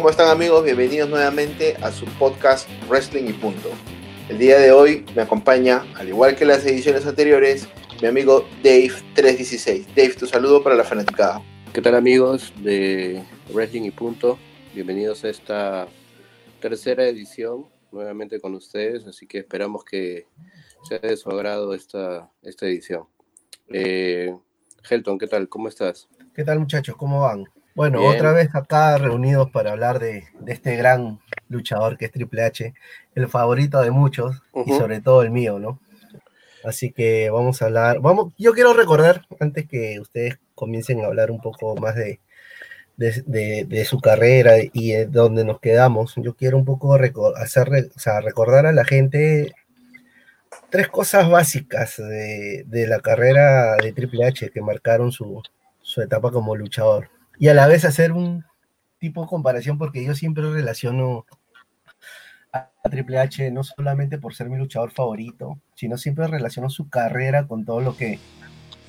¿cómo 0.00 0.08
están 0.08 0.30
amigos? 0.30 0.64
Bienvenidos 0.64 1.10
nuevamente 1.10 1.76
a 1.82 1.92
su 1.92 2.06
podcast 2.18 2.66
Wrestling 2.88 3.24
y 3.28 3.34
Punto. 3.34 3.68
El 4.30 4.38
día 4.38 4.58
de 4.58 4.72
hoy 4.72 5.04
me 5.14 5.20
acompaña, 5.20 5.84
al 5.94 6.08
igual 6.08 6.36
que 6.36 6.46
las 6.46 6.64
ediciones 6.64 7.04
anteriores, 7.04 7.68
mi 8.00 8.08
amigo 8.08 8.46
Dave316. 8.62 9.88
Dave, 9.88 10.14
tu 10.14 10.26
saludo 10.26 10.62
para 10.62 10.74
la 10.74 10.84
fanaticada. 10.84 11.42
¿Qué 11.74 11.82
tal 11.82 11.96
amigos 11.96 12.50
de 12.62 13.22
Wrestling 13.52 13.82
y 13.82 13.90
Punto? 13.90 14.38
Bienvenidos 14.72 15.22
a 15.24 15.28
esta 15.28 15.86
tercera 16.62 17.04
edición 17.06 17.66
nuevamente 17.92 18.40
con 18.40 18.54
ustedes, 18.54 19.06
así 19.06 19.26
que 19.26 19.40
esperamos 19.40 19.84
que 19.84 20.28
sea 20.88 20.98
de 21.00 21.18
su 21.18 21.28
agrado 21.28 21.74
esta, 21.74 22.30
esta 22.40 22.64
edición. 22.64 23.04
Eh, 23.68 24.34
Helton, 24.88 25.18
¿qué 25.18 25.26
tal? 25.26 25.50
¿Cómo 25.50 25.68
estás? 25.68 26.08
¿Qué 26.34 26.42
tal 26.42 26.58
muchachos? 26.58 26.96
¿Cómo 26.96 27.20
van? 27.20 27.44
Bueno, 27.74 28.04
otra 28.04 28.32
vez 28.32 28.54
acá 28.54 28.98
reunidos 28.98 29.50
para 29.50 29.70
hablar 29.72 30.00
de, 30.00 30.24
este 30.46 30.76
gran 30.76 31.20
luchador 31.48 31.96
que 31.96 32.06
es 32.06 32.12
Triple 32.12 32.42
H, 32.42 32.74
el 33.14 33.28
favorito 33.28 33.80
de 33.80 33.90
muchos 33.90 34.42
y 34.66 34.72
sobre 34.72 35.00
todo 35.00 35.22
el 35.22 35.30
mío, 35.30 35.58
¿no? 35.58 35.78
Así 36.64 36.90
que 36.90 37.30
vamos 37.30 37.62
a 37.62 37.66
hablar, 37.66 38.00
vamos, 38.00 38.34
yo 38.36 38.52
quiero 38.52 38.74
recordar, 38.74 39.24
antes 39.38 39.66
que 39.66 39.98
ustedes 40.00 40.38
comiencen 40.54 41.00
a 41.00 41.06
hablar 41.06 41.30
un 41.30 41.40
poco 41.40 41.74
más 41.76 41.94
de, 41.94 42.20
de, 42.96 43.84
su 43.86 43.98
carrera 44.00 44.56
y 44.60 44.90
de 44.90 45.06
dónde 45.06 45.44
nos 45.44 45.60
quedamos, 45.60 46.14
yo 46.16 46.34
quiero 46.34 46.58
un 46.58 46.66
poco 46.66 46.94
hacer, 47.36 47.90
o 47.96 47.98
sea, 47.98 48.20
recordar 48.20 48.66
a 48.66 48.72
la 48.72 48.84
gente 48.84 49.54
tres 50.68 50.88
cosas 50.88 51.30
básicas 51.30 51.96
de, 51.96 52.64
la 52.88 53.00
carrera 53.00 53.76
de 53.76 53.92
Triple 53.92 54.26
H 54.26 54.50
que 54.50 54.60
marcaron 54.60 55.12
su, 55.12 55.42
su 55.80 56.02
etapa 56.02 56.30
como 56.30 56.54
luchador 56.56 57.08
y 57.40 57.48
a 57.48 57.54
la 57.54 57.66
vez 57.66 57.86
hacer 57.86 58.12
un 58.12 58.44
tipo 58.98 59.22
de 59.22 59.26
comparación 59.26 59.78
porque 59.78 60.04
yo 60.04 60.14
siempre 60.14 60.48
relaciono 60.52 61.24
a 62.52 62.68
Triple 62.90 63.18
H 63.18 63.50
no 63.50 63.64
solamente 63.64 64.18
por 64.18 64.34
ser 64.34 64.50
mi 64.50 64.58
luchador 64.58 64.90
favorito, 64.90 65.58
sino 65.74 65.96
siempre 65.96 66.26
relaciono 66.26 66.68
su 66.68 66.90
carrera 66.90 67.46
con 67.46 67.64
todo 67.64 67.80
lo 67.80 67.96
que 67.96 68.18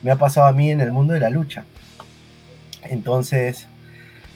me 0.03 0.11
ha 0.11 0.17
pasado 0.17 0.47
a 0.47 0.51
mí 0.51 0.69
en 0.69 0.81
el 0.81 0.91
mundo 0.91 1.13
de 1.13 1.21
la 1.21 1.29
lucha. 1.29 1.63
Entonces, 2.83 3.67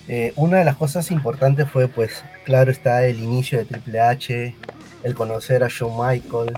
eh, 0.08 0.32
una 0.38 0.60
de 0.60 0.66
las 0.66 0.78
cosas 0.78 1.12
importantes 1.12 1.70
fue, 1.70 1.90
pues, 1.90 2.24
claro 2.46 2.72
está 2.72 3.06
el 3.06 3.20
inicio 3.20 3.58
de 3.58 3.66
Triple 3.66 4.00
H, 4.00 4.56
el 5.04 5.14
conocer 5.14 5.62
a 5.62 5.68
Shawn 5.68 6.08
Michael, 6.08 6.54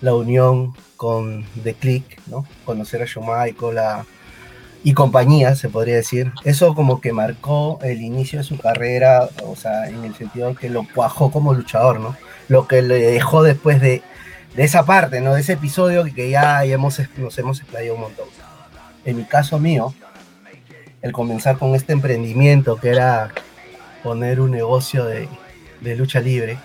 la 0.00 0.14
unión 0.14 0.74
con 0.96 1.44
The 1.64 1.74
Click, 1.74 2.20
¿no? 2.28 2.46
Conocer 2.64 3.02
a 3.02 3.06
Shawn 3.06 3.26
Michael, 3.26 3.78
a 3.78 4.06
y 4.84 4.92
compañía, 4.92 5.56
se 5.56 5.70
podría 5.70 5.96
decir. 5.96 6.30
Eso 6.44 6.74
como 6.74 7.00
que 7.00 7.12
marcó 7.12 7.78
el 7.82 8.02
inicio 8.02 8.38
de 8.38 8.44
su 8.44 8.58
carrera, 8.58 9.30
o 9.44 9.56
sea, 9.56 9.88
en 9.88 10.04
el 10.04 10.14
sentido 10.14 10.54
que 10.54 10.68
lo 10.68 10.86
cuajó 10.94 11.32
como 11.32 11.54
luchador, 11.54 11.98
¿no? 11.98 12.14
Lo 12.48 12.68
que 12.68 12.82
le 12.82 12.98
dejó 12.98 13.42
después 13.42 13.80
de, 13.80 14.02
esa 14.56 14.84
parte, 14.84 15.22
¿no? 15.22 15.34
De 15.34 15.40
ese 15.40 15.54
episodio 15.54 16.04
que 16.04 16.28
ya, 16.28 16.62
hemos, 16.66 17.00
nos 17.16 17.36
hemos 17.38 17.60
explayado 17.60 17.94
un 17.94 18.02
montón. 18.02 18.26
En 19.06 19.16
mi 19.16 19.24
caso 19.24 19.58
mío, 19.58 19.94
el 21.00 21.12
comenzar 21.12 21.56
con 21.56 21.74
este 21.74 21.94
emprendimiento 21.94 22.76
que 22.76 22.90
era 22.90 23.30
poner 24.02 24.38
un 24.38 24.50
negocio 24.50 25.06
de, 25.06 25.28
lucha 25.96 26.20
libre, 26.20 26.58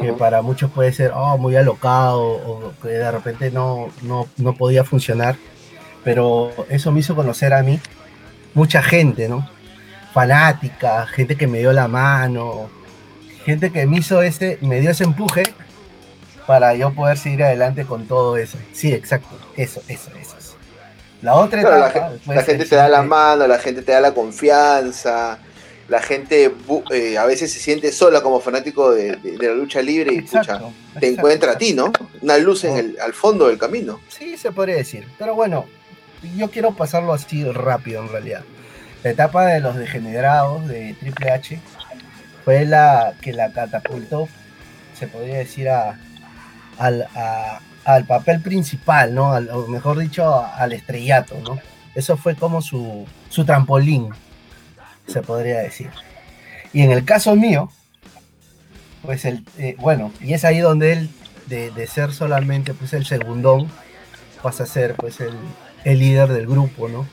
que 0.00 0.12
para 0.12 0.42
muchos 0.42 0.70
puede 0.70 0.92
ser 0.92 1.10
oh, 1.12 1.36
muy 1.38 1.56
alocado 1.56 2.22
o 2.22 2.72
que 2.80 2.88
de 2.88 3.10
repente 3.10 3.50
no, 3.50 3.88
no, 4.02 4.28
no 4.36 4.54
podía 4.54 4.84
funcionar 4.84 5.36
pero 6.04 6.52
eso 6.68 6.92
me 6.92 7.00
hizo 7.00 7.14
conocer 7.14 7.52
a 7.52 7.62
mí 7.62 7.80
mucha 8.54 8.82
gente, 8.82 9.28
¿no? 9.28 9.48
Fanática, 10.12 11.06
gente 11.06 11.36
que 11.36 11.46
me 11.46 11.58
dio 11.58 11.72
la 11.72 11.88
mano, 11.88 12.68
gente 13.44 13.70
que 13.72 13.86
me 13.86 13.98
hizo 13.98 14.22
ese, 14.22 14.58
me 14.60 14.80
dio 14.80 14.90
ese 14.90 15.04
empuje 15.04 15.42
para 16.46 16.74
yo 16.74 16.92
poder 16.92 17.16
seguir 17.18 17.44
adelante 17.44 17.84
con 17.84 18.06
todo 18.06 18.36
eso. 18.36 18.58
Sí, 18.72 18.92
exacto, 18.92 19.36
eso, 19.56 19.82
eso, 19.88 20.10
eso. 20.20 20.36
La 21.22 21.34
otra 21.34 21.60
etapa, 21.60 22.12
la, 22.26 22.42
gente 22.42 22.64
te 22.64 22.74
da 22.74 22.88
la 22.88 23.02
mano, 23.02 23.46
la 23.46 23.58
gente 23.58 23.82
te 23.82 23.92
da 23.92 24.00
la 24.00 24.12
confianza, 24.12 25.38
la 25.88 26.02
gente 26.02 26.52
eh, 26.90 27.16
a 27.16 27.24
veces 27.26 27.52
se 27.52 27.60
siente 27.60 27.92
sola 27.92 28.22
como 28.22 28.40
fanático 28.40 28.90
de, 28.90 29.18
la 29.40 29.54
lucha 29.54 29.80
libre 29.82 30.14
y 30.14 30.22
te 30.98 31.08
encuentra 31.08 31.52
a 31.52 31.58
ti, 31.58 31.74
¿no? 31.74 31.92
Una 32.20 32.38
luz 32.38 32.64
en 32.64 32.76
el, 32.76 32.98
al 33.00 33.12
fondo 33.12 33.46
del 33.46 33.56
camino. 33.56 34.00
Sí, 34.08 34.36
se 34.36 34.50
podría 34.50 34.74
decir. 34.74 35.06
Pero 35.16 35.36
bueno, 35.36 35.66
yo 36.36 36.50
quiero 36.50 36.74
pasarlo 36.74 37.12
así 37.12 37.44
rápido 37.44 38.02
en 38.02 38.08
realidad. 38.08 38.42
La 39.02 39.10
etapa 39.10 39.46
de 39.46 39.60
los 39.60 39.76
degenerados 39.76 40.68
de 40.68 40.94
Triple 41.00 41.30
H 41.30 41.58
fue 42.44 42.64
la 42.64 43.14
que 43.20 43.32
la 43.32 43.52
catapultó, 43.52 44.28
se 44.98 45.06
podría 45.06 45.38
decir, 45.38 45.68
a, 45.68 45.98
al, 46.78 48.04
papel 48.06 48.40
principal, 48.40 49.14
¿no? 49.14 49.30
o 49.30 49.66
mejor 49.68 49.98
dicho, 49.98 50.44
al 50.44 50.72
estrellato, 50.72 51.38
¿no? 51.40 51.58
Eso 51.94 52.16
fue 52.16 52.36
como 52.36 52.62
su, 52.62 53.06
su 53.28 53.44
trampolín, 53.44 54.10
se 55.06 55.20
podría 55.20 55.58
decir. 55.58 55.90
Y 56.72 56.82
en 56.82 56.90
el 56.90 57.04
caso 57.04 57.36
mío, 57.36 57.70
pues 59.02 59.24
el, 59.24 59.44
eh, 59.58 59.76
bueno, 59.78 60.12
y 60.20 60.32
es 60.32 60.44
ahí 60.44 60.60
donde 60.60 60.92
él, 60.92 61.10
de, 61.46 61.70
de, 61.70 61.86
ser 61.86 62.12
solamente 62.12 62.72
pues 62.72 62.92
el 62.94 63.04
segundón, 63.04 63.68
pasa 64.42 64.62
a 64.62 64.66
ser 64.66 64.94
pues 64.94 65.20
el, 65.20 65.36
el 65.84 65.98
líder 65.98 66.28
del 66.32 66.46
grupo, 66.46 66.88
¿no? 66.88 67.06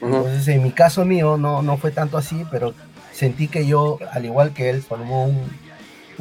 Entonces, 0.00 0.48
en 0.48 0.62
mi 0.62 0.72
caso 0.72 1.04
mío, 1.04 1.36
no, 1.36 1.62
no 1.62 1.76
fue 1.78 1.90
tanto 1.90 2.18
así, 2.18 2.44
pero 2.50 2.74
sentí 3.12 3.48
que 3.48 3.66
yo, 3.66 3.98
al 4.12 4.24
igual 4.24 4.52
que 4.52 4.70
él, 4.70 4.82
formó 4.82 5.24
un, 5.24 5.66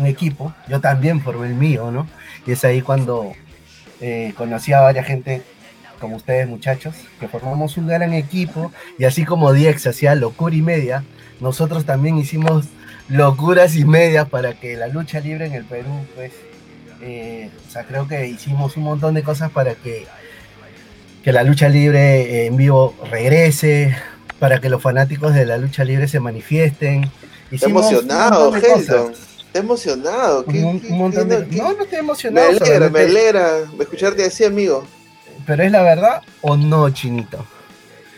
equipo, 0.05 0.53
yo 0.67 0.81
también 0.81 1.21
formé 1.21 1.47
el 1.47 1.53
mío, 1.53 1.89
¿no? 1.89 2.05
Y 2.45 2.51
es 2.51 2.65
ahí 2.65 2.81
cuando 2.81 3.31
eh, 4.01 4.33
conocí 4.35 4.73
a 4.73 4.81
varias 4.81 5.05
gente, 5.05 5.41
como 6.01 6.17
ustedes 6.17 6.49
muchachos, 6.49 6.95
que 7.19 7.29
formamos 7.29 7.77
un 7.77 7.87
gran 7.87 8.11
equipo, 8.13 8.73
y 8.99 9.05
así 9.05 9.23
como 9.23 9.53
Diex 9.53 9.87
hacía 9.87 10.13
locura 10.15 10.53
y 10.53 10.61
media, 10.61 11.05
nosotros 11.39 11.85
también 11.85 12.17
hicimos 12.17 12.65
locuras 13.07 13.75
y 13.75 13.85
medias 13.85 14.27
para 14.27 14.53
que 14.53 14.75
la 14.75 14.87
lucha 14.87 15.21
libre 15.21 15.45
en 15.45 15.53
el 15.53 15.63
Perú, 15.63 16.05
pues, 16.15 16.33
eh, 17.01 17.49
o 17.67 17.71
sea, 17.71 17.83
creo 17.83 18.07
que 18.07 18.27
hicimos 18.27 18.75
un 18.75 18.83
montón 18.83 19.13
de 19.13 19.23
cosas 19.23 19.49
para 19.51 19.75
que 19.75 20.07
que 21.25 21.31
la 21.31 21.43
lucha 21.43 21.67
libre 21.69 22.21
eh, 22.21 22.45
en 22.45 22.55
vivo 22.55 22.93
regrese, 23.09 23.97
para 24.37 24.61
que 24.61 24.69
los 24.69 24.79
fanáticos 24.79 25.33
de 25.33 25.47
la 25.47 25.57
lucha 25.57 25.83
libre 25.83 26.07
se 26.07 26.19
manifiesten. 26.19 27.09
Estoy 27.49 27.71
emocionado, 27.71 28.55
Helton. 28.55 29.11
Estoy 29.11 29.61
emocionado. 29.61 30.45
un, 30.45 30.83
montón 30.91 31.27
de... 31.27 31.47
No, 31.47 31.73
no 31.73 31.83
estoy 31.83 31.97
emocionado. 31.97 32.51
Me 32.51 32.57
alegra, 32.57 32.89
me 32.91 32.99
alegra 32.99 33.59
escucharte 33.79 34.23
así, 34.23 34.43
amigo. 34.43 34.85
¿Pero 35.47 35.63
es 35.63 35.71
la 35.71 35.81
verdad 35.81 36.21
o 36.41 36.55
no, 36.55 36.91
Chinito? 36.91 37.43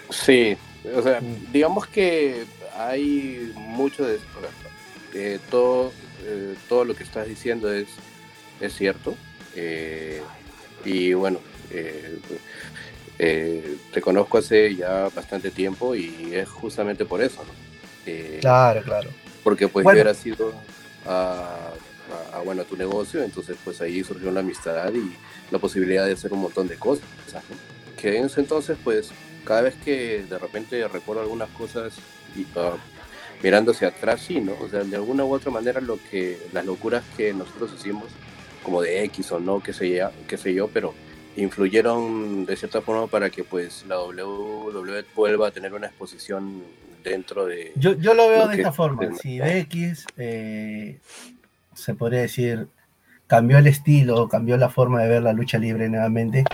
Sí, 0.10 0.58
o 0.94 1.02
sea, 1.02 1.22
digamos 1.54 1.88
que 1.88 2.44
hay 2.78 3.54
mucho 3.56 4.06
de... 4.06 5.40
todo, 5.50 5.94
eh, 6.26 6.56
todo 6.68 6.84
lo 6.84 6.94
que 6.94 7.04
estás 7.04 7.26
diciendo 7.26 7.72
es, 7.72 7.88
es 8.60 8.76
cierto. 8.76 9.16
Eh, 9.56 10.22
y 10.84 11.14
bueno, 11.14 11.40
eh, 13.20 13.78
te 13.92 14.02
conozco 14.02 14.38
hace 14.38 14.76
ya 14.76 15.10
bastante 15.10 15.50
tiempo 15.50 15.96
y 15.96 16.34
es 16.34 16.48
justamente 16.50 17.06
por 17.06 17.22
eso, 17.22 17.44
eh, 18.06 18.38
claro, 18.42 18.82
claro. 18.84 19.10
Porque 19.44 19.68
pues 19.68 19.84
bueno. 19.84 19.98
yo 19.98 20.02
era 20.02 20.14
sido 20.14 20.54
a, 21.06 21.72
bueno, 22.46 22.64
tu 22.64 22.78
negocio, 22.78 23.24
entonces 23.24 23.58
pues 23.64 23.82
ahí 23.82 24.04
surgió 24.04 24.32
la 24.32 24.42
amistad 24.42 24.94
y 24.94 25.16
la 25.52 25.60
posibilidad 25.60 26.06
de 26.06 26.14
hacer 26.14 26.32
un 26.34 26.42
montón 26.42 26.68
de 26.68 26.78
cosas, 26.78 27.06
Que 28.00 28.18
en 28.18 28.26
ese 28.26 28.42
entonces 28.42 28.78
pues 28.84 29.10
cada 29.44 29.62
vez 29.62 29.76
que 29.84 30.24
de 30.30 30.38
repente 30.38 30.88
recuerdo 30.88 31.22
algunas 31.22 31.50
cosas 31.50 31.94
y, 32.36 32.42
uh, 32.42 32.78
mirando 33.42 33.72
hacia 33.72 33.88
atrás, 33.88 34.22
sí, 34.22 34.42
¿no? 34.42 34.54
O 34.62 34.70
sea, 34.70 34.84
de 34.84 34.96
alguna 34.96 35.24
u 35.24 35.34
otra 35.34 35.52
manera 35.52 35.82
lo 35.82 35.98
que, 36.12 36.38
las 36.54 36.66
locuras 36.66 37.04
que 37.16 37.34
nosotros 37.34 37.72
hicimos, 37.78 38.06
como 38.62 38.82
de 38.82 39.04
X 39.06 39.32
o 39.32 39.40
no, 39.40 39.64
qué 39.64 39.74
sé 39.74 39.90
yo, 39.90 40.10
qué 40.28 40.38
sé 40.38 40.54
yo 40.54 40.68
pero 40.68 40.94
influyeron 41.38 42.46
de 42.46 42.56
cierta 42.56 42.82
forma 42.82 43.08
para 43.08 43.30
que 43.30 43.44
pues 43.44 43.86
la 43.88 44.00
WWE 44.00 45.06
vuelva 45.16 45.48
a 45.48 45.52
tener 45.52 45.74
una 45.74 45.88
exposición 45.88 46.64
dentro 47.04 47.46
de... 47.46 47.72
Yo, 47.76 47.94
yo 47.94 48.14
lo 48.14 48.28
veo 48.28 48.48
de 48.48 48.58
esta 48.58 48.72
forma, 48.72 49.14
si 49.16 49.40
DX 49.40 50.06
eh, 50.18 51.00
se 51.74 51.94
podría 51.94 52.22
decir 52.22 52.68
cambió 53.28 53.58
el 53.58 53.68
estilo, 53.68 54.28
cambió 54.28 54.58
la 54.58 54.70
forma 54.70 55.02
de 55.02 55.10
ver 55.10 55.22
la 55.22 55.34
lucha 55.34 55.58
libre 55.58 55.90
nuevamente, 55.90 56.46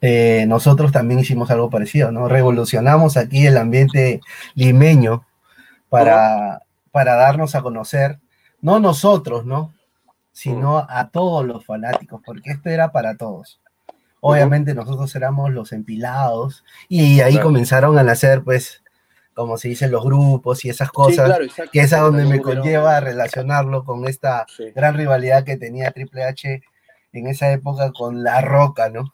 eh, 0.00 0.46
nosotros 0.48 0.90
también 0.90 1.20
hicimos 1.20 1.50
algo 1.50 1.70
parecido, 1.70 2.10
¿no? 2.10 2.28
Revolucionamos 2.28 3.16
aquí 3.16 3.46
el 3.46 3.56
ambiente 3.56 4.20
limeño 4.54 5.24
para, 5.88 6.62
para 6.90 7.14
darnos 7.14 7.54
a 7.54 7.62
conocer, 7.62 8.18
no 8.60 8.80
nosotros, 8.80 9.46
¿no? 9.46 9.74
Sino 10.32 10.78
a 10.88 11.10
todos 11.10 11.46
los 11.46 11.64
fanáticos, 11.64 12.20
porque 12.24 12.50
esto 12.50 12.70
era 12.70 12.90
para 12.90 13.16
todos. 13.16 13.60
Obviamente 14.24 14.72
nosotros 14.72 15.12
éramos 15.16 15.50
los 15.50 15.72
empilados 15.72 16.64
y 16.88 17.20
ahí 17.22 17.40
comenzaron 17.40 17.98
a 17.98 18.04
nacer 18.04 18.44
pues 18.44 18.82
como 19.34 19.56
se 19.56 19.68
dicen 19.68 19.90
los 19.90 20.04
grupos 20.04 20.64
y 20.64 20.68
esas 20.68 20.92
cosas, 20.92 21.38
que 21.72 21.80
es 21.80 21.92
a 21.92 22.00
donde 22.00 22.24
me 22.24 22.40
conlleva 22.40 22.96
a 22.96 23.00
relacionarlo 23.00 23.84
con 23.84 24.06
esta 24.06 24.46
gran 24.76 24.94
rivalidad 24.94 25.42
que 25.42 25.56
tenía 25.56 25.90
Triple 25.90 26.22
H 26.22 26.62
en 27.12 27.26
esa 27.26 27.50
época 27.50 27.90
con 27.90 28.22
La 28.22 28.40
Roca, 28.42 28.90
¿no? 28.90 29.12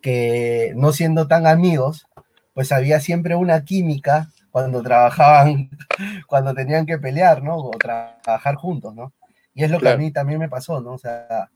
Que 0.00 0.72
no 0.76 0.92
siendo 0.92 1.26
tan 1.26 1.48
amigos, 1.48 2.06
pues 2.52 2.70
había 2.70 3.00
siempre 3.00 3.34
una 3.34 3.64
química 3.64 4.30
cuando 4.52 4.80
trabajaban, 4.80 5.70
cuando 6.28 6.54
tenían 6.54 6.86
que 6.86 6.98
pelear, 6.98 7.42
¿no? 7.42 7.56
O 7.56 7.70
trabajar 7.72 8.54
juntos, 8.54 8.94
¿no? 8.94 9.12
Y 9.54 9.64
es 9.64 9.72
lo 9.72 9.80
que 9.80 9.88
a 9.88 9.96
mí 9.96 10.12
también 10.12 10.38
me 10.38 10.48
pasó, 10.48 10.80
¿no? 10.80 10.92
O 10.92 10.98
sea, 10.98 11.50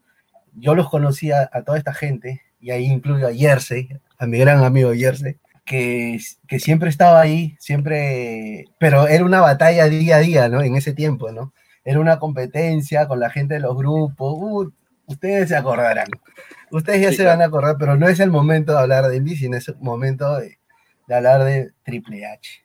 yo 0.55 0.75
los 0.75 0.89
conocía 0.89 1.49
a 1.53 1.63
toda 1.63 1.79
esta 1.79 1.95
gente, 1.95 2.43
y 2.61 2.71
ahí 2.71 2.87
incluyo 2.87 3.29
a 3.29 3.35
Jersey, 3.35 3.89
a 4.19 4.27
mi 4.27 4.39
gran 4.39 4.63
amigo 4.65 4.93
Jersey, 4.95 5.37
que, 5.65 6.19
que, 6.47 6.59
siempre 6.59 6.89
estaba 6.89 7.21
ahí, 7.21 7.57
siempre, 7.61 8.65
pero 8.79 9.07
era 9.07 9.25
una 9.25 9.41
batalla 9.41 9.89
día 9.89 10.17
a 10.17 10.21
día, 10.21 10.49
¿no? 10.49 10.63
En 10.63 10.77
ese 10.77 10.95
tiempo, 10.95 11.31
¿no? 11.31 11.53
Era 11.85 12.01
una 12.01 12.19
competencia 12.19 13.07
con 13.07 13.21
la 13.21 13.31
gente 13.31 13.55
de 13.55 13.61
los 13.61 13.77
grupos, 13.77 14.35
uh, 14.39 14.73
ustedes 15.07 15.51
se 15.51 15.57
acordarán, 15.57 16.09
ustedes 16.71 17.03
ya 17.03 17.13
se 17.13 17.25
van 17.25 17.43
a 17.43 17.47
acordar, 17.47 17.77
pero 17.79 17.97
no 17.97 18.09
es 18.09 18.21
el 18.21 18.31
momento 18.31 18.73
de 18.73 18.79
hablar 18.81 19.09
de 19.09 19.17
Indy, 19.17 19.37
sino 19.37 19.57
es 19.57 19.69
el 19.69 19.77
momento 19.79 20.39
de, 20.39 20.59
hablar 21.15 21.45
de 21.45 21.73
Triple 21.85 22.27
H. 22.27 22.65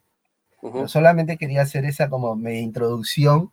solamente 0.88 1.38
quería 1.38 1.62
hacer 1.62 1.86
esa 1.86 2.10
como 2.10 2.36
media 2.36 2.62
introducción 2.62 3.51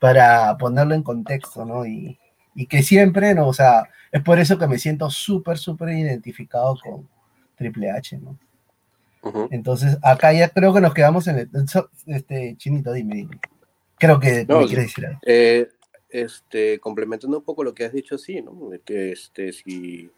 para 0.00 0.56
ponerlo 0.58 0.94
en 0.94 1.02
contexto, 1.02 1.64
¿no? 1.64 1.86
Y, 1.86 2.18
y 2.54 2.66
que 2.66 2.82
siempre, 2.82 3.34
¿no? 3.34 3.48
O 3.48 3.52
sea, 3.52 3.88
es 4.12 4.22
por 4.22 4.38
eso 4.38 4.58
que 4.58 4.66
me 4.66 4.78
siento 4.78 5.08
súper, 5.10 5.58
súper 5.58 5.90
identificado 5.90 6.76
con 6.82 7.08
Triple 7.56 7.90
H, 7.90 8.18
¿no? 8.18 8.38
Entonces, 9.50 9.98
acá 10.02 10.32
ya 10.32 10.48
creo 10.48 10.72
que 10.72 10.80
nos 10.80 10.94
quedamos 10.94 11.26
en 11.28 11.40
el... 11.40 11.50
Este, 12.06 12.56
Chinito, 12.56 12.92
dime, 12.92 13.28
Creo 13.98 14.18
que 14.18 14.46
no, 14.46 14.60
me 14.60 14.66
quieres 14.66 14.86
decir 14.86 15.06
algo. 15.06 15.20
Eh, 15.26 15.68
este, 16.08 16.80
complementando 16.80 17.38
un 17.38 17.44
poco 17.44 17.62
lo 17.62 17.74
que 17.74 17.84
has 17.84 17.92
dicho, 17.92 18.16
sí, 18.16 18.40
¿no? 18.40 18.70
Que 18.84 19.12
este, 19.12 19.52
si 19.52 20.10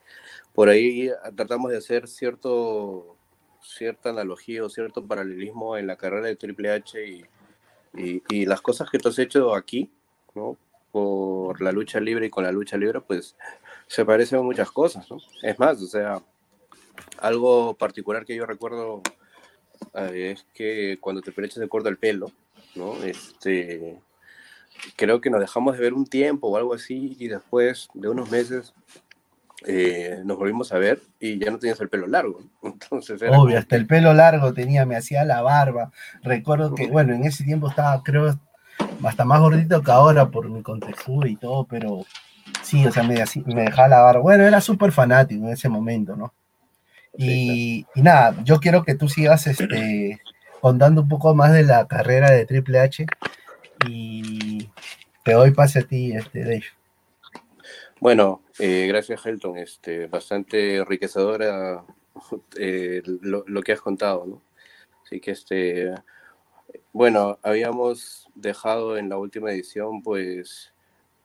por 0.54 0.68
ahí 0.68 1.10
tratamos 1.34 1.72
de 1.72 1.78
hacer 1.78 2.06
cierto, 2.06 3.16
cierta 3.60 4.10
analogía 4.10 4.64
o 4.64 4.70
cierto 4.70 5.04
paralelismo 5.04 5.76
en 5.76 5.88
la 5.88 5.96
carrera 5.96 6.28
de 6.28 6.36
Triple 6.36 6.70
H 6.70 7.04
y, 7.04 7.24
y, 7.96 8.22
y 8.30 8.46
las 8.46 8.60
cosas 8.60 8.88
que 8.88 8.98
tú 8.98 9.08
has 9.08 9.18
hecho 9.18 9.52
aquí, 9.54 9.90
¿no? 10.36 10.56
por 10.92 11.60
la 11.62 11.72
lucha 11.72 11.98
libre 11.98 12.26
y 12.26 12.30
con 12.30 12.44
la 12.44 12.52
lucha 12.52 12.76
libre, 12.76 13.00
pues 13.00 13.34
se 13.92 14.06
parecen 14.06 14.42
muchas 14.42 14.70
cosas, 14.70 15.10
¿no? 15.10 15.18
Es 15.42 15.58
más, 15.58 15.82
o 15.82 15.86
sea, 15.86 16.22
algo 17.18 17.74
particular 17.74 18.24
que 18.24 18.34
yo 18.34 18.46
recuerdo 18.46 19.02
eh, 19.92 20.32
es 20.32 20.46
que 20.54 20.96
cuando 20.98 21.20
te 21.20 21.30
echas 21.30 21.58
de 21.58 21.68
corto 21.68 21.90
el 21.90 21.98
pelo, 21.98 22.32
¿no? 22.74 22.94
Este, 23.04 24.00
creo 24.96 25.20
que 25.20 25.28
nos 25.28 25.40
dejamos 25.40 25.76
de 25.76 25.82
ver 25.82 25.92
un 25.92 26.06
tiempo 26.06 26.48
o 26.48 26.56
algo 26.56 26.72
así 26.72 27.18
y 27.18 27.28
después 27.28 27.90
de 27.92 28.08
unos 28.08 28.30
meses 28.30 28.72
eh, 29.66 30.22
nos 30.24 30.38
volvimos 30.38 30.72
a 30.72 30.78
ver 30.78 31.02
y 31.20 31.38
ya 31.38 31.50
no 31.50 31.58
tenías 31.58 31.78
el 31.82 31.90
pelo 31.90 32.06
largo. 32.06 32.40
Entonces 32.62 33.20
Obvio, 33.28 33.58
hasta 33.58 33.76
el 33.76 33.86
pelo 33.86 34.14
largo 34.14 34.54
tenía, 34.54 34.86
me 34.86 34.96
hacía 34.96 35.26
la 35.26 35.42
barba. 35.42 35.92
Recuerdo 36.22 36.74
que, 36.74 36.86
bueno, 36.86 37.12
en 37.12 37.24
ese 37.24 37.44
tiempo 37.44 37.68
estaba, 37.68 38.02
creo, 38.02 38.38
hasta 39.04 39.26
más 39.26 39.40
gordito 39.40 39.82
que 39.82 39.90
ahora 39.90 40.30
por 40.30 40.48
mi 40.48 40.62
contextura 40.62 41.28
y 41.28 41.36
todo, 41.36 41.66
pero 41.66 42.06
sí, 42.72 42.86
o 42.86 42.90
sea, 42.90 43.02
me, 43.02 43.22
me 43.46 43.62
dejaba 43.64 43.88
la 43.88 44.00
barba. 44.00 44.22
Bueno, 44.22 44.44
era 44.44 44.60
súper 44.60 44.92
fanático 44.92 45.44
en 45.44 45.52
ese 45.52 45.68
momento, 45.68 46.16
¿no? 46.16 46.32
Y, 47.18 47.84
nada, 47.96 48.42
yo 48.44 48.58
quiero 48.60 48.82
que 48.82 48.94
tú 48.94 49.08
sigas 49.08 49.46
este, 49.46 50.18
contando 50.62 51.02
un 51.02 51.08
poco 51.08 51.34
más 51.34 51.52
de 51.52 51.64
la 51.64 51.86
carrera 51.86 52.30
de 52.30 52.46
Triple 52.46 52.80
H 52.80 53.04
y 53.86 54.70
te 55.22 55.32
doy 55.32 55.50
pase 55.50 55.80
a 55.80 55.82
ti, 55.82 56.12
este, 56.12 56.40
Dave. 56.40 56.64
Bueno, 58.00 58.42
eh, 58.58 58.86
gracias 58.88 59.24
Helton, 59.26 59.58
este, 59.58 60.06
bastante 60.06 60.76
enriquecedora 60.76 61.84
eh, 62.58 63.02
lo, 63.04 63.44
lo, 63.46 63.62
que 63.62 63.72
has 63.72 63.82
contado, 63.82 64.24
¿no? 64.26 64.42
Así 65.04 65.20
que 65.20 65.32
este, 65.32 65.92
bueno, 66.92 67.38
habíamos 67.42 68.28
dejado 68.34 68.96
en 68.96 69.10
la 69.10 69.18
última 69.18 69.52
edición, 69.52 70.02
pues, 70.02 70.71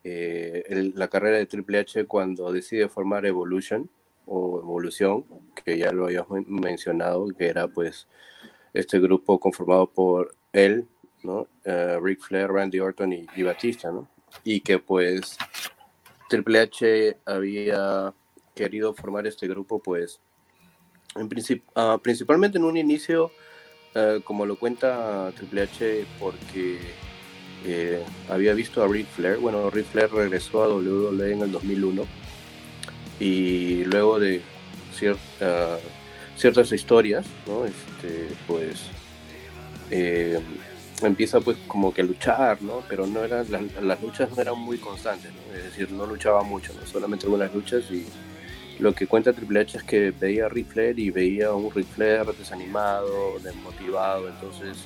eh, 0.09 0.91
la 0.95 1.07
carrera 1.07 1.37
de 1.37 1.45
Triple 1.45 1.79
H 1.79 2.05
cuando 2.05 2.51
decide 2.51 2.89
formar 2.89 3.25
Evolution 3.25 3.89
o 4.25 4.59
Evolución, 4.59 5.25
que 5.63 5.77
ya 5.77 5.91
lo 5.91 6.05
habíamos 6.05 6.47
mencionado, 6.47 7.27
que 7.37 7.47
era 7.47 7.67
pues 7.67 8.07
este 8.73 8.99
grupo 8.99 9.39
conformado 9.39 9.87
por 9.89 10.35
él, 10.53 10.87
¿no? 11.23 11.47
Uh, 11.65 11.99
Ric 12.01 12.21
Flair, 12.21 12.49
Randy 12.49 12.79
Orton 12.79 13.13
y, 13.13 13.43
Batista, 13.43 13.91
¿no? 13.91 14.07
Y 14.43 14.61
que 14.61 14.79
pues 14.79 15.37
Triple 16.29 16.59
H 16.59 17.17
había 17.25 18.13
querido 18.53 18.93
formar 18.93 19.27
este 19.27 19.47
grupo, 19.47 19.79
pues, 19.79 20.19
en 21.15 21.25
uh, 21.25 21.99
principalmente 21.99 22.57
en 22.57 22.63
un 22.63 22.77
inicio 22.77 23.31
eh, 23.95 24.21
como 24.23 24.45
lo 24.45 24.59
cuenta 24.59 25.31
Triple 25.35 25.63
H, 25.63 26.05
porque 26.19 26.77
eh, 27.67 28.01
había 28.29 28.53
visto 28.53 28.81
a 28.81 28.87
Ric 28.87 29.07
Flair. 29.07 29.37
Bueno, 29.37 29.69
Ric 29.69 29.85
Flair 29.87 30.09
regresó 30.11 30.63
a 30.63 30.69
WWE 30.69 31.33
en 31.33 31.41
el 31.41 31.51
2001 31.51 32.05
y 33.19 33.83
luego 33.85 34.19
de 34.19 34.41
ciertas 36.35 36.71
historias, 36.71 37.25
¿no? 37.45 37.65
Este, 37.65 38.29
pues 38.47 38.83
eh, 39.91 40.39
empieza 41.01 41.41
pues 41.41 41.57
como 41.67 41.93
que 41.93 42.01
a 42.01 42.05
luchar, 42.05 42.61
¿no? 42.61 42.83
Pero 42.87 43.05
no 43.05 43.23
eran, 43.23 43.45
las, 43.81 44.01
luchas 44.01 44.29
no 44.35 44.41
eran 44.41 44.57
muy 44.57 44.77
constantes, 44.77 45.31
es 45.55 45.63
decir, 45.65 45.91
no 45.91 46.05
luchaba 46.05 46.43
mucho, 46.43 46.73
¿no? 46.73 46.85
solamente 46.85 47.25
algunas 47.25 47.53
luchas 47.53 47.83
y 47.91 48.05
lo 48.79 48.93
que 48.93 49.07
cuenta 49.07 49.33
Triple 49.33 49.61
H 49.61 49.77
es 49.79 49.83
que 49.83 50.11
veía 50.11 50.45
a 50.45 50.49
Ric 50.49 50.67
Flair 50.67 50.99
y 50.99 51.09
veía 51.09 51.47
a 51.47 51.53
un 51.53 51.71
Ric 51.71 51.87
Flair 51.87 52.25
desanimado, 52.37 53.39
desmotivado, 53.39 54.29
entonces 54.29 54.77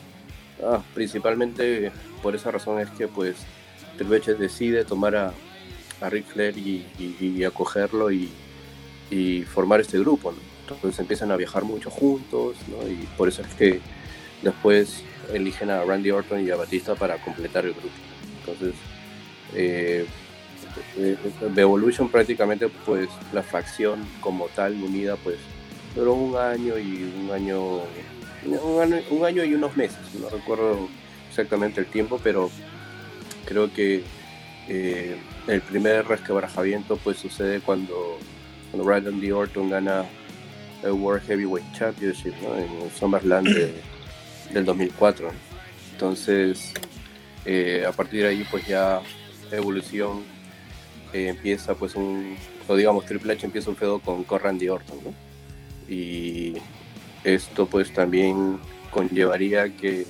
ah, 0.63 0.81
principalmente 0.93 1.91
por 2.21 2.35
esa 2.35 2.51
razón 2.51 2.79
es 2.79 2.89
que 2.91 3.07
pues 3.07 3.37
Triple 3.97 4.17
H 4.17 4.33
decide 4.35 4.85
tomar 4.85 5.15
a, 5.15 5.33
a 6.01 6.09
Ric 6.09 6.25
Flair 6.25 6.57
y, 6.57 7.43
acogerlo 7.43 8.11
y, 8.11 8.29
formar 9.53 9.81
este 9.81 9.99
grupo, 9.99 10.33
entonces 10.61 10.97
empiezan 10.99 11.31
a 11.31 11.35
viajar 11.35 11.63
mucho 11.65 11.89
juntos 11.89 12.55
y 12.89 13.05
por 13.17 13.27
eso 13.27 13.41
es 13.41 13.53
que 13.55 13.81
después 14.41 15.03
eligen 15.33 15.69
a 15.69 15.83
Randy 15.83 16.11
Orton 16.11 16.45
y 16.45 16.49
a 16.49 16.55
Batista 16.55 16.95
para 16.95 17.17
completar 17.17 17.65
el 17.65 17.73
grupo. 17.73 17.89
Entonces, 18.39 18.73
eh, 19.53 20.05
de 20.95 21.61
Evolution 21.61 22.09
prácticamente 22.09 22.69
pues 22.85 23.09
la 23.33 23.43
facción 23.43 24.05
como 24.21 24.47
tal 24.47 24.81
unida 24.81 25.17
pues 25.17 25.37
duró 25.95 26.13
un 26.13 26.37
año 26.37 26.77
y 26.77 27.11
un 27.21 27.31
año 27.31 27.81
un 28.45 29.25
año, 29.25 29.43
y 29.43 29.53
unos 29.53 29.75
meses 29.77 29.99
no 30.19 30.29
recuerdo 30.29 30.89
exactamente 31.29 31.79
el 31.81 31.87
tiempo 31.87 32.19
pero 32.23 32.49
creo 33.45 33.71
que 33.73 34.03
eh, 34.67 35.15
el 35.47 35.61
primer 35.61 36.07
resquebrajamiento 36.07 36.97
pues 36.97 37.17
sucede 37.17 37.61
cuando, 37.61 38.17
cuando 38.71 38.89
Randy 38.89 39.31
Orton 39.31 39.69
gana 39.69 40.05
el 40.83 40.91
World 40.91 41.25
Heavyweight 41.27 41.71
Championship 41.73 42.33
en 42.43 42.81
el 42.81 42.91
SummerSlam 42.91 43.43
del 44.53 44.65
2004 44.65 45.31
entonces 45.93 46.73
eh, 47.45 47.85
a 47.87 47.91
partir 47.91 48.23
de 48.23 48.29
ahí 48.29 48.47
pues 48.49 48.65
ya 48.67 49.01
Evolución 49.51 50.23
eh, 51.13 51.27
empieza 51.27 51.75
pues 51.75 51.95
un, 51.95 52.37
o 52.67 52.75
digamos 52.75 53.05
Triple 53.05 53.33
H 53.33 53.45
empieza 53.45 53.69
un 53.69 53.75
feudo 53.75 53.99
con, 53.99 54.23
con 54.23 54.39
Randy 54.39 54.69
Orton, 54.69 54.97
¿no? 55.03 55.13
Y 55.93 56.53
esto 57.23 57.65
pues 57.65 57.93
también 57.93 58.59
conllevaría 58.91 59.75
que 59.75 60.05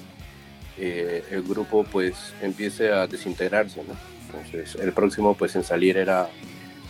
eh, 0.78 1.24
el 1.32 1.44
grupo 1.44 1.84
pues 1.84 2.34
empiece 2.42 2.92
a 2.92 3.08
desintegrarse, 3.08 3.84
¿no? 3.84 3.96
Entonces 4.26 4.76
el 4.82 4.94
próximo 4.94 5.36
pues 5.36 5.56
en 5.56 5.64
salir 5.64 5.98
era 5.98 6.30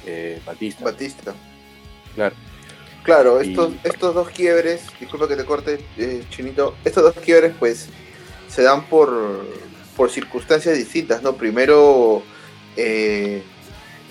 eh, 0.06 0.40
Batista. 0.46 0.84
Batista. 0.86 1.34
Claro. 2.16 2.36
Claro, 3.04 3.42
estos, 3.42 3.74
estos 3.84 4.14
dos 4.14 4.30
quiebres, 4.30 4.84
disculpa 5.00 5.28
que 5.28 5.36
te 5.36 5.44
corte, 5.44 5.84
Chinito, 6.30 6.76
estos 6.86 7.02
dos 7.02 7.16
quiebres 7.16 7.54
pues 7.58 7.90
se 8.48 8.62
dan 8.62 8.86
por, 8.86 9.44
por 9.98 10.12
circunstancias 10.12 10.78
distintas, 10.78 11.24
¿no? 11.24 11.34
Primero 11.34 12.22
eh, 12.78 13.42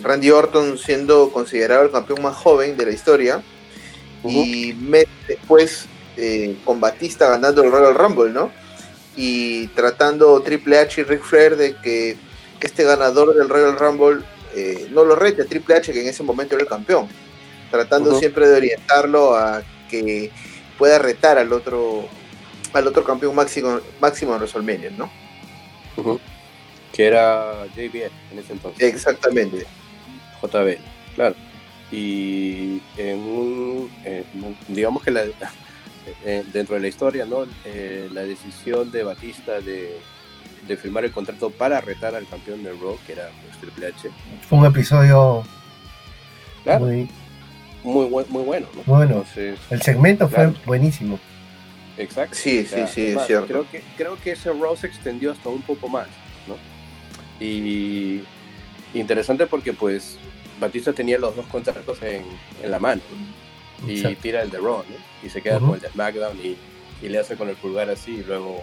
Randy 0.02 0.30
Orton 0.30 0.76
siendo 0.76 1.30
considerado 1.30 1.84
el 1.84 1.92
campeón 1.92 2.22
más 2.22 2.36
joven 2.36 2.76
de 2.76 2.86
la 2.86 2.92
historia. 2.92 3.42
Y 4.24 4.72
después 5.28 5.86
eh, 6.16 6.56
con 6.64 6.80
Batista 6.80 7.28
ganando 7.28 7.62
el 7.62 7.70
Royal 7.70 7.94
Rumble, 7.94 8.30
¿no? 8.30 8.50
Y 9.16 9.68
tratando 9.68 10.40
Triple 10.42 10.78
H 10.78 11.00
y 11.00 11.04
Ric 11.04 11.22
Flair 11.22 11.56
de 11.56 11.76
que 11.76 12.16
este 12.60 12.84
ganador 12.84 13.34
del 13.34 13.48
Royal 13.48 13.76
Rumble 13.76 14.24
eh, 14.54 14.88
no 14.90 15.04
lo 15.04 15.14
rete 15.14 15.42
a 15.42 15.44
Triple 15.46 15.76
H, 15.76 15.92
que 15.92 16.02
en 16.02 16.08
ese 16.08 16.22
momento 16.22 16.54
era 16.54 16.62
el 16.62 16.68
campeón. 16.68 17.08
Tratando 17.70 18.18
siempre 18.18 18.48
de 18.48 18.56
orientarlo 18.56 19.36
a 19.36 19.62
que 19.88 20.30
pueda 20.78 20.98
retar 20.98 21.38
al 21.38 21.52
otro 21.52 22.08
al 22.72 22.86
otro 22.86 23.04
campeón 23.04 23.34
máximo, 23.34 23.80
máximo 24.00 24.32
de 24.32 24.38
WrestleMania, 24.38 24.90
¿no? 24.90 25.10
Que 26.92 27.06
era 27.06 27.66
JBL 27.74 28.12
en 28.32 28.38
ese 28.38 28.52
entonces. 28.52 28.94
Exactamente. 28.94 29.66
JB, 30.42 30.78
claro. 31.14 31.34
Y 31.92 32.80
en 32.96 33.18
un, 33.18 33.90
digamos 34.68 35.02
que 35.02 35.10
la, 35.10 35.24
eh, 36.24 36.44
dentro 36.52 36.74
de 36.74 36.82
la 36.82 36.88
historia, 36.88 37.24
¿no? 37.24 37.44
Eh, 37.64 38.08
la 38.12 38.22
decisión 38.22 38.90
de 38.90 39.02
Batista 39.02 39.60
de, 39.60 39.98
de, 40.66 40.76
firmar 40.76 41.04
el 41.04 41.12
contrato 41.12 41.50
para 41.50 41.80
retar 41.80 42.14
al 42.14 42.26
campeón 42.26 42.62
del 42.62 42.78
Raw, 42.80 42.98
que 43.06 43.12
era 43.12 43.30
pues, 43.44 43.58
Triple 43.58 43.88
H. 43.88 44.10
Fue 44.48 44.58
un 44.58 44.66
episodio 44.66 45.44
muy, 46.64 47.08
muy, 47.82 48.24
muy 48.28 48.42
bueno. 48.44 48.66
¿no? 48.74 48.82
Bueno, 48.86 49.24
el 49.70 49.82
segmento 49.82 50.28
fue 50.28 50.52
buenísimo. 50.66 51.18
Exacto. 51.96 52.34
Sí, 52.34 52.64
sí, 52.64 52.82
sí, 52.92 53.06
es 53.08 53.26
cierto. 53.26 53.46
Creo 53.46 53.70
que, 53.70 53.82
creo 53.96 54.16
que 54.16 54.32
ese 54.32 54.50
Raw 54.52 54.76
se 54.76 54.86
extendió 54.86 55.32
hasta 55.32 55.48
un 55.48 55.62
poco 55.62 55.88
más, 55.88 56.06
¿no? 56.46 56.56
Y 57.44 58.22
interesante 58.94 59.46
porque 59.46 59.72
pues 59.72 60.18
Batista 60.58 60.92
tenía 60.92 61.18
los 61.18 61.36
dos 61.36 61.46
contratos 61.46 62.02
en, 62.02 62.24
en 62.62 62.70
la 62.70 62.78
mano 62.78 63.02
y 63.86 64.14
tira 64.16 64.42
el 64.42 64.50
de 64.50 64.58
Raw, 64.58 64.78
¿no? 64.78 65.26
Y 65.26 65.30
se 65.30 65.42
queda 65.42 65.58
con 65.58 65.74
el 65.74 65.80
de 65.80 65.88
SmackDown 65.88 66.38
y, 66.38 66.56
y, 67.02 67.08
le 67.08 67.18
hace 67.18 67.36
con 67.36 67.48
el 67.48 67.56
pulgar 67.56 67.90
así 67.90 68.16
y 68.16 68.24
luego... 68.24 68.62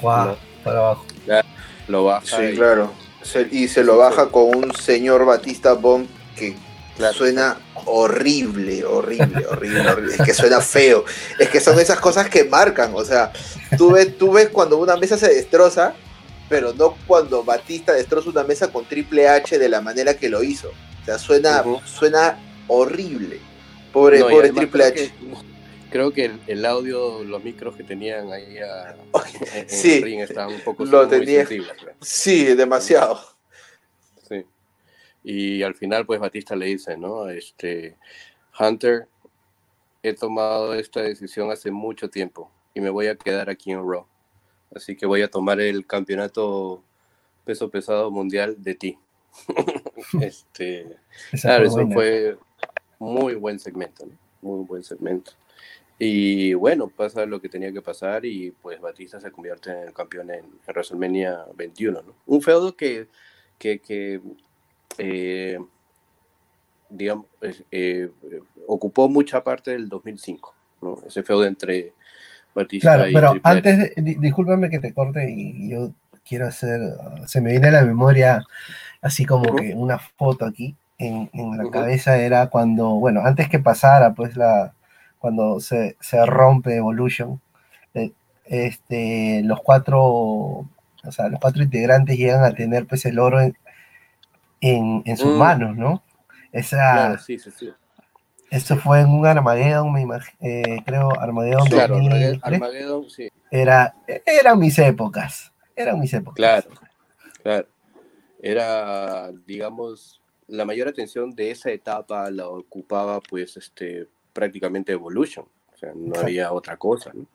Wow, 0.00 0.36
para 0.64 0.78
abajo. 0.78 1.06
lo 1.88 2.04
baja. 2.04 2.24
Sí, 2.26 2.56
claro. 2.56 2.92
y 3.50 3.68
se 3.68 3.84
lo 3.84 3.98
baja 3.98 4.28
con 4.28 4.54
un 4.54 4.74
señor 4.74 5.24
Batista 5.24 5.74
Bomb 5.74 6.06
que 6.36 6.56
suena 7.12 7.56
horrible, 7.86 8.84
horrible, 8.84 9.46
horrible, 9.46 9.88
horrible. 9.88 10.14
Es 10.14 10.22
que 10.22 10.34
suena 10.34 10.60
feo. 10.60 11.04
Es 11.38 11.48
que 11.48 11.60
son 11.60 11.78
esas 11.78 11.98
cosas 12.00 12.28
que 12.28 12.44
marcan. 12.44 12.92
O 12.94 13.04
sea, 13.04 13.32
tú 13.76 13.92
ves, 13.92 14.16
tú 14.16 14.32
ves 14.32 14.48
cuando 14.48 14.78
una 14.78 14.96
mesa 14.96 15.16
se 15.18 15.32
destroza, 15.32 15.94
pero 16.48 16.72
no 16.74 16.96
cuando 17.06 17.44
Batista 17.44 17.92
destroza 17.92 18.30
una 18.30 18.44
mesa 18.44 18.68
con 18.70 18.84
Triple 18.84 19.28
H 19.28 19.58
de 19.58 19.68
la 19.68 19.80
manera 19.80 20.14
que 20.16 20.28
lo 20.28 20.42
hizo. 20.42 20.68
O 20.68 21.04
sea, 21.04 21.18
suena, 21.18 21.64
suena 21.84 22.38
horrible. 22.68 23.40
Pobre, 23.92 24.20
pobre 24.20 24.52
Triple 24.52 24.84
H. 24.84 25.12
creo 25.90 26.12
que 26.12 26.30
el, 26.46 26.64
audio, 26.64 27.22
los 27.24 27.44
micros 27.44 27.76
que 27.76 27.84
tenían 27.84 28.32
ahí 28.32 28.58
a, 28.58 28.96
en, 29.54 29.68
sí, 29.68 29.98
el 29.98 30.02
ring 30.02 30.20
estaban 30.20 30.54
un 30.54 30.60
poco 30.60 30.84
lo 30.84 31.06
tenía, 31.06 31.46
Sí, 32.00 32.46
demasiado. 32.54 33.20
Sí. 34.28 34.46
Y 35.22 35.62
al 35.62 35.74
final, 35.74 36.06
pues 36.06 36.20
Batista 36.20 36.56
le 36.56 36.66
dice, 36.66 36.96
¿no? 36.96 37.28
Este, 37.28 37.96
Hunter, 38.58 39.08
he 40.02 40.14
tomado 40.14 40.74
esta 40.74 41.02
decisión 41.02 41.50
hace 41.50 41.70
mucho 41.70 42.08
tiempo 42.08 42.50
y 42.74 42.80
me 42.80 42.90
voy 42.90 43.06
a 43.08 43.16
quedar 43.16 43.50
aquí 43.50 43.72
en 43.72 43.78
Raw. 43.78 44.06
Así 44.74 44.96
que 44.96 45.06
voy 45.06 45.22
a 45.22 45.28
tomar 45.28 45.60
el 45.60 45.86
campeonato 45.86 46.82
peso 47.44 47.70
pesado 47.70 48.10
mundial 48.10 48.56
de 48.62 48.74
ti. 48.74 48.98
este, 50.20 50.96
claro, 51.40 51.66
eso 51.66 51.86
fue 51.88 52.38
muy 53.02 53.34
buen 53.34 53.58
segmento, 53.58 54.06
muy 54.40 54.64
buen 54.64 54.84
segmento. 54.84 55.32
Y 55.98 56.54
bueno, 56.54 56.88
pasa 56.88 57.26
lo 57.26 57.40
que 57.40 57.48
tenía 57.48 57.72
que 57.72 57.82
pasar 57.82 58.24
y 58.24 58.52
pues 58.62 58.80
Batista 58.80 59.20
se 59.20 59.30
convierte 59.30 59.70
en 59.70 59.88
el 59.88 59.92
campeón 59.92 60.30
en, 60.30 60.44
WrestleMania 60.66 61.46
21. 61.56 62.00
Un 62.26 62.42
feudo 62.42 62.76
que, 62.76 63.08
que, 63.58 64.20
eh, 64.98 65.58
digamos, 66.88 67.26
eh, 67.70 68.08
ocupó 68.66 69.08
mucha 69.08 69.42
parte 69.42 69.72
del 69.72 69.88
2005, 69.88 70.54
¿no? 70.82 70.98
ese 71.06 71.22
feudo 71.22 71.44
entre 71.44 71.92
Batista 72.54 72.96
claro, 72.96 73.10
pero 73.12 73.40
antes, 73.42 73.92
discúlpame 73.96 74.70
que 74.70 74.78
te 74.78 74.94
corte 74.94 75.28
y 75.30 75.70
yo 75.70 75.92
quiero 76.24 76.46
hacer, 76.46 76.80
se 77.26 77.40
me 77.40 77.50
viene 77.50 77.68
a 77.68 77.72
la 77.72 77.84
memoria 77.84 78.42
así 79.00 79.24
como 79.24 79.54
que 79.56 79.74
una 79.74 79.98
foto 79.98 80.44
aquí 80.44 80.76
en, 81.06 81.56
la 81.56 81.70
cabeza 81.70 82.18
era 82.18 82.48
cuando, 82.48 82.90
bueno, 82.90 83.22
antes 83.24 83.48
que 83.48 83.58
pasara, 83.58 84.14
pues 84.14 84.36
la, 84.36 84.74
cuando 85.18 85.60
se, 85.60 85.96
rompe 86.26 86.76
Evolution, 86.76 87.40
eh, 87.94 88.12
este, 88.46 89.42
los 89.44 89.60
cuatro, 89.60 90.00
o 90.02 90.68
sea, 91.10 91.28
los 91.28 91.40
cuatro 91.40 91.62
integrantes 91.62 92.16
llegan 92.16 92.44
a 92.44 92.54
tener 92.54 92.86
pues 92.86 93.04
el 93.06 93.18
oro 93.18 93.40
en, 93.40 93.56
en, 94.60 95.16
sus 95.16 95.34
mm. 95.34 95.38
manos, 95.38 95.76
¿no? 95.76 96.02
Esa, 96.52 97.18
sí, 97.18 97.38
sí, 97.38 97.50
sí. 97.50 97.72
Eso 98.50 98.76
fue 98.76 99.00
en 99.00 99.08
un 99.08 99.26
Armageddon, 99.26 99.90
me 99.92 100.02
imagino, 100.02 100.36
eh, 100.40 100.82
creo, 100.84 101.18
Armageddon 101.18 101.68
claro, 101.68 101.96
Armageddon, 102.42 103.08
sí. 103.08 103.30
Era, 103.50 103.94
eran 104.26 104.58
mis 104.58 104.78
épocas, 104.78 105.52
eran 105.74 105.98
mis 105.98 106.12
épocas. 106.12 106.36
Claro, 106.36 106.68
claro 107.42 107.66
era, 108.42 109.30
digamos, 109.46 110.20
la 110.48 110.64
mayor 110.64 110.88
atención 110.88 111.34
de 111.34 111.50
esa 111.50 111.70
etapa 111.70 112.30
la 112.30 112.48
ocupaba 112.48 113.20
pues 113.20 113.56
este 113.56 114.08
prácticamente 114.32 114.92
Evolution, 114.92 115.46
o 115.72 115.76
sea, 115.76 115.92
no 115.94 116.18
había 116.18 116.52
otra 116.52 116.76
cosa, 116.76 117.12
¿no? 117.14 117.26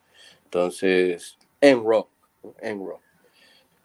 Entonces, 0.46 1.38
en 1.62 1.84
Raw, 1.84 2.08
en 2.62 2.80
Raw. 2.80 3.00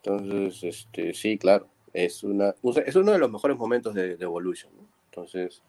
Entonces, 0.02 0.62
este, 0.62 1.12
sí, 1.14 1.36
claro, 1.38 1.68
es, 1.92 2.22
una, 2.24 2.54
es 2.86 2.96
uno 2.96 3.12
de 3.12 3.18
los 3.18 3.30
mejores 3.30 3.56
momentos 3.56 3.94
de, 3.94 4.12
Evolution, 4.12 4.72
¿no? 4.76 4.86
Entonces, 5.10 5.62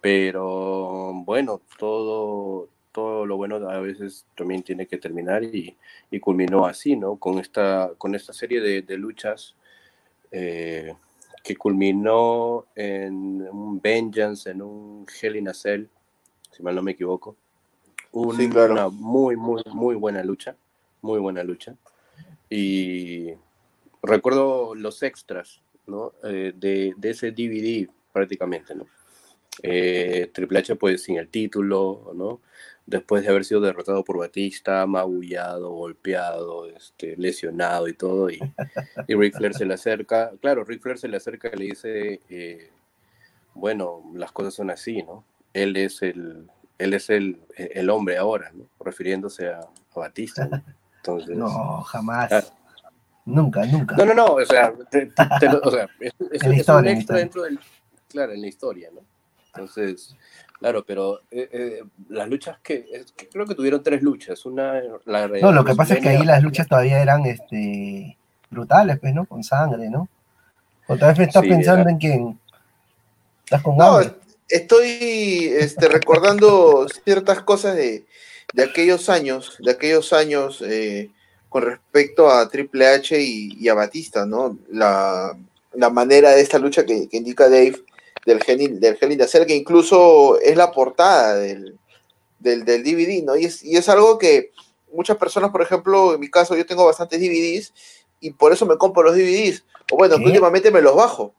pero 0.00 1.12
bueno, 1.24 1.60
todo, 1.78 2.68
todo 2.92 3.26
lo 3.26 3.36
bueno 3.36 3.56
a 3.68 3.78
veces 3.80 4.24
también 4.36 4.62
tiene 4.62 4.86
que 4.86 4.96
terminar 4.96 5.44
y, 5.44 5.76
y 6.10 6.20
culminó 6.20 6.64
así, 6.64 6.96
¿no? 6.96 7.16
Con 7.16 7.38
esta, 7.38 7.92
con 7.98 8.14
esta 8.14 8.32
serie 8.32 8.60
de, 8.60 8.82
de 8.82 8.96
luchas 8.96 9.54
eh, 10.32 10.94
que 11.42 11.56
culminó 11.56 12.66
en 12.74 13.42
un 13.48 13.80
Vengeance, 13.80 14.50
en 14.50 14.62
un 14.62 15.06
Hell 15.20 15.36
in 15.36 15.48
a 15.48 15.54
Cell, 15.54 15.86
si 16.50 16.62
mal 16.62 16.74
no 16.74 16.82
me 16.82 16.92
equivoco. 16.92 17.36
Una 18.12 18.88
muy, 18.88 19.36
muy, 19.36 19.62
muy 19.72 19.94
buena 19.94 20.22
lucha, 20.24 20.56
muy 21.02 21.20
buena 21.20 21.44
lucha. 21.44 21.76
Y 22.48 23.30
recuerdo 24.02 24.74
los 24.74 25.02
extras, 25.02 25.62
¿no? 25.86 26.12
Eh, 26.24 26.52
de, 26.56 26.94
de, 26.96 27.10
ese 27.10 27.30
DVD 27.30 27.88
prácticamente, 28.12 28.74
¿no? 28.74 28.86
Eh, 29.62 30.30
Triple 30.32 30.58
H 30.58 30.74
pues 30.76 31.02
sin 31.04 31.18
el 31.18 31.28
título, 31.28 32.12
¿no? 32.14 32.40
Después 32.90 33.22
de 33.22 33.28
haber 33.28 33.44
sido 33.44 33.60
derrotado 33.60 34.02
por 34.02 34.18
Batista, 34.18 34.84
magullado, 34.84 35.70
golpeado, 35.70 36.66
este, 36.66 37.16
lesionado 37.16 37.86
y 37.86 37.94
todo, 37.94 38.28
y, 38.30 38.38
y 39.08 39.14
Ric 39.14 39.36
Flair 39.36 39.54
se 39.54 39.64
le 39.64 39.74
acerca, 39.74 40.32
claro, 40.40 40.64
Ric 40.64 40.82
Flair 40.82 40.98
se 40.98 41.08
le 41.08 41.16
acerca 41.16 41.50
y 41.54 41.56
le 41.56 41.64
dice, 41.66 42.20
eh, 42.28 42.70
bueno, 43.54 44.02
las 44.14 44.32
cosas 44.32 44.54
son 44.54 44.70
así, 44.70 45.02
¿no? 45.04 45.24
Él 45.54 45.76
es 45.76 46.02
el, 46.02 46.50
él 46.78 46.94
es 46.94 47.10
el, 47.10 47.40
el 47.56 47.90
hombre 47.90 48.18
ahora, 48.18 48.50
¿no? 48.52 48.64
Refiriéndose 48.84 49.48
a, 49.48 49.60
Batista, 49.94 50.46
¿no? 50.46 50.62
Entonces, 50.96 51.36
no, 51.36 51.82
jamás. 51.82 52.32
Ah, 52.32 52.44
nunca, 53.24 53.64
nunca. 53.66 53.96
No, 53.96 54.04
no, 54.04 54.14
no, 54.14 54.26
o 54.34 54.44
sea, 54.44 54.72
o 54.72 55.70
sea 55.70 55.88
es, 56.00 56.12
es, 56.32 56.68
un 56.68 56.86
extra 56.88 57.16
dentro 57.16 57.42
del, 57.42 57.58
claro, 58.08 58.32
en 58.32 58.40
la 58.40 58.48
historia, 58.48 58.90
¿no? 58.92 59.00
Entonces, 59.46 60.16
Claro, 60.60 60.84
pero 60.86 61.20
eh, 61.30 61.48
eh, 61.52 61.82
las 62.10 62.28
luchas 62.28 62.58
que, 62.62 62.84
creo 63.32 63.46
que 63.46 63.54
tuvieron 63.54 63.82
tres 63.82 64.02
luchas. 64.02 64.44
Una, 64.44 64.78
no, 65.40 65.52
lo 65.52 65.64
que 65.64 65.74
pasa 65.74 65.94
es 65.94 66.00
que 66.00 66.10
ahí 66.10 66.22
las 66.22 66.42
luchas 66.42 66.68
todavía 66.68 67.00
eran 67.00 67.24
este, 67.24 68.18
brutales, 68.50 68.98
pues, 69.00 69.14
¿no? 69.14 69.24
Con 69.24 69.42
sangre, 69.42 69.88
¿no? 69.88 70.06
Otra 70.86 71.08
vez 71.08 71.20
estás 71.20 71.46
pensando 71.46 71.88
en 71.88 71.96
quién. 71.96 72.38
¿Estás 73.44 73.62
con 73.62 73.78
no, 73.78 74.00
Estoy 74.50 75.50
este, 75.58 75.88
recordando 75.88 76.86
ciertas 77.04 77.40
cosas 77.40 77.76
de, 77.76 78.04
aquellos 78.62 79.08
años, 79.08 79.56
de 79.60 79.70
aquellos 79.70 80.12
años 80.12 80.62
eh, 80.66 81.08
con 81.48 81.62
respecto 81.62 82.30
a 82.30 82.46
Triple 82.50 82.86
H 82.86 83.18
y, 83.18 83.66
a 83.66 83.74
Batista, 83.74 84.26
¿no? 84.26 84.58
La, 84.70 85.34
manera 85.90 86.32
de 86.32 86.42
esta 86.42 86.58
lucha 86.58 86.84
que 86.84 87.08
indica 87.12 87.44
Dave 87.44 87.82
del 88.26 88.40
Hell, 88.46 88.80
del 88.80 88.98
Hell 89.00 89.12
in 89.12 89.46
que 89.46 89.56
incluso 89.56 90.38
es 90.40 90.56
la 90.56 90.70
portada 90.70 91.36
del, 91.36 91.78
del, 92.38 92.64
DVD, 92.64 93.24
¿no? 93.24 93.36
Y 93.36 93.44
es, 93.44 93.62
y 93.62 93.76
es 93.76 93.88
algo 93.88 94.18
que 94.18 94.52
muchas 94.92 95.16
personas, 95.16 95.50
por 95.50 95.62
ejemplo, 95.62 96.14
en 96.14 96.20
mi 96.20 96.30
caso, 96.30 96.56
yo 96.56 96.66
tengo 96.66 96.86
bastantes 96.86 97.20
DVDs 97.20 97.72
y 98.20 98.30
por 98.30 98.52
eso 98.52 98.66
me 98.66 98.76
compro 98.76 99.02
los 99.02 99.14
DVDs. 99.14 99.64
O 99.92 99.96
bueno, 99.96 100.16
últimamente 100.16 100.70
me 100.70 100.82
los 100.82 100.94
bajo. 100.94 101.34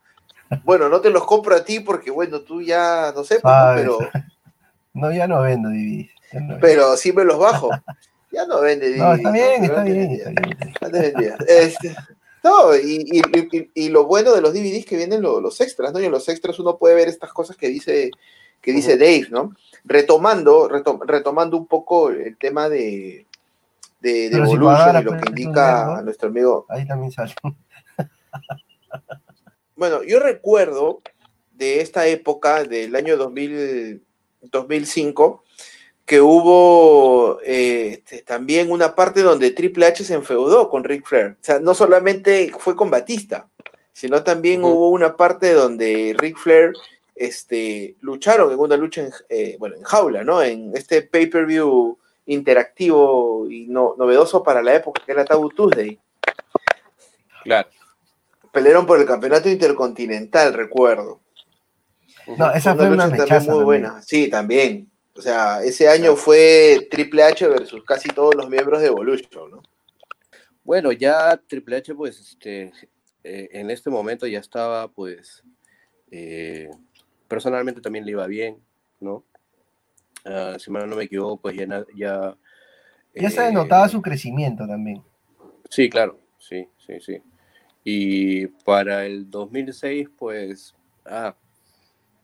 Bueno, 0.63 0.89
no 0.89 0.99
te 0.99 1.09
los 1.09 1.25
compro 1.25 1.55
a 1.55 1.63
ti 1.63 1.79
porque, 1.79 2.11
bueno, 2.11 2.41
tú 2.41 2.61
ya, 2.61 3.13
no 3.15 3.23
sé, 3.23 3.39
pues, 3.39 3.53
pero... 3.75 3.99
No, 4.93 5.09
ya 5.09 5.25
no 5.25 5.41
vendo 5.41 5.69
DVDs. 5.69 6.11
pero 6.59 6.97
sí 6.97 7.13
me 7.13 7.23
los 7.23 7.39
bajo. 7.39 7.69
Ya 8.29 8.45
no 8.45 8.59
vende 8.59 8.89
DVDs. 8.89 8.97
No, 8.97 9.13
está 9.13 9.31
bien, 9.31 9.63
está 9.63 9.83
bien, 9.83 10.11
está 10.11 10.89
bien. 10.89 11.35
Este, 11.47 11.95
no, 12.43 12.75
y, 12.75 13.21
y, 13.73 13.89
lo 13.89 14.05
bueno 14.05 14.33
de 14.33 14.41
los 14.41 14.53
DVDs 14.53 14.85
que 14.85 14.97
vienen 14.97 15.21
los 15.21 15.61
extras, 15.61 15.93
¿no? 15.93 15.99
Y 15.99 16.05
en 16.05 16.11
los 16.11 16.27
extras 16.27 16.57
uno 16.59 16.77
puede 16.77 16.95
ver 16.95 17.07
estas 17.07 17.31
cosas 17.33 17.55
que 17.55 17.67
dice, 17.67 18.11
que 18.61 18.71
dice 18.71 18.97
Dave, 18.97 19.27
¿no? 19.29 19.55
Retomando, 19.83 20.67
retomando 20.67 21.57
un 21.57 21.67
poco 21.67 22.09
el 22.09 22.37
tema 22.37 22.67
de, 22.67 23.27
de, 23.99 24.29
de 24.29 24.37
Evolution 24.37 24.99
y 24.99 25.03
lo 25.03 25.17
que 25.17 25.29
indica 25.29 25.97
a 25.97 26.01
nuestro 26.01 26.29
amigo. 26.29 26.65
Ahí 26.69 26.87
también 26.87 27.11
sale. 27.11 27.33
bueno, 29.75 30.03
yo 30.03 30.19
recuerdo 30.19 31.01
de 31.51 31.81
esta 31.81 32.07
época, 32.07 32.63
del 32.63 32.95
año 32.95 33.17
2000, 33.17 34.03
2005, 34.41 35.43
que 36.05 36.21
hubo 36.21 37.39
eh, 37.43 38.01
este, 38.03 38.21
también 38.23 38.71
una 38.71 38.95
parte 38.95 39.21
donde 39.21 39.51
Triple 39.51 39.85
H 39.85 40.03
se 40.03 40.13
enfeudó 40.13 40.69
con 40.69 40.83
Ric 40.83 41.05
Flair. 41.05 41.31
O 41.33 41.43
sea, 41.43 41.59
no 41.59 41.73
solamente 41.73 42.51
fue 42.59 42.75
con 42.75 42.89
Batista, 42.89 43.47
sino 43.93 44.23
también 44.23 44.63
hubo 44.63 44.89
una 44.89 45.15
parte 45.15 45.53
donde 45.53 46.15
Ric 46.17 46.37
Flair 46.37 46.73
este, 47.15 47.95
lucharon 48.01 48.51
en 48.51 48.59
una 48.59 48.77
lucha 48.77 49.01
en, 49.01 49.11
eh, 49.29 49.55
bueno, 49.59 49.75
en 49.75 49.83
jaula, 49.83 50.23
¿no? 50.23 50.41
En 50.41 50.75
este 50.75 51.01
pay-per-view 51.03 51.97
interactivo 52.25 53.47
y 53.49 53.67
no, 53.67 53.95
novedoso 53.97 54.43
para 54.43 54.61
la 54.61 54.75
época, 54.75 55.01
que 55.05 55.11
era 55.11 55.25
Taboo 55.25 55.49
Tuesday. 55.49 55.99
Claro. 57.43 57.69
Pelearon 58.51 58.85
por 58.85 58.99
el 58.99 59.05
campeonato 59.05 59.49
intercontinental, 59.49 60.53
recuerdo. 60.53 61.21
No, 62.37 62.51
esa 62.51 62.75
fue 62.75 62.89
una 62.89 63.07
lucha 63.07 63.39
muy 63.39 63.63
buena. 63.63 64.01
Sí, 64.01 64.29
también. 64.29 64.90
O 65.15 65.21
sea, 65.21 65.61
ese 65.63 65.89
año 65.89 66.15
fue 66.15 66.87
Triple 66.89 67.23
H 67.23 67.47
versus 67.47 67.83
casi 67.83 68.09
todos 68.09 68.33
los 68.35 68.49
miembros 68.49 68.81
de 68.81 68.87
Evolution, 68.87 69.51
¿no? 69.51 69.61
Bueno, 70.63 70.91
ya 70.91 71.37
Triple 71.47 71.77
H, 71.77 71.93
pues, 71.95 72.19
este, 72.19 72.71
eh, 73.23 73.49
en 73.51 73.69
este 73.69 73.89
momento 73.89 74.25
ya 74.25 74.39
estaba, 74.39 74.87
pues, 74.87 75.43
eh, 76.11 76.69
personalmente 77.27 77.81
también 77.81 78.05
le 78.05 78.11
iba 78.11 78.25
bien, 78.27 78.57
¿no? 78.99 79.25
Uh, 80.23 80.59
si 80.59 80.71
no 80.71 80.85
me 80.87 81.03
equivoco, 81.03 81.37
pues 81.41 81.55
ya... 81.55 81.85
Ya, 81.95 82.37
ya 83.15 83.29
se 83.29 83.41
denotaba 83.41 83.87
eh, 83.87 83.89
su 83.89 84.01
crecimiento 84.01 84.67
también. 84.67 85.03
Sí, 85.69 85.89
claro, 85.89 86.19
sí, 86.37 86.67
sí, 86.77 86.99
sí. 87.01 87.21
Y 87.83 88.47
para 88.47 89.05
el 89.05 89.29
2006, 89.29 90.09
pues, 90.17 90.75
ah, 91.05 91.35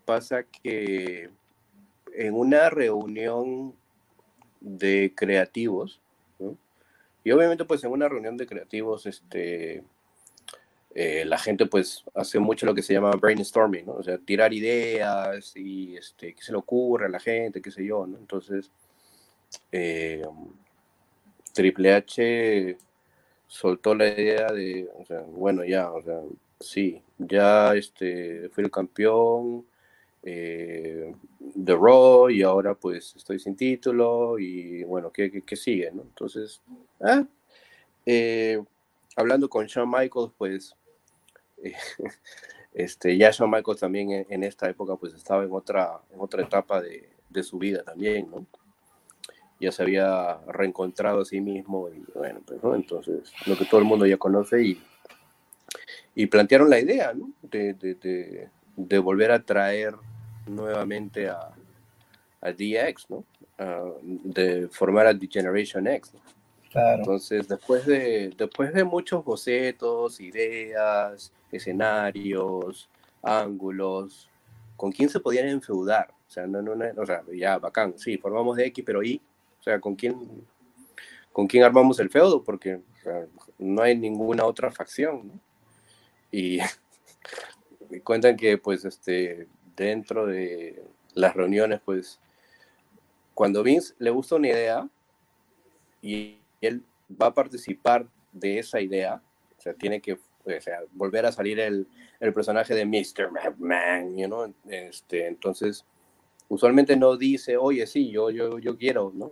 pasa 0.05 0.43
que 0.43 1.29
en 2.17 2.33
una 2.33 2.69
reunión 2.69 3.75
de 4.59 5.13
creativos, 5.15 6.01
y 7.23 7.31
obviamente 7.31 7.65
pues 7.65 7.83
en 7.83 7.91
una 7.91 8.07
reunión 8.09 8.37
de 8.37 8.47
creativos, 8.47 9.05
este, 9.05 9.83
eh, 10.95 11.25
la 11.25 11.37
gente 11.37 11.65
pues 11.65 12.03
hace 12.15 12.39
mucho 12.39 12.65
lo 12.65 12.73
que 12.73 12.81
se 12.81 12.93
llama 12.93 13.11
brainstorming, 13.11 13.85
¿no? 13.85 13.93
O 13.93 14.03
sea, 14.03 14.17
tirar 14.17 14.53
ideas 14.53 15.55
y 15.55 15.95
este, 15.97 16.33
qué 16.33 16.41
se 16.41 16.53
le 16.53 16.57
ocurre 16.57 17.05
a 17.05 17.09
la 17.09 17.19
gente, 17.19 17.61
qué 17.61 17.69
sé 17.69 17.85
yo, 17.85 18.07
¿no? 18.07 18.17
Entonces, 18.17 18.71
eh, 19.71 20.25
Triple 21.53 21.93
H 21.93 22.77
soltó 23.45 23.93
la 23.93 24.07
idea 24.07 24.47
de, 24.47 24.89
bueno, 25.33 25.63
ya, 25.65 25.91
o 25.91 26.01
sea, 26.01 26.21
sí, 26.59 27.01
ya 27.17 27.75
este, 27.75 28.49
fui 28.49 28.63
el 28.63 28.71
campeón 28.71 29.65
eh, 30.23 31.13
de 31.39 31.75
Raw 31.75 32.29
y 32.29 32.41
ahora 32.41 32.73
pues 32.73 33.15
estoy 33.15 33.39
sin 33.39 33.55
título 33.55 34.37
y 34.39 34.83
bueno, 34.83 35.11
¿qué, 35.11 35.43
qué, 35.43 35.55
sigue, 35.55 35.91
no? 35.91 36.01
Entonces, 36.01 36.61
ah, 37.01 37.23
eh, 38.05 38.61
hablando 39.15 39.49
con 39.49 39.65
Shawn 39.65 39.89
Michaels, 39.89 40.31
pues 40.37 40.75
este, 42.73 43.17
ya 43.17 43.31
Shawn 43.31 43.51
Michaels 43.51 43.79
también 43.79 44.25
en, 44.29 44.43
esta 44.43 44.69
época 44.69 44.95
pues 44.95 45.13
estaba 45.13 45.43
en 45.43 45.51
otra, 45.51 45.99
en 46.11 46.19
otra 46.19 46.43
etapa 46.43 46.81
de, 46.81 47.09
de, 47.29 47.43
su 47.43 47.57
vida 47.57 47.83
también, 47.83 48.29
¿no? 48.29 48.45
Ya 49.59 49.71
se 49.71 49.81
había 49.81 50.37
reencontrado 50.47 51.21
a 51.21 51.25
sí 51.25 51.41
mismo 51.41 51.89
y 51.89 52.03
bueno, 52.13 52.41
pues, 52.45 52.61
¿no? 52.61 52.75
Entonces, 52.75 53.31
lo 53.45 53.57
que 53.57 53.65
todo 53.65 53.79
el 53.79 53.87
mundo 53.87 54.05
ya 54.05 54.17
conoce 54.17 54.61
y, 54.61 54.83
y 56.13 56.27
plantearon 56.27 56.69
la 56.69 56.79
idea, 56.79 57.13
¿no? 57.13 57.31
De, 57.41 57.73
de, 57.73 57.95
de, 57.95 58.49
volver 58.77 59.31
a 59.31 59.43
traer 59.43 59.95
nuevamente 60.45 61.29
a, 61.29 61.51
a 62.41 62.51
DX, 62.51 63.09
¿no? 63.09 63.25
de 64.01 64.67
formar 64.67 65.07
a 65.07 65.17
The 65.17 65.27
Generation 65.27 65.87
X, 65.87 66.13
¿no? 66.13 66.21
Entonces, 66.73 67.47
después 67.47 67.85
de, 67.85 68.31
después 68.37 68.73
de 68.73 68.83
muchos 68.83 69.23
bocetos, 69.23 70.19
ideas, 70.19 71.31
escenarios, 71.51 72.87
ángulos, 73.23 74.29
¿con 74.75 74.91
quién 74.91 75.09
se 75.09 75.19
podían 75.19 75.47
enfeudar? 75.47 76.09
O 76.27 76.31
sea, 76.31 76.45
no, 76.45 76.61
no, 76.61 76.73
o 77.01 77.05
sea, 77.05 77.23
ya, 77.33 77.57
bacán, 77.57 77.97
sí, 77.97 78.17
formamos 78.17 78.57
de 78.57 78.67
X, 78.67 78.83
pero 78.85 79.01
¿y? 79.01 79.21
O 79.59 79.63
sea, 79.63 79.79
¿con 79.79 79.95
quién, 79.95 80.45
con 81.31 81.47
quién 81.47 81.63
armamos 81.63 81.99
el 81.99 82.09
feudo? 82.09 82.43
Porque 82.43 82.79
no 83.57 83.81
hay 83.81 83.97
ninguna 83.97 84.45
otra 84.45 84.69
facción, 84.71 85.27
¿no? 85.27 85.39
Y 86.31 86.59
cuentan 88.03 88.37
que, 88.37 88.57
pues, 88.57 88.85
este, 88.85 89.47
dentro 89.75 90.25
de 90.25 90.83
las 91.13 91.35
reuniones, 91.35 91.81
pues, 91.83 92.19
cuando 93.33 93.63
Vince 93.63 93.93
le 93.99 94.09
gusta 94.09 94.35
una 94.35 94.47
idea 94.47 94.89
y 96.01 96.39
él 96.61 96.83
va 97.09 97.27
a 97.27 97.33
participar 97.33 98.07
de 98.31 98.59
esa 98.59 98.81
idea, 98.81 99.21
o 99.57 99.61
sea, 99.61 99.73
tiene 99.73 100.01
que 100.01 100.13
o 100.13 100.61
sea, 100.61 100.79
volver 100.93 101.25
a 101.25 101.31
salir 101.31 101.59
el, 101.59 101.87
el 102.19 102.33
personaje 102.33 102.73
de 102.73 102.85
Mr. 102.85 103.31
McMahon, 103.31 104.17
you 104.17 104.53
este, 104.69 105.27
entonces, 105.27 105.85
usualmente 106.49 106.95
no 106.95 107.17
dice, 107.17 107.57
oye, 107.57 107.85
sí, 107.87 108.09
yo, 108.09 108.29
yo, 108.29 108.59
yo 108.59 108.77
quiero, 108.77 109.11
¿no? 109.13 109.31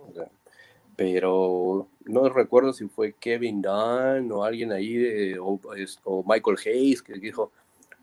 Pero 0.96 1.88
no 2.04 2.28
recuerdo 2.28 2.72
si 2.72 2.86
fue 2.88 3.12
Kevin 3.12 3.62
Dunn 3.62 4.30
o 4.32 4.44
alguien 4.44 4.72
ahí, 4.72 5.34
o, 5.34 5.60
o, 6.04 6.24
Michael 6.26 6.58
Hayes, 6.64 7.02
que 7.02 7.14
dijo, 7.14 7.52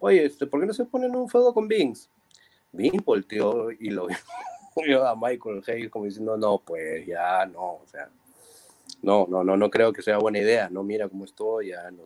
oye, 0.04 0.26
este, 0.26 0.46
¿por 0.46 0.60
qué 0.60 0.66
no 0.66 0.74
se 0.74 0.84
ponen 0.84 1.16
un 1.16 1.30
feudo 1.30 1.54
con 1.54 1.66
Vince? 1.66 2.10
Vince 2.74 3.00
volteó 3.06 3.72
y 3.72 3.90
lo 3.90 4.08
vio 4.86 5.08
a 5.08 5.16
Michael 5.16 5.64
Hayes 5.66 5.90
como 5.90 6.06
diciendo, 6.06 6.36
no, 6.36 6.58
pues 6.58 7.06
ya 7.06 7.46
no, 7.46 7.76
o 7.76 7.84
sea, 7.86 8.10
no, 9.02 9.26
no, 9.30 9.46
no, 9.46 9.56
no 9.56 9.70
creo 9.70 9.94
que 9.94 10.02
sea 10.02 10.18
buena 10.18 10.40
idea, 10.40 10.70
no, 10.70 10.84
mira 10.84 11.08
cómo 11.08 11.24
estoy, 11.24 11.70
ya 11.70 11.90
no, 11.90 12.04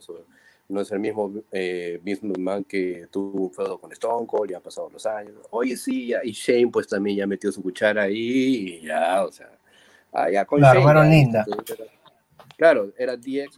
no 0.70 0.82
es 0.82 0.92
el 0.92 1.00
mismo 1.00 1.34
eh, 1.52 2.00
man 2.38 2.64
que 2.66 3.08
tuvo 3.10 3.46
un 3.46 3.52
feudo 3.52 3.80
con 3.80 3.92
Stone 3.92 4.28
Cold, 4.28 4.52
ya 4.52 4.58
han 4.58 4.64
pasado 4.64 4.92
los 4.92 5.04
años, 5.08 5.34
oye, 5.50 5.76
sí, 5.76 6.10
ya, 6.10 6.20
y 6.24 6.34
Shane 6.34 6.68
pues 6.68 6.88
también 6.88 7.18
ya 7.18 7.26
metió 7.26 7.52
su 7.52 7.64
cuchara 7.64 8.04
ahí, 8.04 8.80
y 8.80 8.86
ya, 8.86 9.26
o 9.26 9.32
sea, 9.32 9.50
ah, 10.14 10.30
ya 10.30 10.46
con 10.46 10.62
Shane, 10.62 11.10
linda. 11.10 11.44
claro, 12.58 12.92
era 12.96 13.18
DX 13.18 13.58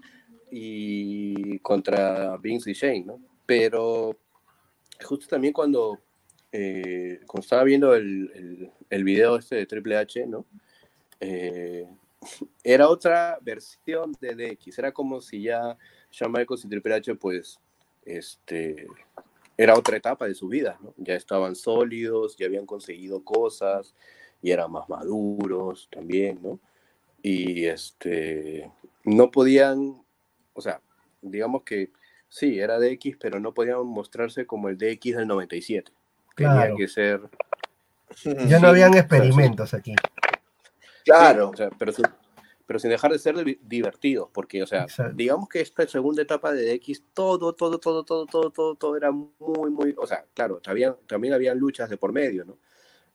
y 0.50 1.60
contra 1.60 2.38
Vince 2.38 2.72
y 2.72 2.74
Shane, 2.74 3.04
¿no? 3.06 3.20
Pero 3.46 4.16
justo 5.04 5.28
también 5.28 5.54
cuando, 5.54 6.00
eh, 6.52 7.20
estaba 7.40 7.64
viendo 7.64 7.94
el, 7.96 8.32
el, 8.34 8.72
el, 8.90 9.04
video 9.04 9.38
este 9.38 9.56
de 9.56 9.66
Triple 9.66 9.98
H, 9.98 10.26
¿no? 10.26 10.46
Eh, 11.20 11.88
era 12.64 12.90
otra 12.90 13.38
versión 13.42 14.14
de 14.20 14.36
DX, 14.36 14.80
era 14.80 14.92
como 14.92 15.22
si 15.22 15.44
ya 15.44 15.78
Shawn 16.12 16.32
Michaels 16.32 16.66
y 16.66 16.70
Triple 16.70 16.96
H, 16.96 17.16
pues, 17.16 17.60
este, 18.06 18.88
era 19.58 19.78
otra 19.78 19.98
etapa 19.98 20.26
de 20.26 20.36
su 20.36 20.48
vida, 20.48 20.78
¿no? 20.82 20.94
Ya 20.98 21.16
estaban 21.16 21.56
sólidos, 21.56 22.38
ya 22.38 22.48
habían 22.48 22.66
conseguido 22.66 23.24
cosas, 23.24 23.94
y 24.42 24.52
eran 24.52 24.72
más 24.72 24.88
maduros 24.90 25.90
también, 25.92 26.40
¿no? 26.42 26.60
Y 27.22 27.66
este, 27.66 28.72
no 29.04 29.30
podían, 29.32 30.02
o 30.54 30.62
sea, 30.62 30.82
digamos 31.22 31.64
que 31.64 31.92
sí, 32.30 32.60
era 32.60 32.80
DX, 32.80 33.18
pero 33.20 33.40
no 33.40 33.54
podían 33.54 33.86
mostrarse 33.86 34.46
como 34.46 34.70
el 34.70 34.78
DX 34.78 35.18
del 35.18 35.28
97. 35.28 35.92
Tenía 36.36 36.74
que 36.76 36.88
ser... 36.88 37.22
Ya 38.48 38.60
no 38.60 38.70
habían 38.70 38.96
experimentos 38.96 39.74
aquí. 39.74 39.96
Claro. 41.04 41.52
pero, 41.78 41.94
pero 42.70 42.80
sin 42.80 42.92
dejar 42.92 43.12
de 43.12 43.18
ser 43.18 43.36
divertidos, 43.62 44.30
porque, 44.32 44.62
o 44.62 44.68
sea, 44.68 44.86
digamos 45.16 45.50
que 45.50 45.60
esta 45.60 45.88
segunda 45.88 46.22
etapa 46.22 46.54
de 46.54 46.72
X, 46.74 47.04
todo, 47.16 47.54
todo, 47.54 47.80
todo, 47.80 48.04
todo, 48.04 48.28
todo, 48.28 48.52
todo, 48.52 48.76
todo 48.76 48.96
era 48.96 49.12
muy, 49.12 49.72
muy, 49.72 49.96
o 49.98 50.06
sea, 50.06 50.26
claro, 50.36 50.60
también, 50.60 50.96
también 51.08 51.34
había 51.34 51.56
luchas 51.56 51.90
de 51.90 51.98
por 51.98 52.14
medio, 52.14 52.46
¿no? 52.46 52.60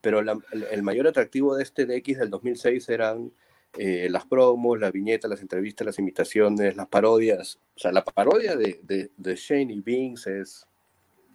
Pero 0.01 0.19
el, 0.19 0.83
mayor 0.83 1.07
atractivo 1.07 1.55
de 1.55 1.63
este 1.63 1.87
DX 1.87 2.19
del 2.19 2.31
2006 2.31 2.89
eran 2.89 3.33
eh, 3.77 4.09
las 4.11 4.25
promos, 4.27 4.79
las 4.79 4.93
viñetas, 4.93 5.31
las 5.31 5.41
entrevistas, 5.41 5.87
las 5.87 5.99
imitaciones, 5.99 6.77
las 6.77 6.87
parodias. 6.87 7.59
O 7.77 7.79
sea, 7.79 7.93
la 7.93 8.05
parodia 8.05 8.57
de, 8.57 8.81
de, 8.83 9.11
de 9.17 9.37
Shane 9.37 9.73
y 9.73 9.81
Vince 9.81 10.41
es 10.41 10.67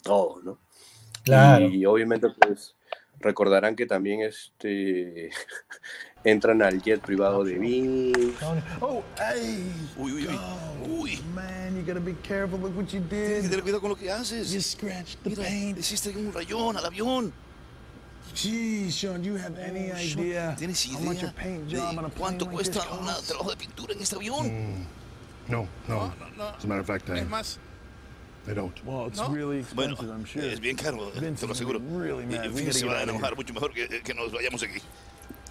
todo, 0.02 0.41
¿no? 0.41 0.60
Claro. 1.23 1.67
Y 1.67 1.86
obviamente, 1.86 2.28
pues, 2.30 2.75
recordarán 3.19 3.75
que 3.75 3.86
también 3.86 4.21
este 4.21 5.30
entran 6.23 6.62
al 6.62 6.82
jet 6.82 7.02
privado 7.02 7.43
de 7.43 7.60
Vince. 7.60 8.34
Oh, 8.80 9.04
hey. 9.17 9.71
Uy, 9.97 10.13
uy, 10.13 10.28
uy. 10.28 10.39
Uy. 10.89 11.19
Man, 11.34 11.75
you 11.75 11.86
gotta 11.86 11.99
be 11.99 12.15
careful. 12.23 12.60
Look 12.60 12.75
what 12.75 12.88
you 12.88 13.02
did. 13.02 13.10
Tienes 13.10 13.43
que 13.43 13.49
tener 13.49 13.63
cuidado 13.63 13.82
con 13.82 13.89
lo 13.91 13.95
que 13.95 14.10
haces. 14.10 14.52
You 14.52 14.62
scratched 14.62 15.19
the 15.23 15.32
paint. 15.32 15.78
Hiciste 15.78 16.15
un 16.15 16.34
rayón 16.34 16.78
al 16.78 16.86
avión. 16.86 17.34
Geez, 18.41 18.95
Sean, 18.95 19.21
you 19.21 19.36
have 19.36 19.58
any 19.60 19.91
idea 19.91 20.56
¿Tienes 20.58 20.88
idea 20.88 21.34
de 21.34 22.10
cuánto 22.17 22.49
cuesta 22.49 22.80
un 22.91 23.06
trabajo 23.28 23.49
de 23.49 23.58
pintura 23.58 23.93
en 23.93 24.02
este 24.02 24.15
avión? 24.15 24.47
Mm, 24.47 24.86
no, 25.52 25.67
no, 25.89 26.08
no, 26.08 26.30
no. 26.38 26.43
As 26.47 26.63
a 26.63 26.67
matter 26.67 26.80
of 26.80 26.88
fact, 26.88 27.10
I, 27.10 27.19
es 27.19 27.28
más, 27.28 27.58
they 28.45 28.54
don't. 28.54 28.73
Well, 28.86 29.08
it's 29.08 29.19
no. 29.19 29.28
really 29.28 29.60
expensive, 29.60 29.97
bueno, 29.97 30.13
I'm 30.13 30.25
sure. 30.25 30.49
es 30.49 30.62
bien 30.62 30.78
caro, 30.78 31.12
te 31.12 31.45
lo 31.45 31.52
aseguro. 31.52 31.80
Really 31.80 32.25
mad. 32.25 32.45
Y 32.45 32.47
Vince 32.47 32.80
se 32.80 32.86
va 32.86 32.99
a 32.99 33.04
enojar 33.04 33.36
mucho 33.36 33.54
mejor 33.54 33.73
que, 33.73 34.02
que 34.02 34.13
nos 34.13 34.32
vayamos 34.32 34.63
aquí. 34.63 34.80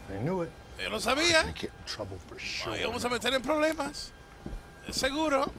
I 0.09 0.23
knew 0.23 0.45
it. 0.45 0.51
Yo 0.83 0.89
lo 0.89 0.99
sabía. 0.99 1.45
Sure. 1.85 2.87
vamos 2.87 3.05
a 3.05 3.09
meter 3.11 3.35
en 3.35 3.43
problemas. 3.43 4.13
Seguro. 4.91 5.53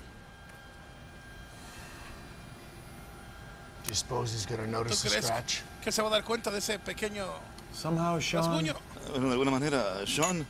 Do 3.84 3.90
you 3.90 3.94
suppose 3.94 4.34
he's 4.34 4.48
gonna 4.48 4.66
notice 4.66 5.04
the 5.04 5.10
scratch? 5.22 5.62
Que 5.84 5.92
se 5.92 6.02
va 6.02 6.08
a 6.10 6.12
dar 6.12 6.24
cuenta 6.24 6.52
de 6.52 6.60
ese 6.60 6.80
pequeño 6.80 7.26
Somehow, 7.74 8.20
Sean. 8.20 8.64
De 8.64 8.74
alguna 9.14 9.52
manera, 9.52 10.06
Sean. 10.06 10.46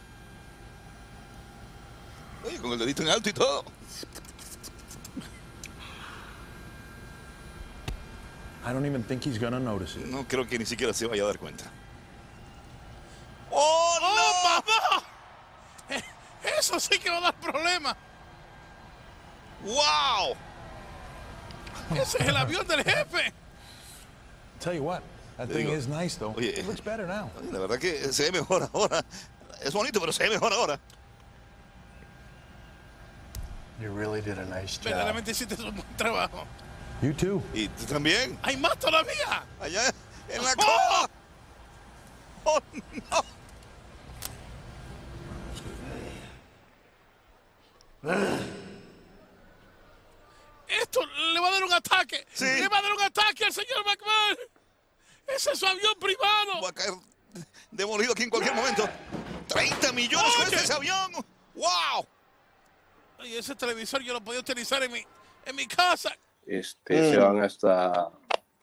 Oye, 2.45 2.57
con 2.59 2.71
el 2.71 2.79
dedito 2.79 3.03
en 3.03 3.09
alto 3.09 3.29
y 3.29 3.33
todo. 3.33 3.65
I 8.65 8.73
don't 8.73 8.85
even 8.85 9.03
think 9.03 9.25
he's 9.25 9.39
gonna 9.39 9.59
notice 9.59 9.95
it. 9.95 10.05
No 10.05 10.25
creo 10.27 10.47
que 10.47 10.57
ni 10.57 10.65
siquiera 10.65 10.93
se 10.93 11.07
vaya 11.07 11.23
a 11.23 11.27
dar 11.27 11.39
cuenta. 11.39 11.65
¡Oh, 13.51 13.97
no! 13.99 14.07
¡Oh, 14.07 14.43
mamá! 14.43 15.03
Eh, 15.89 16.03
eso 16.59 16.79
sí 16.79 16.99
que 16.99 17.09
va 17.09 17.17
a 17.17 17.21
dar 17.21 17.33
problema. 17.35 17.95
¡Wow! 19.63 20.35
Ese 21.95 22.17
es 22.19 22.27
el 22.27 22.37
avión 22.37 22.67
del 22.67 22.83
jefe. 22.83 23.33
Tell 24.59 24.75
you 24.75 24.83
what, 24.83 25.01
that 25.39 25.49
thing 25.49 25.67
digo, 25.67 25.73
is 25.73 25.87
nice 25.87 26.15
though. 26.15 26.33
Oye, 26.37 26.49
It 26.59 26.67
looks 26.67 26.81
better 26.81 27.07
now. 27.07 27.31
La 27.51 27.59
verdad 27.59 27.79
que 27.79 28.11
se 28.11 28.29
ve 28.29 28.39
mejor 28.39 28.69
ahora. 28.73 29.03
Es 29.63 29.73
bonito, 29.73 29.99
pero 29.99 30.11
se 30.11 30.23
ve 30.23 30.29
mejor 30.31 30.51
ahora. 30.53 30.79
You 33.81 33.91
really 33.91 34.21
did 34.21 34.37
a 34.37 34.45
nice 34.45 34.77
job. 34.77 34.91
Verdaderamente 34.91 35.31
hiciste 35.31 35.55
un 35.63 35.75
buen 35.75 35.97
trabajo. 35.97 36.45
You 37.01 37.13
too. 37.13 37.41
Y 37.53 37.69
tú 37.69 37.85
también. 37.85 38.37
Hay 38.43 38.57
más 38.57 38.77
todavía. 38.77 39.43
Allá 39.61 39.93
en 40.27 40.43
la 40.43 40.51
¡Oh! 40.51 40.55
cola. 40.57 41.09
Oh, 42.45 42.59
no. 43.11 43.23
Esto 50.67 51.01
le 51.33 51.39
va 51.39 51.47
a 51.47 51.51
dar 51.51 51.63
un 51.63 51.73
ataque. 51.73 52.25
Sí. 52.33 52.45
Le 52.45 52.67
va 52.67 52.77
a 52.77 52.81
dar 52.81 52.93
un 52.93 53.01
ataque 53.01 53.45
al 53.45 53.53
señor 53.53 53.83
McMahon. 53.85 54.37
Ese 55.35 55.51
es 55.51 55.59
su 55.59 55.65
avión 55.67 55.93
privado. 55.99 56.61
Va 56.63 56.69
a 56.69 56.73
caer 56.73 56.93
demolido 57.71 58.13
aquí 58.13 58.23
en 58.23 58.29
cualquier 58.29 58.55
momento. 58.55 58.87
30 59.47 59.91
millones 59.93 60.27
Oye. 60.27 60.35
cuesta 60.37 60.63
ese 60.63 60.73
avión. 60.73 61.11
¡Wow! 61.55 62.05
Oye, 63.19 63.39
ese 63.39 63.55
televisor 63.55 64.01
yo 64.01 64.13
lo 64.13 64.21
podía 64.21 64.39
utilizar 64.39 64.81
en 64.83 64.91
mi, 64.91 64.99
en 65.45 65.55
mi 65.55 65.67
casa. 65.67 66.15
Este, 66.45 67.01
Mm. 67.01 67.11
Se 67.11 67.17
van 67.17 67.39
hasta 67.43 68.09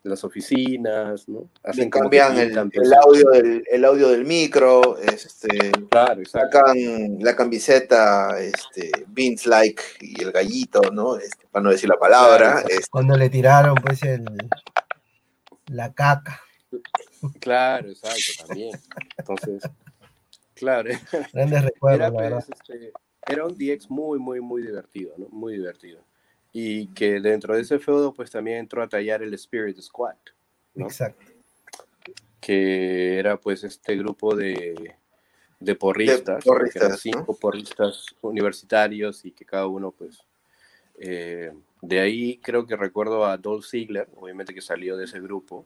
las 0.03 0.23
oficinas, 0.23 1.27
¿no? 1.27 1.49
Que 1.73 1.89
cambian 1.89 2.37
el, 2.37 2.51
el 2.57 2.93
audio 2.93 3.29
del, 3.31 3.63
el 3.69 3.85
audio 3.85 4.07
del 4.09 4.25
micro, 4.25 4.97
este, 4.97 5.71
Claro, 5.89 6.21
exacto. 6.21 6.57
sacan 6.57 7.17
la 7.19 7.35
camiseta 7.35 8.39
este, 8.39 8.91
Vince 9.07 9.49
Like 9.49 9.83
y 10.01 10.21
el 10.23 10.31
gallito, 10.31 10.81
¿no? 10.91 11.17
Este, 11.17 11.45
para 11.51 11.63
no 11.63 11.71
decir 11.71 11.89
la 11.89 11.97
palabra. 11.97 12.61
este, 12.67 12.85
Cuando 12.89 13.17
le 13.17 13.29
tiraron, 13.29 13.75
pues, 13.75 14.01
el, 14.03 14.23
la 15.67 15.93
caca. 15.93 16.41
Claro, 17.39 17.89
exacto, 17.89 18.45
también. 18.45 18.71
Entonces, 19.17 19.63
claro, 20.53 20.89
Grandes 21.33 21.63
recuerdos, 21.63 22.13
era, 22.21 22.39
pues, 22.39 22.49
este, 22.49 22.91
era 23.27 23.45
un 23.45 23.57
DX 23.57 23.89
muy, 23.89 24.19
muy, 24.19 24.41
muy 24.41 24.61
divertido, 24.61 25.13
¿no? 25.17 25.27
Muy 25.29 25.53
divertido. 25.53 26.01
Y 26.53 26.87
que 26.87 27.19
dentro 27.19 27.55
de 27.55 27.61
ese 27.61 27.79
feudo, 27.79 28.13
pues 28.13 28.31
también 28.31 28.57
entró 28.57 28.81
a 28.81 28.89
tallar 28.89 29.21
el 29.21 29.33
Spirit 29.33 29.79
Squad, 29.79 30.15
¿no? 30.75 30.85
Exacto. 30.85 31.25
que 32.39 33.19
era 33.19 33.37
pues 33.37 33.63
este 33.63 33.95
grupo 33.95 34.35
de, 34.35 34.95
de 35.59 35.75
porristas, 35.75 36.43
De 36.43 36.49
porristas, 36.49 36.73
que 36.73 36.79
eran 36.79 36.91
¿no? 36.91 36.97
cinco 36.97 37.37
porristas 37.37 38.05
universitarios 38.21 39.25
y 39.25 39.31
que 39.31 39.45
cada 39.45 39.67
uno 39.67 39.91
pues 39.91 40.23
eh, 40.97 41.51
de 41.81 41.99
ahí 41.99 42.39
creo 42.39 42.65
que 42.65 42.75
recuerdo 42.75 43.25
a 43.25 43.37
Dolph 43.37 43.65
Ziggler, 43.65 44.07
obviamente 44.15 44.53
que 44.53 44.61
salió 44.61 44.97
de 44.97 45.05
ese 45.05 45.19
grupo, 45.19 45.65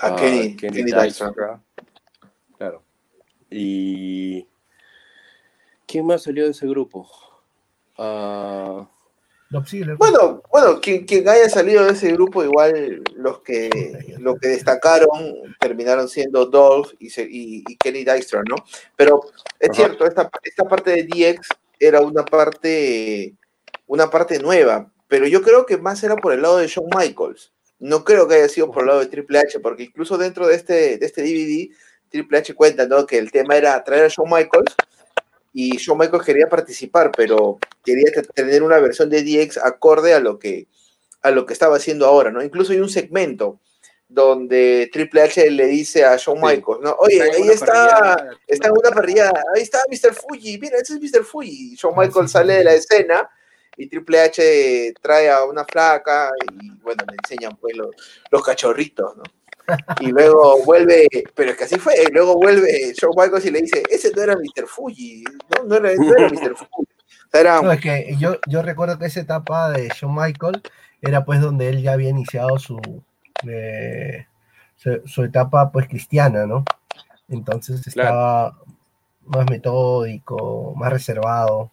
a 0.00 0.16
Kenny, 0.16 0.56
Kenny 0.56 0.82
Dykstra. 0.84 1.02
Dykstra, 1.28 1.60
claro, 2.56 2.82
y 3.50 4.46
¿quién 5.86 6.06
más 6.06 6.22
salió 6.22 6.44
de 6.44 6.50
ese 6.50 6.66
grupo? 6.66 7.08
Ah. 7.98 8.88
Bueno, 9.98 10.42
bueno, 10.50 10.80
quien, 10.80 11.04
quien 11.04 11.28
haya 11.28 11.46
salido 11.50 11.84
de 11.84 11.92
ese 11.92 12.10
grupo, 12.12 12.42
igual 12.42 13.02
los 13.16 13.40
que, 13.40 13.68
los 14.18 14.38
que 14.40 14.48
destacaron 14.48 15.54
terminaron 15.60 16.08
siendo 16.08 16.46
Dolph 16.46 16.94
y, 16.98 17.08
y- 17.20 17.62
y 17.68 17.76
Kenny 17.76 18.02
Dykstra, 18.02 18.42
¿no? 18.48 18.56
Pero 18.96 19.20
es 19.60 19.68
Ajá. 19.68 19.76
cierto, 19.76 20.06
esta, 20.06 20.30
esta 20.42 20.64
parte 20.64 20.90
de 20.92 21.02
DX 21.04 21.48
era 21.78 22.00
una 22.00 22.24
parte, 22.24 23.34
una 23.86 24.08
parte 24.08 24.38
nueva, 24.38 24.90
pero 25.06 25.26
yo 25.26 25.42
creo 25.42 25.66
que 25.66 25.76
más 25.76 26.02
era 26.02 26.16
por 26.16 26.32
el 26.32 26.40
lado 26.40 26.56
de 26.56 26.66
Shawn 26.68 26.88
Michaels. 26.96 27.52
No 27.82 28.04
creo 28.04 28.28
que 28.28 28.36
haya 28.36 28.48
sido 28.48 28.70
por 28.70 28.82
el 28.82 28.88
lado 28.88 29.00
de 29.00 29.06
Triple 29.06 29.38
H, 29.40 29.58
porque 29.60 29.82
incluso 29.82 30.16
dentro 30.16 30.46
de 30.46 30.54
este, 30.54 30.98
de 30.98 31.06
este 31.06 31.22
DVD, 31.22 31.68
Triple 32.08 32.38
H 32.38 32.54
cuenta, 32.54 32.86
¿no? 32.86 33.06
Que 33.06 33.18
el 33.18 33.30
tema 33.32 33.56
era 33.56 33.82
traer 33.82 34.04
a 34.04 34.08
Shawn 34.08 34.30
Michaels 34.30 34.74
y 35.52 35.76
Shawn 35.78 35.98
Michaels 35.98 36.24
quería 36.24 36.48
participar, 36.48 37.10
pero 37.16 37.58
quería 37.84 38.10
te- 38.12 38.22
tener 38.22 38.62
una 38.62 38.78
versión 38.78 39.10
de 39.10 39.22
DX 39.22 39.58
acorde 39.58 40.14
a 40.14 40.20
lo 40.20 40.38
que 40.38 40.66
a 41.22 41.30
lo 41.30 41.44
que 41.46 41.52
estaba 41.52 41.76
haciendo 41.76 42.06
ahora, 42.06 42.30
¿no? 42.30 42.42
Incluso 42.42 42.72
hay 42.72 42.80
un 42.80 42.88
segmento 42.88 43.60
donde 44.08 44.90
Triple 44.92 45.22
H 45.22 45.50
le 45.50 45.66
dice 45.66 46.04
a 46.04 46.16
Shawn 46.16 46.38
Sí. 46.38 46.44
Michaels, 46.46 46.80
¿no? 46.82 46.96
Oye, 46.98 47.22
ahí 47.22 47.48
está, 47.48 47.66
parrillada, 47.66 48.30
está 48.46 48.68
en 48.68 48.72
una 48.74 48.90
parrilla, 48.90 49.32
ahí 49.54 49.62
está 49.62 49.80
Mr. 49.90 50.14
Fuji, 50.14 50.58
mira, 50.58 50.78
ese 50.78 50.94
es 50.94 51.00
Mr. 51.00 51.24
Fuji. 51.24 51.72
Y 51.72 51.76
Shawn 51.76 51.94
Ah, 51.96 52.02
Michaels 52.02 52.30
sale 52.30 52.54
de 52.54 52.64
la 52.64 52.74
escena 52.74 53.28
y 53.76 53.86
Triple 53.88 54.20
H 54.20 54.94
trae 55.00 55.30
a 55.30 55.44
una 55.44 55.64
flaca 55.64 56.30
y 56.60 56.70
bueno, 56.82 57.04
le 57.08 57.16
enseñan 57.22 57.56
pues 57.56 57.76
los, 57.76 57.90
los 58.30 58.42
cachorritos, 58.42 59.16
¿no? 59.16 59.22
Y 60.00 60.08
luego 60.08 60.62
vuelve, 60.64 61.06
pero 61.34 61.52
es 61.52 61.56
que 61.56 61.64
así 61.64 61.78
fue, 61.78 61.94
y 62.02 62.12
luego 62.12 62.34
vuelve 62.34 62.92
Shawn 62.94 63.14
Michaels 63.16 63.46
y 63.46 63.50
le 63.50 63.62
dice, 63.62 63.82
ese 63.90 64.10
no 64.14 64.22
era 64.22 64.34
Mr. 64.36 64.66
Fuji, 64.66 65.24
no, 65.50 65.64
no 65.64 65.76
era, 65.76 65.94
no 65.94 66.14
era 66.16 66.28
Mr. 66.28 66.56
Fuji. 66.56 66.82
O 66.82 67.30
sea, 67.30 67.40
era, 67.40 67.62
No, 67.62 67.72
es 67.72 67.80
que 67.80 68.16
yo, 68.18 68.36
yo 68.48 68.62
recuerdo 68.62 68.98
que 68.98 69.06
esa 69.06 69.20
etapa 69.20 69.70
de 69.70 69.88
Shawn 69.88 70.14
Michael 70.14 70.60
era 71.00 71.24
pues 71.24 71.40
donde 71.40 71.68
él 71.68 71.80
ya 71.80 71.92
había 71.92 72.10
iniciado 72.10 72.58
su, 72.58 72.78
eh, 73.48 74.26
su, 74.76 75.00
su 75.06 75.24
etapa 75.24 75.70
pues 75.70 75.88
cristiana, 75.88 76.44
¿no? 76.46 76.64
Entonces 77.28 77.82
Claro. 77.94 78.08
estaba 78.08 78.58
más 79.24 79.48
metódico, 79.48 80.74
más 80.76 80.92
reservado. 80.92 81.70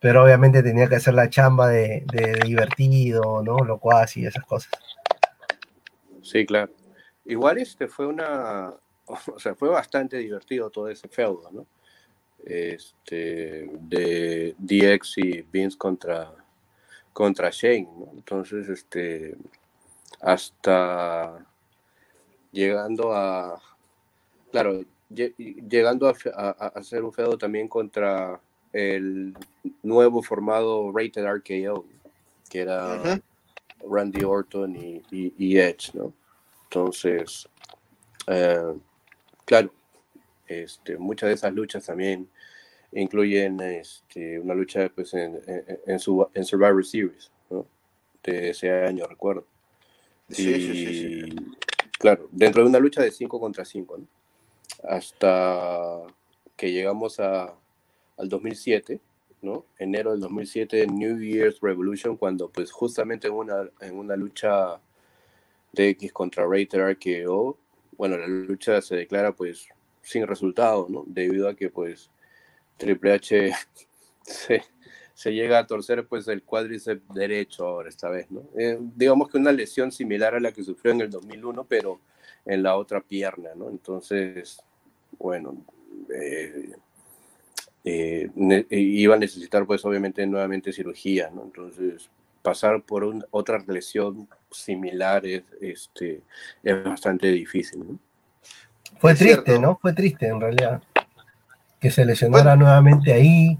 Pero 0.00 0.24
obviamente 0.24 0.62
tenía 0.62 0.88
que 0.88 0.96
hacer 0.96 1.14
la 1.14 1.28
chamba 1.28 1.68
de, 1.68 2.04
divertido, 2.44 3.42
¿no? 3.42 3.58
Locuaz 3.58 4.16
y 4.16 4.26
esas 4.26 4.44
cosas. 4.44 4.72
Sí, 6.22 6.46
claro. 6.46 6.72
Igual 7.26 7.58
este 7.58 7.86
fue 7.86 8.06
una, 8.06 8.72
o 9.06 9.38
sea, 9.38 9.54
fue 9.54 9.68
bastante 9.68 10.16
divertido 10.16 10.70
todo 10.70 10.88
ese 10.88 11.08
feudo, 11.08 11.50
¿no? 11.52 11.66
Este, 12.42 13.68
de 13.80 14.54
DX 14.58 15.18
y 15.18 15.42
Vince 15.42 15.76
contra, 15.76 16.32
contra 17.12 17.50
Shane, 17.52 17.88
¿no? 17.98 18.10
Entonces, 18.14 18.68
este, 18.70 19.36
hasta 20.22 21.44
llegando 22.50 23.12
a, 23.12 23.60
claro, 24.50 24.80
lle- 25.10 25.34
llegando 25.36 26.08
a 26.08 26.50
hacer 26.74 27.04
un 27.04 27.12
feudo 27.12 27.36
también 27.36 27.68
contra 27.68 28.40
el 28.72 29.34
nuevo 29.82 30.22
formado 30.22 30.92
Rated 30.92 31.24
RKO, 31.24 31.84
que 32.48 32.60
era. 32.60 33.20
Randy 33.88 34.24
Orton 34.24 34.76
y, 34.76 35.02
y- 35.10 35.32
y 35.38 35.58
Edge, 35.58 35.92
¿no? 35.94 36.12
Entonces, 36.64 37.48
eh, 38.26 38.74
claro, 39.46 39.72
este, 40.46 40.98
muchas 40.98 41.28
de 41.28 41.34
esas 41.34 41.54
luchas 41.54 41.86
también 41.86 42.28
incluyen 42.92 43.58
este, 43.60 44.38
una 44.38 44.52
lucha 44.54 44.90
pues, 44.94 45.14
en, 45.14 45.40
en, 45.46 45.80
en 45.86 45.98
su, 45.98 46.28
en 46.34 46.44
Survivor 46.44 46.84
Series, 46.84 47.30
¿no? 47.48 47.66
De 48.22 48.50
ese 48.50 48.70
año, 48.70 49.06
recuerdo. 49.06 49.46
Sí, 50.28 50.42
y, 50.50 50.60
sí, 50.60 50.74
sí, 50.74 50.94
sí. 50.94 51.36
claro, 51.98 52.28
dentro 52.30 52.62
de 52.62 52.68
una 52.68 52.78
lucha 52.78 53.00
de 53.02 53.10
5 53.10 53.40
contra 53.40 53.64
5, 53.64 53.96
¿no? 53.98 54.06
Hasta 54.88 56.02
que 56.56 56.70
llegamos 56.70 57.18
a, 57.18 57.54
al 58.20 58.28
2007, 58.28 59.00
¿no? 59.42 59.64
Enero 59.78 60.12
del 60.12 60.20
2007, 60.20 60.86
New 60.86 61.18
Year's 61.18 61.60
Revolution, 61.60 62.16
cuando 62.16 62.50
pues 62.50 62.70
justamente 62.70 63.28
en 63.28 63.34
una, 63.34 63.68
en 63.80 63.98
una 63.98 64.16
lucha 64.16 64.80
de 65.72 65.88
X 65.90 66.12
contra 66.12 66.44
Rated 66.46 66.92
RKO, 66.92 67.58
bueno, 67.96 68.16
la 68.18 68.26
lucha 68.26 68.80
se 68.82 68.96
declara 68.96 69.32
pues 69.32 69.68
sin 70.02 70.26
resultado, 70.26 70.86
¿no? 70.88 71.04
Debido 71.06 71.48
a 71.48 71.54
que 71.54 71.70
pues 71.70 72.10
Triple 72.76 73.12
H 73.12 73.52
se, 74.22 74.62
se 75.14 75.32
llega 75.32 75.58
a 75.58 75.66
torcer 75.66 76.06
pues 76.06 76.28
el 76.28 76.42
cuádriceps 76.42 77.02
derecho 77.14 77.66
ahora 77.66 77.88
esta 77.88 78.10
vez, 78.10 78.30
¿no? 78.30 78.42
Eh, 78.58 78.78
digamos 78.96 79.28
que 79.28 79.38
una 79.38 79.52
lesión 79.52 79.92
similar 79.92 80.34
a 80.34 80.40
la 80.40 80.52
que 80.52 80.62
sufrió 80.62 80.92
en 80.92 81.02
el 81.02 81.10
2001, 81.10 81.64
pero 81.64 82.00
en 82.44 82.62
la 82.62 82.76
otra 82.76 83.00
pierna, 83.00 83.50
¿no? 83.54 83.68
Entonces, 83.68 84.62
bueno, 85.18 85.64
eh, 86.14 86.72
eh, 87.84 88.30
iba 88.70 89.14
a 89.14 89.18
necesitar 89.18 89.66
pues 89.66 89.84
obviamente 89.84 90.26
nuevamente 90.26 90.72
cirugía, 90.72 91.30
¿no? 91.34 91.44
Entonces, 91.44 92.10
pasar 92.42 92.82
por 92.82 93.26
otra 93.30 93.62
lesión 93.66 94.28
similar 94.50 95.26
es, 95.26 95.42
este, 95.60 96.22
es 96.62 96.84
bastante 96.84 97.28
difícil, 97.28 97.80
¿no? 97.80 97.98
Fue 98.98 99.14
triste, 99.14 99.58
¿no? 99.58 99.78
Fue 99.80 99.92
triste 99.94 100.26
en 100.26 100.40
realidad. 100.40 100.82
Que 101.80 101.90
se 101.90 102.04
lesionara 102.04 102.56
nuevamente 102.56 103.12
ahí. 103.12 103.58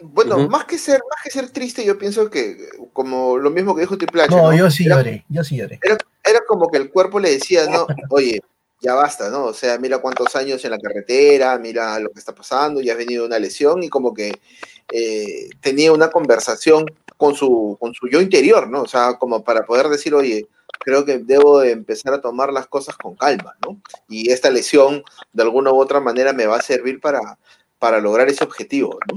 Bueno, 0.00 0.48
más, 0.48 0.64
que 0.64 0.78
ser, 0.78 1.00
más 1.10 1.22
que 1.22 1.30
ser 1.30 1.50
triste, 1.50 1.84
yo 1.84 1.98
pienso 1.98 2.30
que, 2.30 2.56
como 2.92 3.36
lo 3.36 3.50
mismo 3.50 3.74
que 3.74 3.82
dijo 3.82 3.98
Triple 3.98 4.22
H. 4.22 4.34
No, 4.34 4.54
yo 4.54 4.70
sí 4.70 4.84
lloré, 4.86 5.24
yo 5.28 5.44
sí 5.44 5.56
lloré. 5.56 5.78
Era, 5.82 5.98
era, 6.24 6.40
como 6.46 6.70
que 6.70 6.78
el 6.78 6.90
cuerpo 6.90 7.18
le 7.18 7.30
decía, 7.30 7.66
no, 7.66 7.86
oye, 8.10 8.40
ya 8.80 8.94
basta, 8.94 9.30
¿no? 9.30 9.46
O 9.46 9.54
sea, 9.54 9.78
mira 9.78 9.98
cuántos 9.98 10.36
años 10.36 10.64
en 10.64 10.70
la 10.70 10.78
carretera, 10.78 11.58
mira 11.58 11.98
lo 11.98 12.10
que 12.10 12.18
está 12.18 12.34
pasando, 12.34 12.80
ya 12.80 12.92
has 12.92 12.98
venido 12.98 13.26
una 13.26 13.38
lesión 13.38 13.82
y 13.82 13.88
como 13.88 14.12
que 14.12 14.40
eh, 14.92 15.48
tenía 15.60 15.92
una 15.92 16.10
conversación 16.10 16.86
con 17.16 17.34
su, 17.34 17.76
con 17.80 17.94
su 17.94 18.08
yo 18.08 18.20
interior, 18.20 18.68
¿no? 18.68 18.82
O 18.82 18.88
sea, 18.88 19.14
como 19.14 19.42
para 19.42 19.64
poder 19.64 19.88
decir, 19.88 20.14
oye, 20.14 20.46
creo 20.80 21.04
que 21.04 21.18
debo 21.18 21.60
de 21.60 21.72
empezar 21.72 22.12
a 22.12 22.20
tomar 22.20 22.52
las 22.52 22.66
cosas 22.66 22.96
con 22.96 23.16
calma, 23.16 23.56
¿no? 23.64 23.80
Y 24.08 24.30
esta 24.30 24.50
lesión, 24.50 25.02
de 25.32 25.42
alguna 25.42 25.72
u 25.72 25.80
otra 25.80 26.00
manera, 26.00 26.32
me 26.32 26.46
va 26.46 26.56
a 26.56 26.62
servir 26.62 27.00
para, 27.00 27.38
para 27.78 28.00
lograr 28.00 28.28
ese 28.28 28.44
objetivo, 28.44 28.98
¿no? 29.08 29.16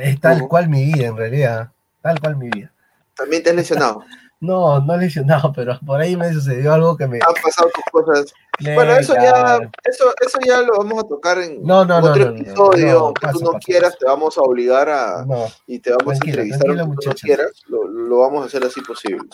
Es 0.00 0.20
tal 0.20 0.48
cual 0.48 0.68
mi 0.68 0.84
vida, 0.84 1.06
en 1.06 1.16
realidad, 1.16 1.70
tal 2.02 2.18
cual 2.18 2.36
mi 2.36 2.48
vida. 2.48 2.72
¿También 3.14 3.42
te 3.42 3.50
has 3.50 3.56
lesionado? 3.56 4.04
No, 4.40 4.80
no 4.80 4.96
lesionado, 4.96 5.52
pero 5.56 5.78
por 5.84 6.00
ahí 6.00 6.16
me 6.16 6.32
sucedió 6.32 6.72
algo 6.72 6.96
que 6.96 7.06
me... 7.06 7.16
Han 7.16 7.42
pasado 7.42 7.70
tus 7.74 7.84
cosas. 7.90 8.34
Bueno, 8.60 8.92
eso 8.96 9.14
ya, 9.14 9.58
eso, 9.84 10.14
eso 10.24 10.38
ya 10.46 10.62
lo 10.62 10.78
vamos 10.78 11.04
a 11.04 11.08
tocar 11.08 11.38
en 11.38 11.70
otro 11.70 12.36
episodio. 12.36 12.98
aunque 13.06 13.28
tú 13.32 13.40
no 13.40 13.52
quieras, 13.58 13.98
te 13.98 14.06
vamos 14.06 14.38
a 14.38 14.42
obligar 14.42 14.88
a... 14.88 15.26
y 15.66 15.78
te 15.78 15.90
vamos 15.90 16.14
a 16.14 16.24
entrevistar 16.24 16.60
tú 16.66 16.74
no 16.74 17.14
quieras. 17.14 17.52
Lo, 17.68 17.86
lo, 17.86 18.18
vamos 18.18 18.42
a 18.42 18.46
hacer 18.46 18.64
así 18.64 18.80
posible. 18.80 19.28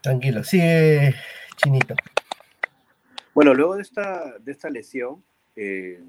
Tranquilo, 0.00 0.44
sigue 0.44 1.14
Chinito. 1.56 1.94
Bueno, 3.34 3.54
luego 3.54 3.76
de 3.76 3.82
esta, 3.82 4.34
de 4.38 4.52
esta 4.52 4.70
lesión, 4.70 5.22
eh, 5.56 6.00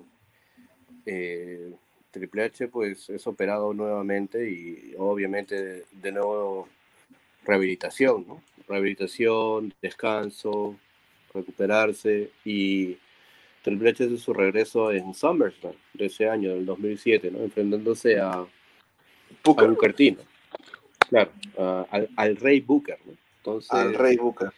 eh, 1.05 1.73
Triple 2.11 2.43
H 2.45 2.67
pues 2.67 3.09
es 3.09 3.25
operado 3.27 3.73
nuevamente 3.73 4.49
y 4.49 4.93
obviamente 4.97 5.85
de 5.91 6.11
nuevo 6.11 6.67
rehabilitación, 7.47 8.25
¿no? 8.27 8.43
Rehabilitación, 8.67 9.73
descanso, 9.81 10.75
recuperarse 11.33 12.31
y 12.43 12.97
Triple 13.63 13.89
H 13.91 14.07
de 14.07 14.17
su 14.17 14.33
regreso 14.33 14.91
en 14.91 15.13
SummerSlam 15.13 15.73
de 15.93 16.05
ese 16.05 16.29
año, 16.29 16.53
del 16.53 16.65
2007, 16.65 17.31
¿no? 17.31 17.39
Enfrentándose 17.39 18.19
a, 18.19 18.45
Booker. 19.43 19.69
a 19.69 21.05
Claro, 21.09 21.31
al, 22.17 22.35
Rey 22.35 22.59
Booker, 22.59 22.99
¿no? 23.05 23.13
Entonces, 23.37 23.71
al 23.71 23.93
Rey 23.93 24.17
Booker. 24.17 24.49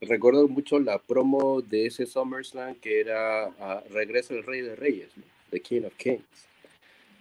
Recuerdo 0.00 0.46
mucho 0.48 0.78
la 0.78 0.98
promo 0.98 1.62
de 1.62 1.86
ese 1.86 2.06
SummerSlam 2.06 2.76
que 2.76 3.00
era 3.00 3.50
Regreso 3.90 4.34
el 4.34 4.44
Rey 4.44 4.60
de 4.60 4.76
Reyes, 4.76 5.16
¿no? 5.16 5.24
The 5.50 5.60
King 5.60 5.82
of 5.84 5.94
Kings. 5.96 6.48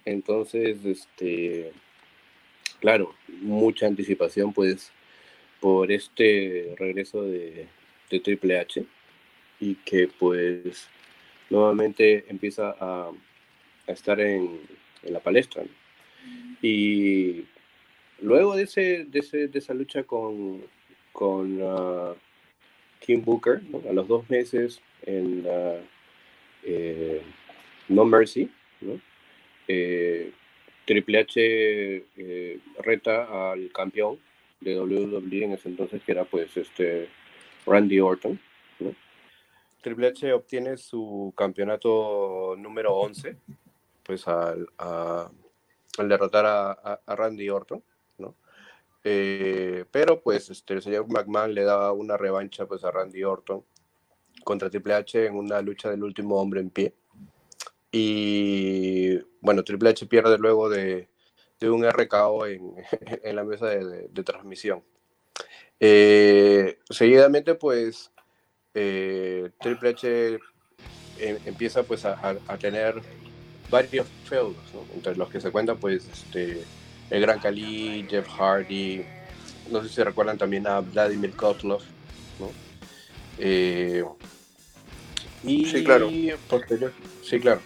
Entonces, 0.05 0.83
este, 0.85 1.71
claro, 2.83 3.15
mucha 3.39 3.87
anticipación 3.87 4.51
pues 4.51 4.91
por 5.61 5.89
este 5.89 6.75
regreso 6.77 7.23
de, 7.23 7.69
Triple 8.09 8.59
H 8.59 8.85
y 9.59 9.75
que 9.75 10.09
pues 10.19 10.89
nuevamente 11.49 12.25
empieza 12.27 12.75
a, 12.77 13.09
estar 13.87 14.19
en, 14.19 14.59
la 15.03 15.21
palestra. 15.21 15.63
Y 16.61 17.45
luego 18.21 18.53
de, 18.57 18.63
ese, 18.63 19.05
de, 19.05 19.49
esa 19.53 19.73
lucha 19.73 20.03
con, 20.03 20.61
con 21.13 21.61
uh, 21.61 22.15
Kim 22.99 23.23
Booker, 23.23 23.61
a 23.89 23.93
los 23.93 24.09
dos 24.09 24.29
meses 24.29 24.81
en 25.03 25.45
eh, 26.63 27.21
No 27.87 28.03
Mercy, 28.03 28.51
eh, 29.69 30.33
Triple 30.85 31.19
H 31.19 31.33
eh, 31.37 32.59
reta 32.79 33.51
al 33.51 33.71
campeón 33.71 34.19
de 34.59 34.79
WWE 34.79 35.43
en 35.45 35.51
ese 35.53 35.69
entonces, 35.69 36.01
que 36.03 36.11
era 36.11 36.25
pues 36.25 36.55
este 36.57 37.09
Randy 37.65 37.99
Orton. 37.99 38.39
Triple 39.81 40.07
H 40.07 40.31
obtiene 40.31 40.77
su 40.77 41.33
campeonato 41.35 42.55
número 42.57 42.95
11, 42.95 43.35
pues 44.03 44.25
al, 44.27 44.67
derrotar 45.97 46.45
a, 46.45 47.15
Randy 47.15 47.49
Orton, 47.49 47.83
¿no? 48.17 48.35
Eh, 49.03 49.83
pero 49.91 50.21
pues 50.21 50.49
este, 50.49 50.75
el 50.75 50.81
señor 50.81 51.07
McMahon 51.09 51.53
le 51.53 51.63
da 51.63 51.91
una 51.91 52.15
revancha 52.15 52.65
pues 52.65 52.85
a 52.85 52.91
Randy 52.91 53.25
Orton 53.25 53.63
contra 54.45 54.69
Triple 54.69 54.93
H 54.93 55.25
en 55.25 55.35
una 55.35 55.61
lucha 55.61 55.89
del 55.89 56.03
último 56.03 56.39
hombre 56.39 56.61
en 56.61 56.69
pie. 56.69 56.93
Y 57.95 59.19
bueno, 59.39 59.63
Triple 59.63 59.91
H 59.91 60.07
pierde 60.07 60.39
luego 60.39 60.67
de, 60.67 61.07
un 61.61 61.87
RKO 61.87 62.47
en, 62.47 62.73
en 63.23 63.35
la 63.35 63.43
mesa 63.43 63.67
de, 63.67 64.23
transmisión. 64.23 64.83
Eh, 65.79 66.79
seguidamente, 66.89 67.53
pues, 67.53 68.11
eh, 68.73 69.51
Triple 69.61 69.89
H 69.91 70.39
em, 71.19 71.37
empieza 71.45 71.83
pues 71.83 72.03
a, 72.03 72.35
tener 72.59 72.99
varios 73.69 74.07
feudos, 74.25 74.57
entre 74.95 75.15
los 75.15 75.29
que 75.29 75.39
se 75.39 75.51
cuentan 75.51 75.77
pues 75.77 76.07
este, 76.11 76.63
el 77.11 77.21
Gran 77.21 77.39
Cali, 77.39 78.07
Jeff 78.09 78.27
Hardy, 78.27 79.05
no 79.69 79.83
sé 79.83 79.89
si 79.89 80.01
recuerdan 80.01 80.39
también 80.39 80.65
a 80.65 80.79
Vladimir 80.79 81.35
Kotlov, 81.35 81.83
¿no? 82.39 82.49
Eh, 83.37 84.03
y 85.43 85.65
sí, 85.65 85.83
claro. 85.83 86.09
sí, 86.09 87.39
claro. 87.39 87.61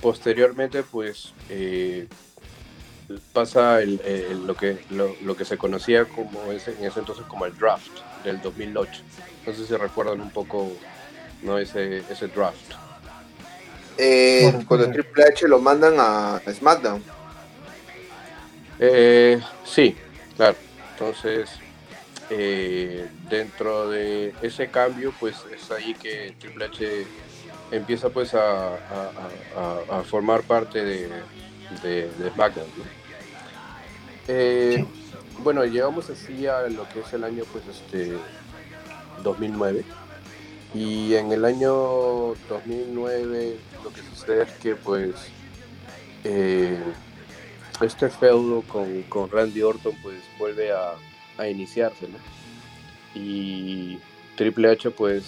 Posteriormente, 0.00 0.82
pues, 0.82 1.32
pasa 3.32 3.80
el, 3.80 4.46
lo, 4.46 4.54
que, 4.54 4.78
lo, 4.90 5.36
que 5.36 5.44
se 5.44 5.56
conocía 5.56 6.04
como 6.04 6.52
ese, 6.52 6.72
en 6.72 6.84
ese 6.84 7.00
entonces 7.00 7.24
como 7.26 7.46
el 7.46 7.56
draft 7.56 7.90
del 8.24 8.40
2008. 8.40 9.02
No 9.46 9.52
sé 9.54 9.66
si 9.66 9.76
recuerdan 9.76 10.20
un 10.20 10.30
poco 10.30 10.72
¿no? 11.42 11.58
ese, 11.58 12.02
ese 12.10 12.28
draft. 12.28 12.74
Eh, 13.96 14.64
cuando 14.68 14.90
Triple 14.90 15.24
H 15.24 15.48
lo 15.48 15.58
mandan 15.58 15.94
a 15.98 16.40
SmackDown. 16.52 17.02
Eh, 18.78 19.40
sí, 19.64 19.96
claro. 20.36 20.56
Entonces, 20.92 21.50
eh, 22.30 23.08
dentro 23.28 23.90
de 23.90 24.34
ese 24.42 24.68
cambio, 24.68 25.12
pues 25.18 25.36
es 25.52 25.70
ahí 25.70 25.94
que 25.94 26.34
Triple 26.38 26.66
H 26.66 27.06
empieza 27.70 28.08
pues 28.10 28.34
a, 28.34 28.74
a, 29.90 30.02
formar 30.04 30.42
parte 30.42 30.84
de, 30.84 31.08
de, 31.82 32.10
de 32.18 32.30
SmackDown. 32.30 32.66
Eh, 34.28 34.84
bueno, 35.42 35.64
llegamos 35.64 36.10
así 36.10 36.46
a 36.46 36.62
lo 36.68 36.88
que 36.88 37.00
es 37.00 37.12
el 37.12 37.24
año, 37.24 37.44
pues, 37.52 37.64
este, 37.68 38.12
2009. 39.22 39.84
Y 40.74 41.14
en 41.14 41.32
el 41.32 41.44
año 41.44 41.72
2009 42.48 43.56
lo 43.82 43.90
que 43.90 44.02
sucede 44.02 44.42
es 44.42 44.52
que, 44.54 44.74
pues, 44.74 45.14
eh, 46.24 46.78
este 47.80 48.10
feudo 48.10 48.62
con, 48.62 49.02
con, 49.04 49.30
Randy 49.30 49.62
Orton, 49.62 49.94
pues, 50.02 50.18
vuelve 50.38 50.72
a, 50.72 50.94
a 51.38 51.48
iniciarse, 51.48 52.08
¿no? 52.08 52.18
Y 53.14 53.98
Triple 54.36 54.72
H, 54.72 54.90
pues, 54.90 55.24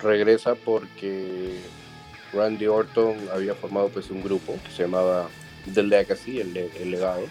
regresa 0.00 0.54
porque 0.54 1.60
Randy 2.32 2.66
Orton 2.66 3.16
había 3.32 3.54
formado, 3.54 3.88
pues, 3.88 4.10
un 4.10 4.22
grupo 4.22 4.58
que 4.64 4.70
se 4.70 4.82
llamaba 4.82 5.28
The 5.72 5.82
Legacy, 5.82 6.40
el, 6.40 6.56
el 6.56 6.90
legado 6.90 7.26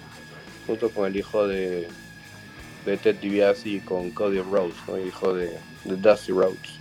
junto 0.66 0.90
con 0.90 1.08
el 1.08 1.16
hijo 1.16 1.48
de, 1.48 1.88
de 2.86 2.98
Ted 2.98 3.16
DiBiase 3.18 3.70
y 3.70 3.80
con 3.80 4.12
Cody 4.12 4.40
Rhodes, 4.40 4.76
el 4.88 5.08
hijo 5.08 5.34
de, 5.34 5.58
Dusty 5.86 6.32
Rhodes. 6.32 6.80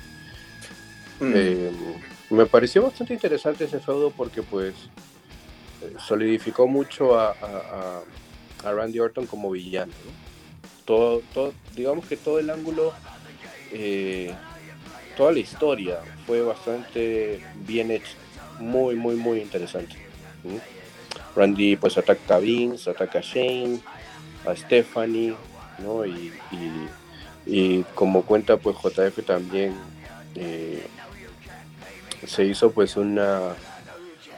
Mm. 1.21 1.33
Eh, 1.35 1.71
me 2.31 2.47
pareció 2.47 2.83
bastante 2.83 3.14
interesante 3.14 3.64
ese 3.64 3.81
feudo 3.81 4.11
porque 4.11 4.42
pues 4.42 4.75
solidificó 6.07 6.66
mucho 6.66 7.18
a, 7.18 8.03
Randy 8.62 9.01
Orton 9.01 9.27
como 9.27 9.51
villano. 9.51 9.92
Todo, 10.85 11.23
todo, 11.35 11.53
digamos 11.75 12.07
que 12.07 12.16
todo 12.16 12.38
el 12.38 12.51
ángulo 12.51 12.92
eh, 13.73 14.33
toda 15.16 15.33
la 15.33 15.38
historia 15.38 16.01
fue 16.27 16.42
bastante 16.42 17.40
bien 17.66 17.90
hecha, 17.90 18.14
muy, 18.59 18.94
muy, 18.94 19.16
muy 19.16 19.40
interesante. 19.40 19.96
Randy 21.35 21.77
pues 21.77 21.96
ataca 21.98 22.37
a 22.37 22.38
Vince, 22.38 22.90
ataca 22.90 23.18
a 23.18 23.22
Shane, 23.22 23.81
a 24.46 24.57
Stephanie, 24.57 25.35
¿no? 25.79 26.05
Y, 26.05 26.33
y, 27.46 27.85
como 27.94 28.22
cuenta 28.22 28.57
pues 28.57 28.77
JF 28.77 29.25
también 29.25 29.75
eh, 30.35 30.87
se 32.27 32.44
hizo 32.44 32.70
pues 32.70 32.96
una 32.96 33.55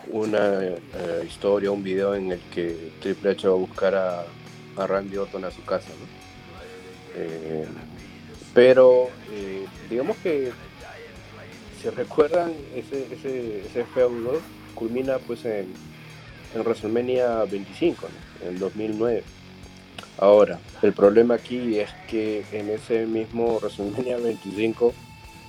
una 0.08 0.62
eh, 0.62 1.24
historia, 1.26 1.70
un 1.70 1.82
video 1.82 2.14
en 2.14 2.32
el 2.32 2.40
que 2.52 2.92
Triple 3.00 3.30
H 3.30 3.48
va 3.48 3.54
a 3.54 3.56
buscar 3.56 3.94
a, 3.94 4.24
a 4.76 4.87
Randy 4.87 5.16
Orton 5.16 5.44
a 5.44 5.50
su 5.50 5.64
casa, 5.64 5.88
¿no? 5.88 6.06
Eh, 7.16 7.66
pero 8.55 9.11
digamos 9.90 10.17
que 10.19 10.53
si 11.83 11.90
recuerdan 11.90 12.53
ese, 12.75 13.07
ese, 13.12 13.67
ese 13.67 13.85
feudo 13.85 14.40
culmina 14.75 15.19
pues 15.19 15.45
en, 15.45 15.67
en 16.55 16.61
WrestleMania 16.62 17.45
25, 17.45 18.07
en 18.47 18.59
2009. 18.59 19.23
Ahora, 20.19 20.61
el 20.83 20.93
problema 20.93 21.35
aquí 21.35 21.79
es 21.79 21.90
que 22.09 22.45
en 22.53 22.71
ese 22.71 23.05
mismo 23.07 23.59
WrestleMania 23.59 24.17
25 24.19 24.95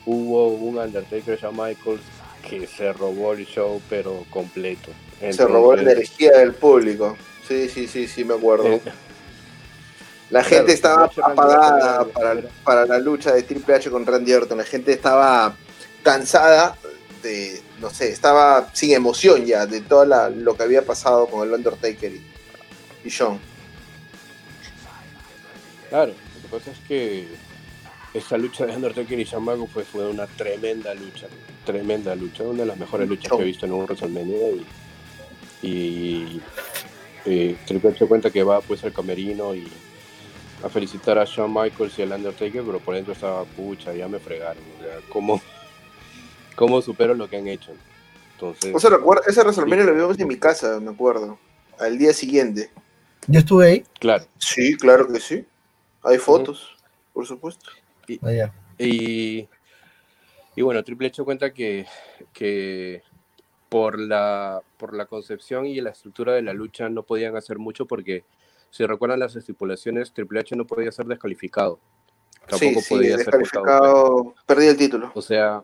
hubo 0.07 0.47
un 0.47 0.77
Undertaker 0.77 1.39
Shawn 1.39 1.55
Michaels 1.55 2.01
que 2.47 2.67
se 2.67 2.91
robó 2.93 3.33
el 3.33 3.45
show, 3.45 3.81
pero 3.89 4.23
completo. 4.29 4.91
se 5.19 5.45
robó 5.45 5.75
la 5.75 5.83
energía 5.83 6.31
del 6.39 6.53
público. 6.53 7.15
Sí, 7.47 7.69
sí, 7.69 7.87
sí, 7.87 8.07
sí, 8.07 8.23
me 8.23 8.33
acuerdo. 8.33 8.79
La 10.29 10.43
gente 10.43 10.73
estaba 10.73 11.05
apagada 11.05 12.05
para, 12.05 12.41
para, 12.63 12.85
la 12.85 12.97
lucha 12.97 13.31
de 13.31 13.43
Triple 13.43 13.75
H 13.75 13.91
con 13.91 14.05
Randy 14.05 14.33
Orton. 14.33 14.57
La 14.57 14.63
gente 14.63 14.91
estaba 14.91 15.55
cansada 16.01 16.75
de, 17.21 17.61
no 17.79 17.89
sé, 17.89 18.09
estaba 18.09 18.69
sin 18.73 18.93
emoción 18.93 19.45
ya 19.45 19.65
de 19.65 19.81
todo 19.81 20.05
lo 20.05 20.55
que 20.55 20.63
había 20.63 20.83
pasado 20.83 21.27
con 21.27 21.47
el 21.47 21.53
Undertaker 21.53 22.11
y, 22.11 22.23
y 23.03 23.09
Shawn. 23.09 23.39
Claro, 25.89 26.11
lo 26.11 26.41
que 26.41 26.57
pasa 26.57 26.71
es 26.71 26.79
que 26.87 27.27
esta 28.13 28.37
lucha 28.37 28.65
de 28.65 28.75
Undertaker 28.75 29.19
y 29.19 29.23
Shawn 29.23 29.67
pues, 29.73 29.87
fue 29.87 30.07
una 30.07 30.25
tremenda 30.25 30.93
lucha, 30.93 31.27
tremenda 31.65 32.15
lucha, 32.15 32.43
una 32.43 32.61
de 32.61 32.67
las 32.67 32.77
mejores 32.77 33.07
luchas 33.07 33.31
que 33.31 33.41
he 33.41 33.45
visto 33.45 33.65
en 33.65 33.73
un 33.73 33.85
WrestleMania 33.85 34.49
y, 35.61 35.67
y 35.67 36.41
eh, 37.25 37.57
Triple 37.65 37.95
se 37.97 38.07
cuenta 38.07 38.31
que 38.31 38.43
va 38.43 38.61
pues 38.61 38.83
al 38.83 38.93
camerino 38.93 39.53
y 39.53 39.67
a 40.63 40.69
felicitar 40.69 41.17
a 41.17 41.25
Shawn 41.25 41.53
Michaels 41.53 41.97
y 41.99 42.01
al 42.03 42.11
Undertaker, 42.11 42.63
pero 42.63 42.79
por 42.79 42.95
dentro 42.95 43.13
estaba 43.13 43.43
pucha, 43.43 43.93
ya 43.93 44.07
me 44.07 44.19
fregaron, 44.19 44.63
o 44.79 44.83
sea, 44.83 44.97
¿cómo, 45.09 45.41
cómo 46.55 46.81
supero 46.81 47.13
lo 47.13 47.29
que 47.29 47.37
han 47.37 47.47
hecho? 47.47 47.71
Entonces, 48.33 48.73
o 48.75 48.79
sea, 48.79 48.91
ese 49.27 49.41
WrestleMania 49.41 49.85
lo 49.85 49.93
vimos 49.93 50.19
en 50.19 50.27
mi 50.27 50.37
casa, 50.37 50.79
me 50.79 50.91
acuerdo, 50.91 51.39
al 51.79 51.97
día 51.97 52.13
siguiente. 52.13 52.69
¿Yo 53.27 53.39
estuve 53.39 53.67
ahí? 53.67 53.83
Claro. 53.99 54.25
Sí, 54.37 54.75
claro 54.75 55.07
que 55.07 55.19
sí. 55.19 55.45
Hay 56.03 56.17
fotos, 56.17 56.77
por 57.13 57.25
supuesto. 57.25 57.69
Ah, 58.21 58.51
y, 58.77 59.47
y, 60.55 60.61
bueno, 60.61 60.83
Triple 60.83 61.07
H 61.07 61.23
cuenta 61.23 61.51
que, 61.51 61.87
que 62.33 63.01
por, 63.69 63.97
la, 63.99 64.61
por 64.77 64.95
la 64.95 65.07
concepción 65.07 65.65
y 65.65 65.81
la 65.81 65.89
estructura 65.89 66.33
de 66.33 66.43
la 66.43 66.53
lucha 66.53 66.89
no 66.89 67.03
podían 67.03 67.35
hacer 67.35 67.57
mucho 67.57 67.87
porque, 67.87 68.23
si 68.75 68.85
recuerdan 68.85 69.21
las 69.21 69.33
estipulaciones, 69.37 70.11
Triple 70.11 70.41
H 70.41 70.53
no 70.53 70.67
podía 70.67 70.91
ser 70.91 71.05
descalificado. 71.05 71.79
Tampoco 72.45 72.81
podía 72.89 73.15
ser 73.15 73.27
descalificado, 73.27 74.35
perdí 74.45 74.67
el 74.67 74.75
título. 74.75 75.11
O 75.15 75.21
sea, 75.21 75.63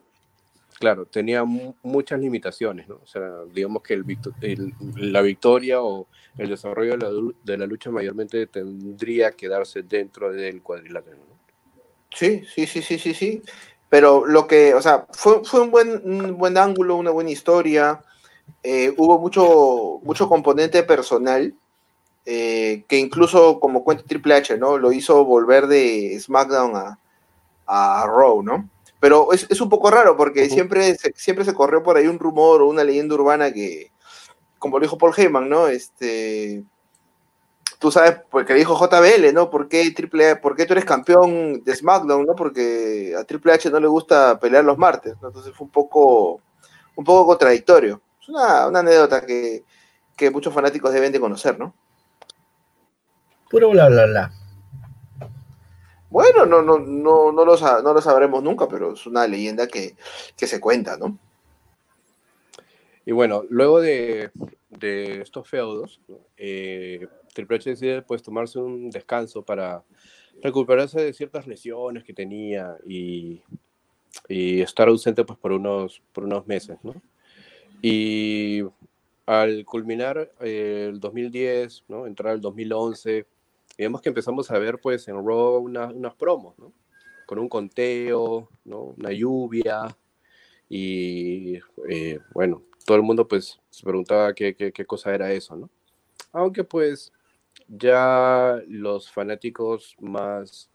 claro, 0.80 1.06
tenía 1.06 1.44
muchas 1.44 2.22
limitaciones, 2.22 2.88
¿no? 2.88 3.02
O 3.04 3.06
sea, 3.06 3.30
digamos 3.54 3.84
que 3.84 3.96
el, 3.96 4.74
la 4.96 5.22
victoria 5.22 5.82
o 5.82 6.08
el 6.38 6.48
desarrollo 6.48 6.98
de 7.44 7.58
la, 7.58 7.66
lucha 7.66 7.92
mayormente 7.92 8.48
tendría 8.48 9.32
que 9.32 9.50
darse 9.50 9.84
dentro 9.84 10.32
del 10.32 10.62
cuadrilátero, 10.62 11.18
¿no? 11.18 11.36
Sí, 12.16 12.46
sí, 12.46 12.66
sí, 12.66 12.82
sí, 12.82 12.98
sí, 12.98 13.14
sí. 13.14 13.42
Pero 13.90 14.26
lo 14.26 14.48
que, 14.48 14.74
o 14.74 14.82
sea, 14.82 15.06
fue, 15.12 15.44
fue 15.44 15.60
un, 15.60 15.72
buen, 15.72 16.38
buen 16.38 16.58
ángulo, 16.58 16.96
una 16.96 17.12
buena 17.12 17.32
historia. 17.32 18.02
Eh, 18.64 18.94
hubo 18.96 19.20
mucho, 19.20 20.00
mucho 20.02 20.30
componente 20.30 20.84
personal, 20.84 21.54
eh, 22.26 22.84
que 22.88 22.98
incluso, 22.98 23.60
como 23.60 23.84
cuenta 23.84 24.04
Triple 24.04 24.36
H, 24.36 24.58
¿no? 24.58 24.78
Lo 24.78 24.92
hizo 24.92 25.26
volver 25.26 25.68
de 25.68 26.18
SmackDown 26.20 26.76
a, 26.76 27.00
a 27.66 28.06
Raw, 28.08 28.44
¿no? 28.44 28.70
Pero 29.00 29.34
es, 29.34 29.60
un 29.60 29.70
poco 29.70 29.90
raro 29.90 30.16
porque 30.16 30.48
siempre, 30.48 30.96
se, 30.96 31.12
siempre 31.16 31.44
se 31.44 31.56
corrió 31.56 31.82
por 31.82 31.98
ahí 31.98 32.06
un 32.06 32.20
rumor 32.20 32.62
o 32.62 32.70
una 32.70 32.84
leyenda 32.84 33.16
urbana 33.16 33.52
que, 33.52 33.92
como 34.60 34.78
lo 34.78 34.84
dijo 34.84 35.00
Paul 35.00 35.14
Heyman, 35.18 35.50
¿no? 35.50 35.68
Este, 35.68 36.64
tú 37.80 37.92
sabes, 37.92 38.18
porque 38.30 38.54
dijo 38.54 38.78
JBL, 38.78 39.34
¿no? 39.34 39.50
¿Por 39.50 39.68
qué, 39.68 39.90
Triple 39.90 40.36
¿Por 40.36 40.56
qué 40.56 40.68
tú 40.68 40.74
eres 40.74 40.86
campeón 40.86 41.64
de 41.64 41.76
SmackDown, 41.76 42.28
¿no? 42.28 42.36
Porque 42.36 43.16
a 43.18 43.24
Triple 43.24 43.54
H 43.54 43.72
no 43.72 43.80
le 43.80 43.88
gusta 43.88 44.40
pelear 44.40 44.64
los 44.64 44.78
martes, 44.78 45.16
¿no? 45.20 45.30
Entonces 45.30 45.52
fue 45.56 45.66
un 45.66 45.72
poco, 45.72 46.42
un 46.96 47.04
poco 47.04 47.26
contradictorio. 47.26 48.00
Es 48.22 48.30
una, 48.30 48.66
anécdota 48.66 49.26
que, 49.26 49.64
que 50.16 50.30
muchos 50.30 50.54
fanáticos 50.54 50.94
deben 50.94 51.12
de 51.12 51.20
conocer, 51.20 51.58
¿no? 51.58 51.74
Puro 53.52 53.70
bla, 53.70 53.90
bla, 53.90 54.06
bla. 54.06 54.32
Bueno, 56.10 56.46
no, 56.46 56.62
no, 56.62 56.80
no, 56.80 57.34
no, 57.34 57.46
lo, 57.46 57.58
no 57.58 57.94
lo 57.94 58.02
sabremos 58.02 58.42
nunca, 58.42 58.66
pero 58.70 58.94
es 58.94 59.06
una 59.06 59.28
leyenda 59.28 59.68
que, 59.68 59.96
se 60.38 60.60
cuenta, 60.62 60.98
¿no? 60.98 61.20
Y 63.06 63.12
bueno, 63.12 63.44
luego 63.50 63.82
de, 63.82 64.32
estos 64.80 65.50
feudos, 65.50 66.00
eh, 66.38 67.08
Triple 67.34 67.58
H 67.58 67.70
decide 67.72 68.02
pues 68.02 68.24
tomarse 68.24 68.58
un 68.58 68.90
descanso 68.90 69.44
para 69.44 69.84
recuperarse 70.42 71.02
de 71.02 71.14
ciertas 71.14 71.46
lesiones 71.46 72.06
que 72.06 72.14
tenía 72.14 72.78
y, 72.88 73.42
estar 74.30 74.88
ausente 74.88 75.26
pues 75.26 75.40
por 75.40 75.52
unos, 75.52 76.02
por 76.14 76.24
unos 76.24 76.48
meses, 76.48 76.78
¿no? 76.84 76.94
Y 77.82 78.64
al 79.26 79.66
culminar 79.66 80.32
el 80.40 81.00
2010, 81.00 81.86
¿no? 81.90 82.08
Entrar 82.08 82.36
el 82.36 82.42
2011, 82.42 83.26
digamos 83.82 84.04
que 84.04 84.10
empezamos 84.10 84.52
a 84.52 84.60
ver 84.60 84.80
pues 84.80 85.08
en 85.08 85.16
Raw 85.16 85.56
unas 85.56 86.14
promos, 86.14 86.56
¿no? 86.60 86.72
Con 87.26 87.40
un 87.40 87.50
conteo, 87.50 88.48
¿no? 88.64 88.94
Una 88.96 89.12
lluvia 89.12 89.98
y 90.70 91.56
eh, 91.90 92.20
bueno, 92.32 92.62
todo 92.86 92.98
el 92.98 93.02
mundo 93.02 93.28
pues 93.28 93.60
se 93.72 93.84
preguntaba 93.84 94.36
qué, 94.36 94.56
qué, 94.56 94.72
qué, 94.72 94.86
cosa 94.86 95.16
era 95.16 95.34
eso, 95.34 95.56
¿no? 95.56 95.72
Aunque 96.32 96.64
pues 96.64 97.12
ya 97.68 98.62
los 98.68 99.12
fanáticos 99.12 99.96
más 100.00 100.70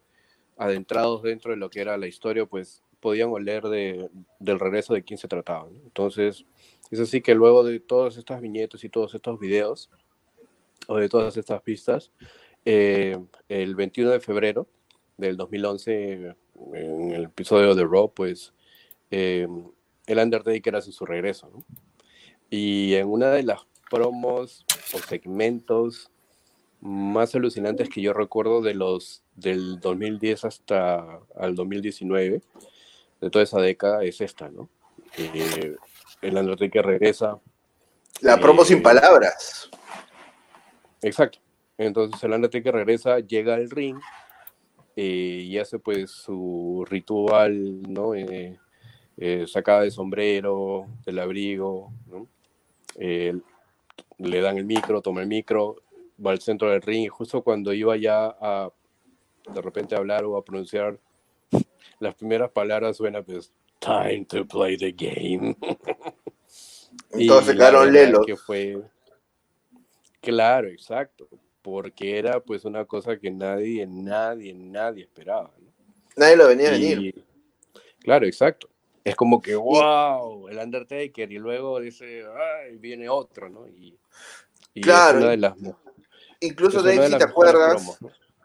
adentrados 0.56 1.22
dentro 1.22 1.52
de 1.52 1.58
lo 1.58 1.70
que 1.70 1.82
era 1.82 1.96
la 1.96 2.08
historia 2.08 2.44
pues 2.44 2.82
podían 2.98 3.28
oler 3.28 3.62
de, 3.68 4.10
del 4.40 4.58
regreso 4.58 4.94
de 4.94 5.04
quién 5.04 5.18
se 5.18 5.28
trataba. 5.28 5.68
¿no? 5.70 5.78
Entonces, 5.84 6.44
es 6.90 6.98
así 6.98 7.20
que 7.20 7.36
luego 7.36 7.62
de 7.62 7.78
todas 7.78 8.16
estas 8.16 8.40
viñetas 8.40 8.82
y 8.82 8.88
todos 8.88 9.14
estos 9.14 9.38
videos, 9.38 9.92
o 10.88 10.96
de 10.96 11.08
todas 11.08 11.36
estas 11.36 11.62
pistas, 11.62 12.10
eh, 12.66 13.16
el 13.48 13.76
21 13.76 14.10
de 14.10 14.20
febrero 14.20 14.66
del 15.16 15.36
2011, 15.36 16.34
en 16.74 17.10
el 17.12 17.24
episodio 17.24 17.76
de 17.76 17.84
Raw, 17.84 18.12
pues 18.12 18.52
eh, 19.12 19.46
el 20.06 20.18
Undertaker 20.18 20.74
hace 20.74 20.90
su 20.90 21.06
regreso. 21.06 21.50
Y 22.50 22.94
en 22.94 23.06
una 23.08 23.30
de 23.30 23.44
las 23.44 23.60
promos 23.88 24.64
o 24.92 24.98
segmentos 24.98 26.10
más 26.80 27.34
alucinantes 27.36 27.88
que 27.88 28.02
yo 28.02 28.12
recuerdo 28.12 28.60
de 28.62 28.74
los 28.74 29.22
del 29.36 29.78
2010 29.78 30.44
hasta 30.44 31.20
al 31.36 31.54
2019, 31.54 32.42
de 33.20 33.30
toda 33.30 33.44
esa 33.44 33.60
década, 33.60 34.02
es 34.02 34.20
esta, 34.20 34.48
¿no? 34.48 34.68
Eh, 35.16 35.76
el 36.20 36.36
Undertaker 36.36 36.84
regresa. 36.84 37.38
La 38.22 38.38
promo 38.38 38.64
sin 38.64 38.82
palabras. 38.82 39.70
Exacto. 41.00 41.45
Entonces 41.78 42.22
el 42.24 42.32
Undertaker 42.32 42.74
regresa, 42.74 43.20
llega 43.20 43.54
al 43.54 43.70
ring 43.70 43.98
eh, 44.96 45.42
y 45.44 45.58
hace 45.58 45.78
pues 45.78 46.10
su 46.10 46.86
ritual, 46.88 47.82
¿no? 47.82 48.14
Eh, 48.14 48.58
eh, 49.18 49.44
sacada 49.46 49.82
de 49.82 49.90
sombrero, 49.90 50.86
del 51.04 51.18
abrigo, 51.18 51.92
¿no? 52.06 52.28
le 54.18 54.40
dan 54.40 54.56
el 54.56 54.64
micro, 54.64 55.02
toma 55.02 55.20
el 55.20 55.26
micro, 55.26 55.76
va 56.24 56.30
al 56.30 56.40
centro 56.40 56.70
del 56.70 56.80
ring 56.80 57.04
y 57.04 57.08
justo 57.08 57.42
cuando 57.42 57.74
iba 57.74 57.94
ya 57.98 58.34
a 58.40 58.70
de 59.52 59.60
repente 59.60 59.94
a 59.94 59.98
hablar 59.98 60.24
o 60.24 60.38
a 60.38 60.44
pronunciar 60.44 60.98
las 62.00 62.14
primeras 62.14 62.50
palabras 62.50 62.96
suena 62.96 63.22
pues 63.22 63.52
time 63.78 64.24
to 64.24 64.46
play 64.46 64.78
the 64.78 64.92
game. 64.92 65.54
Entonces 67.10 67.54
quedaron 67.54 67.92
lelos. 67.92 68.24
Que 68.24 68.36
fue 68.36 68.82
claro, 70.22 70.68
exacto 70.68 71.28
porque 71.66 72.16
era 72.16 72.38
pues 72.38 72.64
una 72.64 72.84
cosa 72.84 73.18
que 73.18 73.28
nadie, 73.28 73.88
nadie, 73.88 74.54
nadie 74.54 75.02
esperaba. 75.02 75.50
Nadie 76.14 76.36
lo 76.36 76.46
venía 76.46 76.68
a 76.68 76.70
venir. 76.70 77.26
Claro, 77.98 78.24
exacto. 78.24 78.68
Es 79.02 79.16
como 79.16 79.42
que, 79.42 79.56
wow, 79.56 80.46
el 80.46 80.58
Undertaker, 80.58 81.32
y 81.32 81.38
luego 81.38 81.80
dice, 81.80 82.22
ay, 82.24 82.76
viene 82.76 83.08
otro, 83.08 83.48
¿no? 83.48 83.66
Y, 83.66 83.98
claro. 84.80 85.26
de 85.26 85.38
las, 85.38 85.54
incluso 86.38 86.84
de 86.84 86.92
ahí, 86.92 87.10
si 87.10 87.18
te 87.18 87.24
acuerdas, 87.24 87.98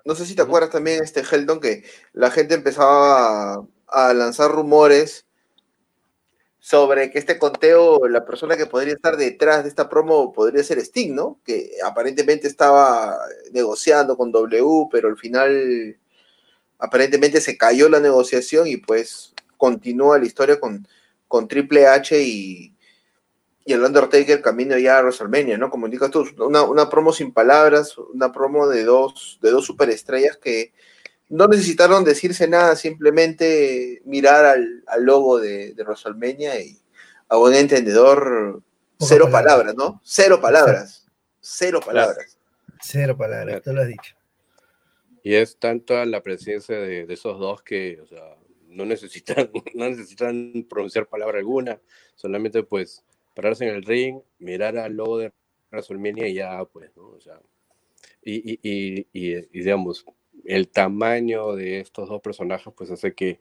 ¿no? 0.03 0.15
sé 0.15 0.25
si 0.25 0.33
te 0.33 0.41
acuerdas 0.41 0.71
también, 0.71 1.03
este 1.03 1.21
Heldon, 1.21 1.59
que 1.59 1.83
la 2.13 2.31
gente 2.31 2.55
empezaba 2.55 3.63
a 3.85 4.13
lanzar 4.15 4.49
rumores 4.49 5.27
sobre 6.63 7.09
que 7.09 7.17
este 7.17 7.39
conteo, 7.39 8.07
la 8.07 8.23
persona 8.23 8.55
que 8.55 8.67
podría 8.67 8.93
estar 8.93 9.17
detrás 9.17 9.63
de 9.63 9.69
esta 9.69 9.89
promo 9.89 10.31
podría 10.31 10.63
ser 10.63 10.77
Sting, 10.77 11.15
¿no? 11.15 11.39
Que 11.43 11.71
aparentemente 11.83 12.47
estaba 12.47 13.17
negociando 13.51 14.15
con 14.15 14.31
W, 14.31 14.87
pero 14.91 15.09
al 15.09 15.17
final 15.17 15.97
aparentemente 16.77 17.41
se 17.41 17.57
cayó 17.57 17.89
la 17.89 17.99
negociación 17.99 18.67
y 18.67 18.77
pues 18.77 19.33
continúa 19.57 20.19
la 20.19 20.25
historia 20.25 20.59
con, 20.59 20.87
con 21.27 21.47
Triple 21.47 21.87
H 21.87 22.21
y, 22.21 22.75
y 23.65 23.73
el 23.73 23.83
Undertaker 23.83 24.39
camino 24.43 24.77
ya 24.77 24.99
a 24.99 25.01
WrestleMania, 25.01 25.57
¿no? 25.57 25.71
Como 25.71 25.87
indicas 25.87 26.11
tú, 26.11 26.27
una, 26.45 26.61
una 26.61 26.89
promo 26.89 27.11
sin 27.11 27.33
palabras, 27.33 27.97
una 27.97 28.31
promo 28.31 28.67
de 28.67 28.83
dos, 28.83 29.39
de 29.41 29.49
dos 29.49 29.65
superestrellas 29.65 30.37
que 30.37 30.73
no 31.31 31.47
necesitaron 31.47 32.03
decirse 32.03 32.45
nada, 32.45 32.75
simplemente 32.75 34.01
mirar 34.03 34.45
al, 34.45 34.83
logo 34.99 35.39
de, 35.39 35.73
de 35.73 35.83
WrestleMania 35.83 36.59
y 36.59 36.77
a 37.29 37.37
buen 37.37 37.55
entendedor, 37.55 38.61
cero 38.99 39.29
palabras. 39.31 39.73
¿no? 39.73 40.01
Cero 40.03 40.41
palabras. 40.41 41.07
Cero 41.39 41.79
palabras. 41.83 42.37
Cero 42.81 43.15
palabras, 43.17 43.61
tú 43.61 43.71
lo 43.71 43.81
has 43.81 43.87
dicho. 43.87 44.13
Y 45.23 45.35
es 45.35 45.57
tanta 45.57 46.05
la 46.05 46.21
presencia 46.21 46.77
de, 46.77 47.05
esos 47.07 47.39
dos 47.39 47.61
que, 47.61 48.01
o 48.01 48.05
sea, 48.07 48.35
no 48.67 48.85
necesitan, 48.85 49.49
no 49.73 49.89
necesitan 49.89 50.65
pronunciar 50.69 51.07
palabra 51.07 51.39
alguna, 51.39 51.79
solamente 52.15 52.61
pues 52.63 53.05
pararse 53.33 53.65
en 53.65 53.75
el 53.75 53.83
ring, 53.83 54.19
mirar 54.39 54.77
al 54.77 54.93
logo 54.93 55.19
de 55.19 55.31
WrestleMania 55.71 56.27
y 56.27 56.33
ya, 56.33 56.65
pues, 56.65 56.91
¿no? 56.97 57.07
O 57.07 57.21
sea, 57.21 57.39
y, 58.21 58.51
y, 58.51 58.59
y, 58.63 59.07
y 59.13 59.41
digamos, 59.51 60.05
el 60.45 60.69
tamaño 60.69 61.55
de 61.55 61.79
estos 61.79 62.09
dos 62.09 62.21
personajes 62.21 62.73
pues 62.75 62.91
hace 62.91 63.13
que 63.13 63.39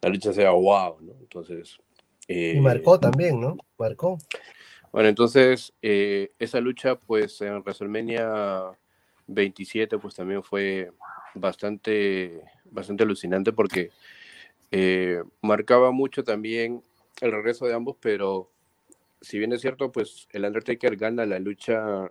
la 0.00 0.08
lucha 0.08 0.32
sea 0.32 0.50
wow, 0.50 0.98
¿no? 1.00 1.12
Entonces... 1.20 1.78
y 2.28 2.60
marcó 2.60 2.96
eh, 2.96 3.00
también, 3.00 3.40
¿no? 3.40 3.56
Marcó. 3.78 4.18
Bueno, 4.92 5.08
entonces 5.08 5.72
eh, 5.80 6.32
esa 6.38 6.60
lucha 6.60 6.96
pues 6.96 7.40
en 7.40 7.62
WrestleMania 7.62 8.72
27 9.26 9.98
pues 9.98 10.14
también 10.14 10.42
fue 10.42 10.90
bastante, 11.34 12.42
bastante 12.64 13.04
alucinante 13.04 13.52
porque 13.52 13.90
eh, 14.70 15.22
marcaba 15.40 15.92
mucho 15.92 16.24
también 16.24 16.82
el 17.20 17.32
regreso 17.32 17.66
de 17.66 17.74
ambos, 17.74 17.96
pero 18.00 18.50
si 19.20 19.38
bien 19.38 19.52
es 19.52 19.60
cierto, 19.60 19.92
pues 19.92 20.26
el 20.30 20.44
Undertaker 20.44 20.96
gana 20.96 21.24
la 21.24 21.38
lucha 21.38 22.10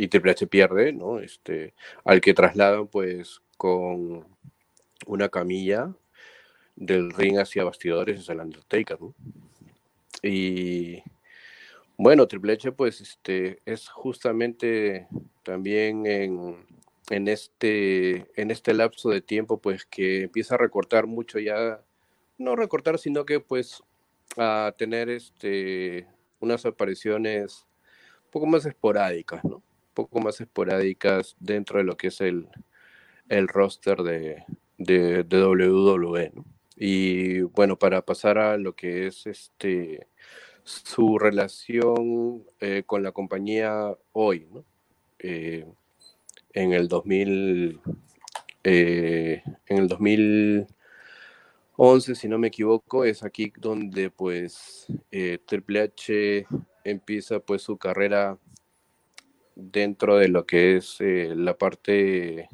y 0.00 0.08
Triple 0.08 0.30
H 0.30 0.46
pierde, 0.46 0.92
¿no? 0.94 1.18
Este, 1.18 1.74
al 2.04 2.22
que 2.22 2.32
trasladan 2.32 2.86
pues 2.86 3.42
con 3.58 4.26
una 5.06 5.28
camilla 5.28 5.92
del 6.74 7.12
ring 7.12 7.38
hacia 7.38 7.64
bastidores 7.64 8.20
es 8.20 8.28
el 8.30 8.40
Undertaker, 8.40 8.98
¿no? 8.98 9.14
Y 10.22 11.02
bueno, 11.98 12.26
Triple 12.26 12.54
H 12.54 12.72
pues 12.72 13.02
este, 13.02 13.58
es 13.66 13.90
justamente 13.90 15.06
también 15.42 16.06
en, 16.06 16.56
en, 17.10 17.28
este, 17.28 18.26
en 18.40 18.50
este 18.50 18.72
lapso 18.72 19.10
de 19.10 19.20
tiempo 19.20 19.60
pues 19.60 19.84
que 19.84 20.22
empieza 20.22 20.54
a 20.54 20.58
recortar 20.58 21.06
mucho 21.06 21.38
ya, 21.38 21.82
no 22.38 22.56
recortar, 22.56 22.98
sino 22.98 23.26
que 23.26 23.38
pues 23.40 23.82
a 24.38 24.74
tener 24.78 25.10
este, 25.10 26.06
unas 26.38 26.64
apariciones 26.64 27.66
un 28.24 28.30
poco 28.30 28.46
más 28.46 28.64
esporádicas, 28.64 29.44
¿no? 29.44 29.62
Poco 29.94 30.20
más 30.20 30.40
esporádicas 30.40 31.36
dentro 31.40 31.78
de 31.78 31.84
lo 31.84 31.96
que 31.96 32.08
es 32.08 32.20
el, 32.20 32.48
el 33.28 33.48
roster 33.48 34.02
de, 34.02 34.44
de, 34.78 35.22
WWE. 35.22 36.32
Y 36.76 37.42
bueno, 37.42 37.78
para 37.78 38.02
pasar 38.02 38.38
a 38.38 38.56
lo 38.56 38.74
que 38.74 39.06
es 39.06 39.26
este 39.26 40.08
su 40.64 41.18
relación 41.18 42.44
eh, 42.60 42.82
con 42.86 43.02
la 43.02 43.12
compañía 43.12 43.96
hoy, 44.12 44.48
eh, 45.18 45.66
en 46.52 46.72
el 46.72 46.88
2000, 46.88 47.80
eh, 48.64 49.42
en 49.66 49.78
el 49.78 49.88
2011, 49.88 52.14
si 52.14 52.28
no 52.28 52.38
me 52.38 52.48
equivoco, 52.48 53.04
es 53.04 53.22
aquí 53.22 53.52
donde 53.56 54.10
pues 54.10 54.86
Triple 55.46 55.80
H 55.80 56.46
empieza 56.84 57.40
pues 57.40 57.62
su 57.62 57.78
carrera 57.78 58.38
dentro 59.60 60.16
de 60.16 60.28
lo 60.28 60.46
que 60.46 60.76
es 60.76 60.96
eh, 61.00 61.32
la 61.36 61.56
parte 61.56 62.48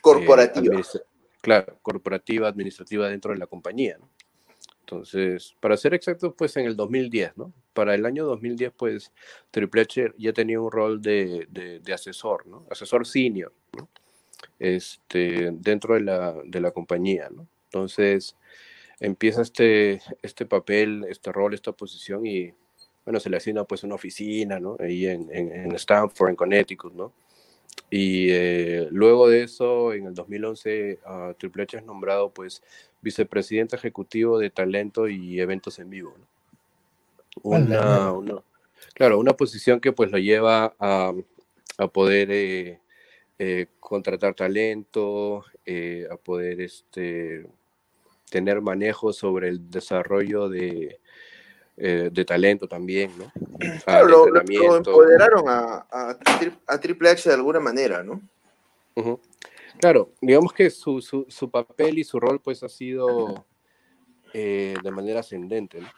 corporativa. 0.00 0.78
Eh, 0.78 0.82
claro, 1.40 1.78
corporativa, 1.82 2.48
administrativa 2.48 3.08
dentro 3.08 3.32
de 3.32 3.38
la 3.38 3.46
compañía. 3.46 3.96
¿no? 3.98 4.08
Entonces, 4.80 5.54
para 5.60 5.76
ser 5.76 5.94
exacto, 5.94 6.34
pues 6.34 6.56
en 6.56 6.66
el 6.66 6.76
2010, 6.76 7.36
¿no? 7.36 7.52
Para 7.72 7.94
el 7.94 8.04
año 8.04 8.26
2010, 8.26 8.72
pues 8.76 9.12
Triple 9.50 9.82
H 9.82 10.12
ya 10.18 10.32
tenía 10.32 10.60
un 10.60 10.70
rol 10.70 11.00
de, 11.00 11.46
de, 11.48 11.92
asesor, 11.94 12.46
¿no? 12.46 12.66
Asesor 12.68 13.06
senior, 13.06 13.52
¿no? 13.76 13.88
Este, 14.58 15.50
dentro 15.52 15.94
de 15.94 16.00
la, 16.00 16.34
de 16.44 16.60
la 16.60 16.72
compañía, 16.72 17.30
¿no? 17.30 17.46
Entonces, 17.64 18.36
empieza 19.00 19.40
este, 19.40 20.02
este 20.20 20.44
papel, 20.44 21.06
este 21.08 21.32
rol, 21.32 21.54
esta 21.54 21.72
posición 21.72 22.26
y 22.26 22.52
bueno, 23.04 23.18
se 23.18 23.30
le 23.30 23.36
asigna 23.36 23.64
pues 23.64 23.82
una 23.82 23.96
oficina, 23.96 24.60
¿no? 24.60 24.76
Ahí 24.78 25.06
en, 25.06 25.28
en, 25.32 25.72
Stanford, 25.72 26.30
en 26.30 26.36
Connecticut, 26.36 26.92
¿no? 26.94 27.12
Y 27.90 28.28
eh, 28.30 28.88
luego 28.90 29.28
de 29.28 29.42
eso, 29.42 29.92
en 29.92 30.06
el 30.06 30.14
2011, 30.14 31.00
uh, 31.04 31.34
Triple 31.34 31.64
H 31.64 31.78
es 31.78 31.84
nombrado 31.84 32.30
pues 32.30 32.62
vicepresidente 33.00 33.76
ejecutivo 33.76 34.38
de 34.38 34.50
talento 34.50 35.08
y 35.08 35.40
eventos 35.40 35.78
en 35.78 35.90
vivo, 35.90 36.14
¿no? 36.18 36.26
Una, 37.42 38.12
una, 38.12 38.42
claro, 38.94 39.18
una 39.18 39.32
posición 39.32 39.80
que 39.80 39.92
pues 39.92 40.10
lo 40.10 40.18
lleva 40.18 40.74
a, 40.78 41.12
a 41.78 41.88
poder 41.88 42.30
eh, 42.30 42.78
eh, 43.38 43.66
contratar 43.80 44.34
talento, 44.34 45.44
a 46.10 46.16
poder 46.16 46.60
este, 46.60 47.46
tener 48.30 48.60
manejo 48.60 49.12
sobre 49.12 49.48
el 49.48 49.70
desarrollo 49.70 50.48
de, 50.48 51.00
eh, 51.76 52.10
de 52.12 52.24
talento 52.24 52.68
también, 52.68 53.10
¿no? 53.18 53.32
Claro, 53.84 54.26
lo, 54.28 54.76
empoderaron 54.76 55.48
a, 55.48 55.86
a, 56.66 56.80
Triple 56.80 57.10
H 57.10 57.28
de 57.28 57.34
alguna 57.34 57.60
manera, 57.60 58.02
¿no? 58.02 58.20
Claro, 59.78 60.12
digamos 60.20 60.52
que 60.52 60.68
su, 60.68 61.00
su, 61.00 61.24
su, 61.28 61.50
papel 61.50 61.98
y 61.98 62.04
su 62.04 62.20
rol 62.20 62.40
pues 62.40 62.62
ha 62.62 62.68
sido 62.68 63.46
eh, 64.34 64.74
de 64.82 64.90
manera 64.90 65.20
ascendente, 65.20 65.80
¿no? 65.80 65.88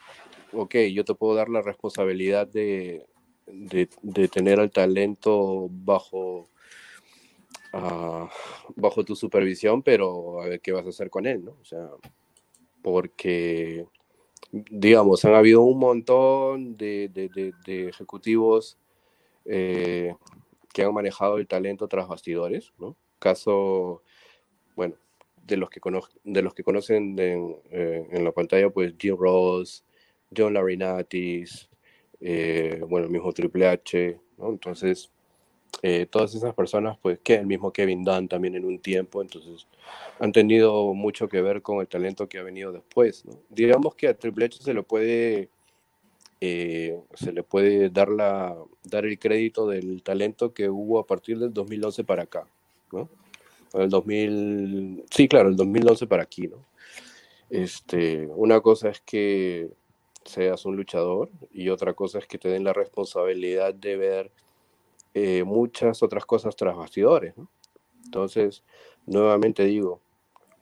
Ok, 0.62 0.77
yo 0.93 1.05
te 1.05 1.14
puedo 1.14 1.35
dar 1.35 1.49
la 1.49 1.61
responsabilidad 1.61 2.47
de, 2.47 3.05
de, 3.47 3.89
de 4.03 4.29
tener 4.29 4.61
al 4.61 4.70
talento 4.70 5.68
bajo, 5.70 6.49
uh, 7.72 8.29
bajo 8.77 9.05
tu 9.05 9.16
supervisión, 9.16 9.83
pero 9.83 10.41
a 10.41 10.47
ver 10.47 10.61
qué 10.61 10.70
vas 10.70 10.87
a 10.87 10.91
hacer 10.91 11.11
con 11.11 11.27
él, 11.27 11.45
¿no? 11.45 11.57
O 11.61 11.64
sea, 11.64 11.89
porque 12.83 13.87
digamos, 14.53 15.24
han 15.24 15.34
habido 15.34 15.62
un 15.62 15.78
montón 15.78 16.76
de, 16.76 17.11
ejecutivos 17.66 18.78
eh, 19.45 20.14
que 20.72 20.82
han 20.82 20.95
manejado 20.95 21.38
el 21.38 21.47
talento 21.47 21.88
tras 21.88 22.09
bastidores, 22.09 22.72
¿no? 22.78 22.97
Caso, 23.18 24.03
bueno, 24.76 24.97
de 25.47 25.57
los 25.57 25.70
que, 25.70 25.80
de 26.24 26.42
los 26.42 26.55
que 26.55 26.64
conocen 26.64 27.16
eh, 27.18 28.07
en 28.11 28.24
la 28.24 28.32
pantalla, 28.32 28.70
pues 28.70 28.95
Jim 28.99 29.16
Ross, 29.18 29.84
John 30.36 30.55
Larinatis, 30.55 31.68
eh, 32.20 32.82
bueno, 32.88 33.07
el 33.07 33.12
mismo 33.12 33.32
Triple 33.32 33.68
H, 33.68 34.18
¿no? 34.38 34.51
Entonces, 34.51 35.11
eh, 35.83 36.07
todas 36.11 36.35
esas 36.35 36.55
personas, 36.55 36.99
pues 37.01 37.18
que 37.20 37.35
el 37.35 37.47
mismo 37.47 37.72
Kevin 37.72 38.05
Dunn 38.05 38.29
también 38.29 38.55
en 38.55 38.64
un 38.64 38.79
tiempo, 38.79 39.22
entonces 39.22 39.66
han 40.18 40.33
tenido 40.33 40.95
mucho 40.95 41.29
que 41.29 41.43
ver 41.43 41.62
con 41.62 41.81
el 41.81 41.89
talento 41.89 42.29
que 42.29 42.39
ha 42.39 42.43
venido 42.43 42.72
después. 42.72 43.25
¿no? 43.25 43.39
Digamos 43.51 43.95
que 43.95 44.09
a 44.09 44.14
Triple 44.14 44.47
H 44.47 44.62
se 44.62 44.75
lo 44.75 44.85
puede, 44.85 45.49
eh, 46.41 46.99
se 47.14 47.33
le 47.33 47.43
puede 47.43 47.91
dar, 47.91 48.09
la, 48.09 48.57
dar 48.85 49.05
el 49.05 49.18
crédito 49.18 49.66
del 49.66 50.03
talento 50.03 50.55
que 50.55 50.68
hubo 50.68 50.99
a 50.99 51.07
partir 51.07 51.39
del 51.39 51.53
2011 51.53 52.05
para 52.05 52.22
acá. 52.22 52.47
¿no? 52.93 53.09
El 53.75 53.89
2000, 53.89 55.05
sí, 55.11 55.29
claro, 55.29 55.49
el 55.49 55.57
2011 55.57 56.07
para 56.07 56.22
aquí, 56.22 56.47
¿no? 56.47 56.64
Este, 57.51 58.27
una 58.35 58.61
cosa 58.61 58.89
es 58.89 59.01
que 59.01 59.68
seas 60.25 60.64
un 60.64 60.77
luchador 60.77 61.31
y 61.53 61.68
otra 61.68 61.93
cosa 61.93 62.18
es 62.18 62.27
que 62.27 62.39
te 62.39 62.49
den 62.49 62.64
la 62.64 62.72
responsabilidad 62.72 63.75
de 63.75 63.97
ver 63.97 64.31
muchas 65.45 66.03
otras 66.03 66.27
cosas 66.27 66.57
tras 66.57 66.77
bastidores. 66.77 67.37
¿no? 67.37 67.49
Entonces, 68.05 68.62
nuevamente 69.07 69.65
digo, 69.65 70.01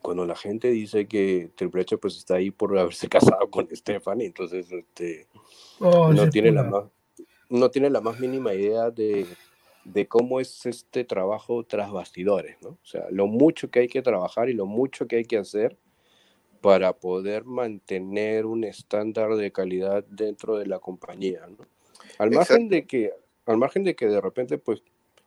cuando 0.02 0.26
la 0.26 0.36
gente 0.36 0.68
dice 0.70 1.06
que 1.06 1.50
Triple 1.54 1.82
H 1.82 1.96
pues 1.96 2.16
está 2.18 2.34
ahí 2.34 2.50
por 2.50 2.76
haberse 2.76 3.08
casado 3.08 3.48
con 3.50 3.68
Stephanie, 3.74 4.26
entonces 4.26 4.70
este, 4.70 5.28
oh, 5.80 6.12
no, 6.12 6.28
tiene 6.28 6.50
la 6.50 6.64
más, 6.64 6.84
no 7.48 7.70
tiene 7.70 7.88
la 7.88 8.00
más 8.00 8.18
mínima 8.20 8.52
idea 8.52 8.90
de, 8.90 9.26
de, 9.84 10.08
cómo 10.08 10.40
es 10.40 10.66
este 10.66 11.04
trabajo 11.04 11.64
tras 11.64 11.90
bastidores, 11.92 12.56
¿no? 12.60 12.70
O 12.70 12.84
sea, 12.84 13.06
lo 13.10 13.26
mucho 13.26 13.70
que 13.70 13.80
hay 13.80 13.88
que 13.88 14.02
trabajar 14.02 14.48
y 14.50 14.54
lo 14.54 14.66
mucho 14.66 15.06
que 15.06 15.16
hay 15.16 15.24
que 15.24 15.38
hacer 15.38 15.76
para 16.60 16.92
poder 16.92 17.44
mantener 17.44 18.46
un 18.46 18.64
estándar 18.64 19.34
de 19.34 19.50
calidad 19.50 20.04
dentro 20.08 20.56
de 20.56 20.66
la 20.66 20.78
compañía, 20.78 21.46
¿no? 21.48 21.66
Al 22.18 22.30
margen 22.30 22.68
de 22.68 22.86
que, 22.86 23.12
al 23.46 23.56
margen 23.58 23.84
de 23.84 23.94
que 23.94 24.06
de 24.06 24.20
repente, 24.20 24.58
pues, 24.58 24.82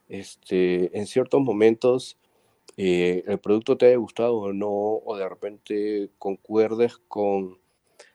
este, 0.07 0.97
en 0.97 1.07
ciertos 1.07 1.41
momentos 1.41 2.18
eh, 2.78 3.24
el 3.28 3.39
producto 3.39 3.78
te 3.78 3.88
haya 3.88 3.97
gustado 3.97 4.36
o 4.36 4.53
no, 4.53 4.70
o 4.70 5.18
de 5.18 5.28
repente 5.28 6.09
concuerdes 6.18 6.97
con 7.07 7.59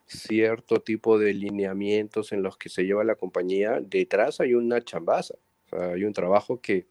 cierto 0.06 0.80
tipo 0.80 1.18
de 1.18 1.34
lineamientos 1.34 2.32
en 2.32 2.42
los 2.42 2.56
que 2.56 2.68
se 2.68 2.84
lleva 2.84 3.04
la 3.04 3.14
compañía, 3.14 3.80
detrás 3.80 4.40
hay 4.40 4.54
una 4.54 4.82
chambaza, 4.82 5.34
hay 5.72 6.04
un 6.04 6.12
trabajo 6.12 6.60
que 6.60 6.86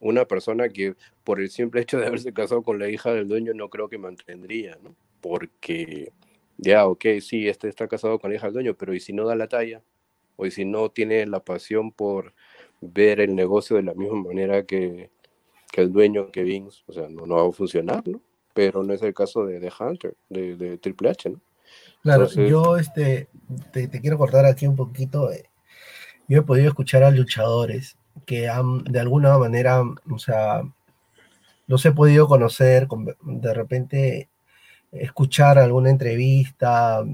una 0.00 0.24
persona 0.24 0.68
que 0.68 0.94
por 1.24 1.40
el 1.40 1.50
simple 1.50 1.82
hecho 1.82 1.98
de 1.98 2.06
haberse 2.06 2.32
casado 2.32 2.62
con 2.62 2.78
la 2.78 2.88
hija 2.88 3.12
del 3.12 3.28
dueño 3.28 3.52
no 3.54 3.68
creo 3.68 3.88
que 3.88 3.98
mantendría, 3.98 4.78
¿no? 4.82 4.94
Porque 5.20 6.12
ya, 6.56 6.86
ok, 6.86 7.04
sí, 7.20 7.48
este 7.48 7.68
está 7.68 7.88
casado 7.88 8.18
con 8.18 8.30
la 8.30 8.36
hija 8.36 8.46
del 8.46 8.54
dueño, 8.54 8.74
pero 8.74 8.94
¿y 8.94 9.00
si 9.00 9.12
no 9.12 9.26
da 9.26 9.34
la 9.34 9.48
talla? 9.48 9.82
¿O 10.36 10.46
y 10.46 10.50
si 10.50 10.64
no 10.64 10.90
tiene 10.90 11.26
la 11.26 11.40
pasión 11.40 11.92
por 11.92 12.34
ver 12.80 13.20
el 13.20 13.34
negocio 13.34 13.76
de 13.76 13.82
la 13.82 13.94
misma 13.94 14.22
manera 14.22 14.64
que, 14.64 15.10
que 15.70 15.80
el 15.80 15.92
dueño, 15.92 16.30
Kevin, 16.30 16.68
o 16.86 16.92
sea, 16.92 17.08
no, 17.08 17.26
no 17.26 17.36
va 17.36 17.48
a 17.48 17.52
funcionar, 17.52 18.06
¿no? 18.06 18.20
Pero 18.54 18.82
no 18.82 18.92
es 18.92 19.02
el 19.02 19.14
caso 19.14 19.44
de, 19.44 19.60
de 19.60 19.72
Hunter, 19.78 20.14
de, 20.28 20.56
de, 20.56 20.78
Triple 20.78 21.10
H, 21.10 21.30
¿no? 21.30 21.40
Claro, 22.02 22.28
yo 22.28 22.76
este, 22.76 23.28
te, 23.72 23.86
te, 23.86 24.00
quiero 24.00 24.18
cortar 24.18 24.46
aquí 24.46 24.66
un 24.66 24.74
poquito. 24.74 25.30
Eh, 25.30 25.44
yo 26.26 26.38
he 26.38 26.42
podido 26.42 26.68
escuchar 26.68 27.02
a 27.02 27.10
luchadores 27.10 27.96
que 28.26 28.48
han, 28.48 28.82
de 28.84 29.00
alguna 29.00 29.36
manera, 29.38 29.82
o 29.82 30.18
sea, 30.18 30.62
los 31.66 31.84
he 31.86 31.92
podido 31.92 32.26
conocer, 32.26 32.88
de 33.22 33.54
repente 33.54 34.28
escuchar 34.92 35.58
alguna 35.58 35.90
entrevista 35.90 37.04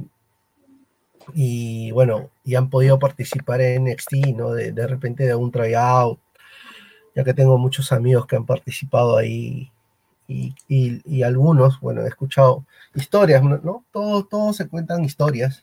y 1.35 1.91
bueno, 1.91 2.31
y 2.45 2.55
han 2.55 2.70
podido 2.70 2.99
participar 2.99 3.61
en 3.61 3.85
NXT, 3.85 4.14
¿no? 4.37 4.53
De, 4.53 4.72
de 4.72 4.87
repente 4.87 5.24
de 5.24 5.35
un 5.35 5.51
tryout 5.51 6.18
ya 7.16 7.24
que 7.24 7.35
tengo 7.35 7.57
muchos 7.57 7.93
amigos 7.93 8.27
que 8.27 8.37
han 8.37 8.45
participado 8.45 9.16
ahí 9.16 9.72
y, 10.29 10.55
y, 10.68 11.22
algunos, 11.22 11.81
bueno, 11.81 12.03
he 12.03 12.09
escuchado 12.09 12.64
historias, 12.95 13.43
¿no? 13.43 13.85
Todos, 13.93 14.57
se 14.57 14.68
cuentan 14.68 15.05
historias 15.05 15.62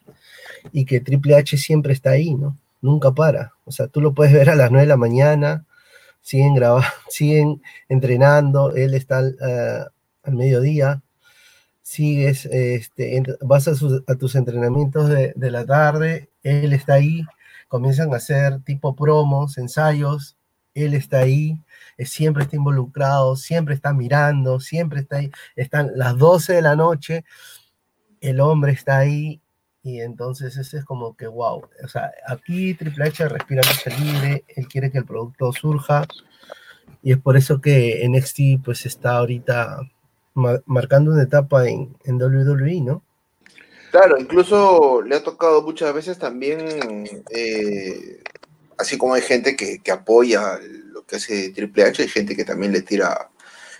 y 0.71 0.85
que 0.85 1.01
Triple 1.01 1.35
H 1.35 1.57
siempre 1.57 1.93
está 1.93 2.11
ahí, 2.11 2.33
¿no? 2.33 2.57
Nunca 2.81 3.11
para. 3.11 3.53
O 3.65 3.71
sea, 3.71 3.87
tú 3.87 3.99
lo 3.99 4.13
puedes 4.13 4.33
ver 4.33 4.49
a 4.49 4.55
las 4.55 4.71
9 4.71 4.85
de 4.85 4.87
la 4.87 4.97
mañana, 4.97 5.65
siguen 6.21 6.55
grabando, 6.55 6.87
siguen 7.09 7.61
entrenando, 7.89 8.73
él 8.73 8.93
está 8.95 9.19
al 9.19 10.33
mediodía, 10.33 11.01
sigues, 11.83 12.45
este, 12.47 13.21
vas 13.41 13.67
a, 13.67 13.75
sus, 13.75 14.03
tus 14.19 14.35
entrenamientos 14.35 15.09
de, 15.09 15.33
de 15.35 15.51
la 15.51 15.65
tarde, 15.65 16.29
él 16.41 16.73
está 16.73 16.95
ahí, 16.95 17.23
comienzan 17.67 18.11
a 18.13 18.17
hacer 18.17 18.61
tipo 18.63 18.95
promos, 18.95 19.57
ensayos, 19.59 20.37
él 20.73 20.93
está 20.93 21.19
ahí, 21.19 21.59
eh, 21.97 22.05
siempre 22.05 22.43
está 22.43 22.55
involucrado, 22.55 23.35
siempre 23.35 23.75
está 23.75 23.93
mirando, 23.93 24.59
siempre 24.59 25.01
está 25.01 25.17
ahí. 25.17 25.31
Están 25.55 25.91
las 25.95 26.17
12 26.17 26.53
de 26.53 26.61
la 26.61 26.75
noche, 26.75 27.25
el 28.21 28.39
hombre 28.39 28.71
está 28.71 28.99
ahí 28.99 29.41
y 29.83 29.99
entonces 29.99 30.57
ese 30.57 30.79
es 30.79 30.85
como 30.85 31.15
que 31.15 31.27
wow. 31.27 31.67
O 31.83 31.87
sea, 31.87 32.11
aquí 32.27 32.73
Triple 32.73 33.05
H 33.05 33.27
respira 33.27 33.61
mucha 33.67 33.97
libre, 33.99 34.43
él 34.55 34.67
quiere 34.67 34.91
que 34.91 34.99
el 34.99 35.05
producto 35.05 35.51
surja 35.53 36.07
y 37.01 37.11
es 37.11 37.17
por 37.19 37.37
eso 37.37 37.61
que 37.61 38.07
NXT 38.07 38.63
pues 38.63 38.85
está 38.85 39.17
ahorita 39.17 39.81
marcando 40.33 41.11
una 41.11 41.23
etapa 41.23 41.67
en, 41.67 41.95
en 42.05 42.21
WWE, 42.21 42.81
¿no? 42.81 43.03
Claro, 43.91 44.17
incluso 44.19 45.03
le 45.03 45.15
ha 45.15 45.23
tocado 45.23 45.61
muchas 45.61 45.93
veces 45.93 46.17
también 46.17 47.07
eh, 47.29 48.23
así 48.77 48.97
como 48.97 49.13
hay 49.13 49.21
gente 49.21 49.55
que, 49.55 49.79
apoya 49.91 50.59
lo 50.91 51.05
que 51.05 51.17
hace 51.17 51.49
Triple 51.49 51.83
H, 51.83 52.01
hay 52.01 52.07
gente 52.07 52.35
que 52.35 52.45
también 52.45 52.71
le 52.71 52.81
tira, 52.81 53.29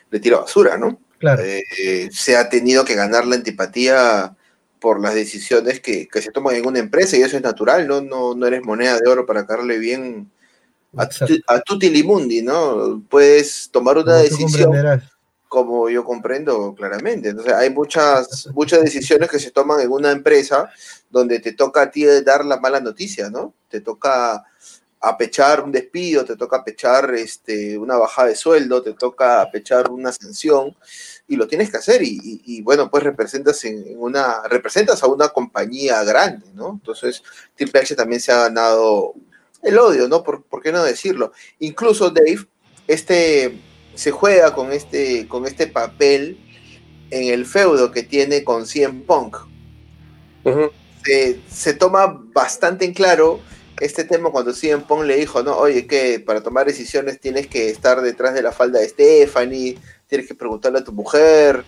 le 0.09 0.19
tira 0.19 0.39
basura, 0.39 0.77
¿no? 0.77 0.99
Claro. 1.19 1.43
Eh, 1.43 2.09
se 2.11 2.35
ha 2.35 2.49
tenido 2.49 2.83
que 2.83 2.95
ganar 2.95 3.25
la 3.25 3.35
antipatía 3.35 4.35
por 4.79 5.01
las 5.01 5.15
decisiones 5.15 5.79
que, 5.79 6.07
se 6.13 6.31
toman 6.31 6.55
en 6.55 6.67
una 6.67 6.79
empresa 6.79 7.17
y 7.17 7.21
eso 7.21 7.37
es 7.37 7.43
natural, 7.43 7.87
¿no? 7.87 8.01
No, 8.01 8.35
no 8.35 8.45
eres 8.45 8.63
moneda 8.63 8.99
de 8.99 9.09
oro 9.09 9.25
para 9.25 9.45
caerle 9.45 9.77
bien 9.77 10.29
a, 10.97 11.09
a 11.47 11.61
tutti 11.61 11.89
limundi, 11.89 12.41
¿no? 12.41 13.03
Puedes 13.09 13.69
tomar 13.71 13.97
una 13.97 14.17
decisión 14.17 14.71
como 15.53 15.87
yo 15.87 16.03
comprendo 16.03 16.73
claramente. 16.73 17.29
Entonces, 17.29 17.53
hay 17.53 17.69
muchas, 17.69 18.49
muchas 18.55 18.81
decisiones 18.81 19.29
que 19.29 19.37
se 19.37 19.51
toman 19.51 19.81
en 19.81 19.91
una 19.91 20.09
empresa 20.09 20.67
donde 21.11 21.39
te 21.39 21.51
toca 21.53 21.83
a 21.83 21.91
ti 21.91 22.05
dar 22.25 22.43
la 22.43 22.59
mala 22.59 22.79
noticia, 22.79 23.29
¿no? 23.29 23.53
Te 23.69 23.79
toca 23.79 24.43
apechar 24.99 25.61
un 25.61 25.71
despido, 25.71 26.25
te 26.25 26.35
toca 26.35 26.57
apechar 26.57 27.13
este, 27.13 27.77
una 27.77 27.97
bajada 27.97 28.29
de 28.29 28.35
sueldo, 28.35 28.81
te 28.81 28.93
toca 28.93 29.43
apechar 29.43 29.91
una 29.91 30.11
sanción 30.11 30.75
y 31.27 31.35
lo 31.35 31.47
tienes 31.47 31.69
que 31.69 31.77
hacer 31.77 32.01
y, 32.01 32.59
bueno, 32.63 32.89
pues 32.89 33.03
representas 33.03 33.63
en, 33.65 33.93
una 33.99 34.41
representas 34.47 35.03
a 35.03 35.07
una 35.07 35.29
compañía 35.29 36.03
grande, 36.03 36.47
¿no? 36.55 36.71
Entonces, 36.71 37.21
Triple 37.55 37.81
H 37.81 37.95
también 37.95 38.21
se 38.21 38.31
ha 38.31 38.47
ganado 38.47 39.13
el 39.61 39.77
odio, 39.77 40.07
¿no? 40.07 40.23
¿Por, 40.23 40.43
qué 40.63 40.71
no 40.71 40.83
decirlo? 40.83 41.31
Incluso 41.59 42.09
Dave, 42.09 42.47
este 42.87 43.59
se 43.95 44.11
juega 44.11 44.53
con 44.53 44.71
este 44.71 45.27
con 45.27 45.45
este 45.45 45.67
papel 45.67 46.39
en 47.11 47.33
el 47.33 47.45
feudo 47.45 47.91
que 47.91 48.03
tiene 48.03 48.43
con 48.43 48.65
CM 48.65 49.01
Punk. 49.01 49.37
se, 51.05 51.39
se 51.49 51.73
toma 51.73 52.21
bastante 52.33 52.85
en 52.85 52.93
claro 52.93 53.39
este 53.79 54.03
tema 54.03 54.29
cuando 54.29 54.53
CM 54.53 54.83
Pong 54.83 55.03
le 55.03 55.15
dijo, 55.15 55.43
no, 55.43 55.57
oye, 55.57 55.87
que 55.87 56.19
para 56.19 56.41
tomar 56.41 56.65
decisiones 56.65 57.19
tienes 57.19 57.47
que 57.47 57.69
estar 57.69 58.01
detrás 58.01 58.33
de 58.33 58.41
la 58.41 58.51
falda 58.51 58.79
de 58.79 58.87
Stephanie, 58.87 59.77
tienes 60.07 60.27
que 60.27 60.35
preguntarle 60.35 60.79
a 60.79 60.83
tu 60.83 60.91
mujer, 60.93 61.65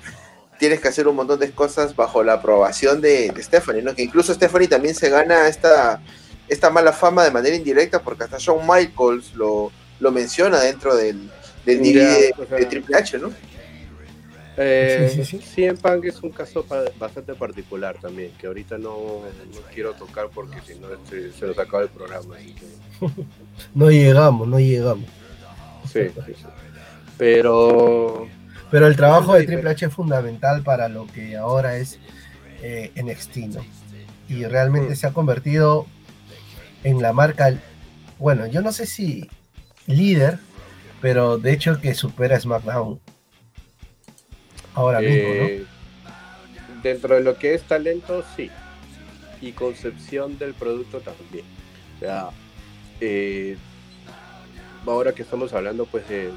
tienes 0.59 0.79
que 0.79 0.87
hacer 0.87 1.07
un 1.07 1.15
montón 1.15 1.39
de 1.39 1.51
cosas 1.51 1.95
bajo 1.95 2.23
la 2.23 2.33
aprobación 2.33 3.01
de, 3.01 3.33
Stephanie, 3.39 3.81
¿no? 3.81 3.95
Que 3.95 4.03
incluso 4.03 4.33
Stephanie 4.33 4.67
también 4.67 4.95
se 4.95 5.09
gana 5.09 5.47
esta, 5.47 6.01
esta 6.47 6.69
mala 6.69 6.93
fama 6.93 7.23
de 7.23 7.31
manera 7.31 7.55
indirecta 7.55 8.01
porque 8.01 8.23
hasta 8.23 8.37
Shawn 8.39 8.65
Michaels 8.67 9.33
lo, 9.35 9.71
lo 9.99 10.11
menciona 10.11 10.59
dentro 10.59 10.95
del, 10.95 11.29
del 11.65 11.81
de, 11.81 12.33
de 12.49 12.65
Triple 12.65 12.97
H, 12.97 13.17
¿no? 13.17 13.31
Eh, 14.57 15.11
sí, 15.13 15.25
sí, 15.25 15.41
sí. 15.43 15.67
Punk 15.81 16.05
es 16.05 16.21
un 16.23 16.29
caso 16.29 16.65
bastante 16.97 17.33
particular 17.33 17.97
también, 17.99 18.31
que 18.39 18.47
ahorita 18.47 18.77
no, 18.77 19.23
quiero 19.73 19.93
tocar 19.93 20.29
porque 20.33 20.61
si 20.65 20.79
no 20.79 20.93
este, 20.93 21.31
se 21.33 21.45
nos 21.45 21.59
acaba 21.59 21.83
el 21.83 21.89
programa. 21.89 22.35
no 23.75 23.91
llegamos, 23.91 24.47
no 24.47 24.59
llegamos. 24.59 25.09
Sí, 25.91 26.07
sí, 26.25 26.33
sí. 26.35 26.45
Pero... 27.17 28.27
Pero 28.71 28.87
el 28.87 28.95
trabajo 28.95 29.35
de 29.35 29.45
Triple 29.45 29.69
H 29.69 29.85
es 29.85 29.93
fundamental 29.93 30.63
para 30.63 30.89
lo 30.89 31.05
que 31.07 31.37
ahora 31.37 31.77
es 31.77 31.99
eh, 32.61 32.91
NXT, 32.95 33.37
¿no? 33.53 33.65
Y 34.27 34.43
realmente 34.45 34.93
mm. 34.93 34.95
se 34.95 35.07
ha 35.07 35.13
convertido 35.13 35.85
en 36.83 37.01
la 37.01 37.13
marca, 37.13 37.53
bueno, 38.17 38.47
yo 38.47 38.61
no 38.61 38.71
sé 38.71 38.85
si 38.85 39.29
líder, 39.85 40.39
pero 41.01 41.37
de 41.37 41.53
hecho 41.53 41.79
que 41.79 41.93
supera 41.93 42.39
SmackDown 42.39 42.99
ahora 44.73 44.99
mismo, 44.99 45.29
¿no? 45.29 45.45
Eh, 45.45 45.65
dentro 46.83 47.15
de 47.15 47.21
lo 47.21 47.37
que 47.37 47.53
es 47.53 47.63
talento, 47.63 48.23
sí. 48.35 48.49
Y 49.41 49.51
concepción 49.51 50.37
del 50.37 50.53
producto 50.53 51.01
también. 51.01 51.45
Eh, 53.01 53.57
ahora 54.85 55.13
que 55.13 55.23
estamos 55.23 55.53
hablando 55.53 55.85
pues 55.85 56.07
de, 56.07 56.31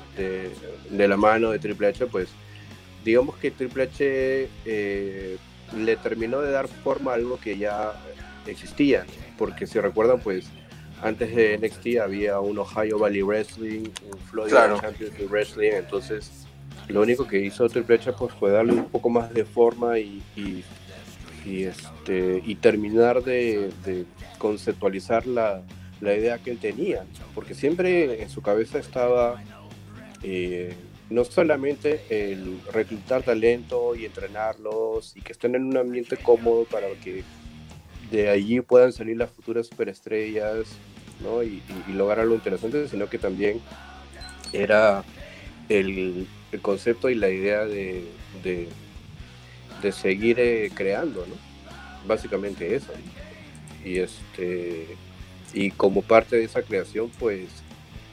de, 0.90 1.08
la 1.08 1.16
mano 1.16 1.50
de 1.50 1.58
Triple 1.58 1.88
H, 1.88 2.06
pues 2.06 2.28
digamos 3.04 3.36
que 3.36 3.50
Triple 3.50 3.84
H 3.84 4.48
eh, 4.64 5.36
le 5.76 5.96
terminó 5.96 6.40
de 6.40 6.50
dar 6.50 6.68
forma 6.68 7.12
a 7.12 7.14
algo 7.14 7.38
que 7.38 7.58
ya 7.58 7.92
existía, 8.46 9.04
porque 9.36 9.66
si 9.66 9.78
recuerdan 9.78 10.20
pues 10.20 10.46
antes 11.02 11.34
de 11.34 11.58
NXT 11.58 12.00
había 12.02 12.40
un 12.40 12.58
Ohio 12.58 12.98
Valley 12.98 13.22
Wrestling, 13.22 13.88
un 14.10 14.18
Florida 14.30 14.78
Championship 14.80 15.30
Wrestling, 15.30 15.70
entonces 15.72 16.46
lo 16.88 17.02
único 17.02 17.26
que 17.26 17.40
hizo 17.40 17.68
Triple 17.68 17.96
H 17.96 18.12
pues, 18.12 18.32
fue 18.34 18.50
darle 18.50 18.72
un 18.72 18.88
poco 18.88 19.10
más 19.10 19.32
de 19.32 19.44
forma 19.44 19.98
y, 19.98 20.22
y, 21.44 21.64
este, 21.64 22.42
y 22.44 22.54
terminar 22.56 23.22
de, 23.22 23.70
conceptualizar 24.38 25.26
la, 25.26 25.62
idea 26.00 26.38
que 26.38 26.52
él 26.52 26.58
tenía, 26.58 27.04
porque 27.34 27.54
siempre 27.54 28.22
en 28.22 28.30
su 28.30 28.40
cabeza 28.40 28.78
estaba 28.78 29.42
eh, 30.22 30.74
no 31.10 31.24
solamente 31.24 32.02
el 32.08 32.60
reclutar 32.72 33.22
talento 33.22 33.94
y 33.96 34.04
entrenarlos 34.04 35.16
y 35.16 35.22
que 35.22 35.32
estén 35.32 35.54
en 35.54 35.64
un 35.64 35.76
ambiente 35.76 36.16
cómodo 36.16 36.64
para 36.64 36.88
que 37.02 37.24
de 38.10 38.28
allí 38.30 38.60
puedan 38.60 38.92
salir 38.92 39.16
las 39.16 39.30
futuras 39.30 39.66
superestrellas 39.66 40.66
¿no? 41.20 41.42
y, 41.42 41.62
lograr 41.88 42.20
algo 42.20 42.34
interesante, 42.34 42.88
sino 42.88 43.08
que 43.08 43.18
también 43.18 43.60
era 44.52 45.04
el, 45.68 46.26
concepto 46.62 47.10
y 47.10 47.14
la 47.14 47.28
idea 47.28 47.64
de, 47.66 48.04
de, 48.42 49.92
seguir 49.92 50.38
eh, 50.40 50.70
creando, 50.74 51.26
¿no? 51.26 51.34
básicamente 52.06 52.74
eso. 52.74 52.92
Y, 53.84 53.98
este, 53.98 54.86
y 55.52 55.70
como 55.70 56.02
parte 56.02 56.36
de 56.36 56.44
esa 56.44 56.62
creación, 56.62 57.10
pues 57.18 57.48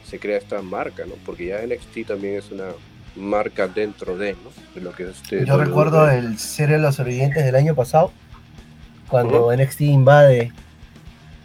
se 0.05 0.19
crea 0.19 0.37
esta 0.37 0.61
marca, 0.61 1.05
¿no? 1.05 1.13
Porque 1.25 1.47
ya 1.47 1.65
NXT 1.65 2.07
también 2.07 2.35
es 2.35 2.51
una 2.51 2.67
marca 3.15 3.67
dentro 3.67 4.17
de, 4.17 4.33
¿no? 4.33 4.81
lo 4.81 4.91
que 4.91 5.09
este 5.09 5.45
Yo 5.45 5.57
recuerdo 5.57 6.09
el 6.09 6.37
ser 6.37 6.69
de 6.69 6.79
los 6.79 6.95
sobrevivientes 6.95 7.45
del 7.45 7.55
año 7.55 7.73
pasado, 7.73 8.11
cuando 9.07 9.55
NXT 9.55 9.81
invade 9.81 10.51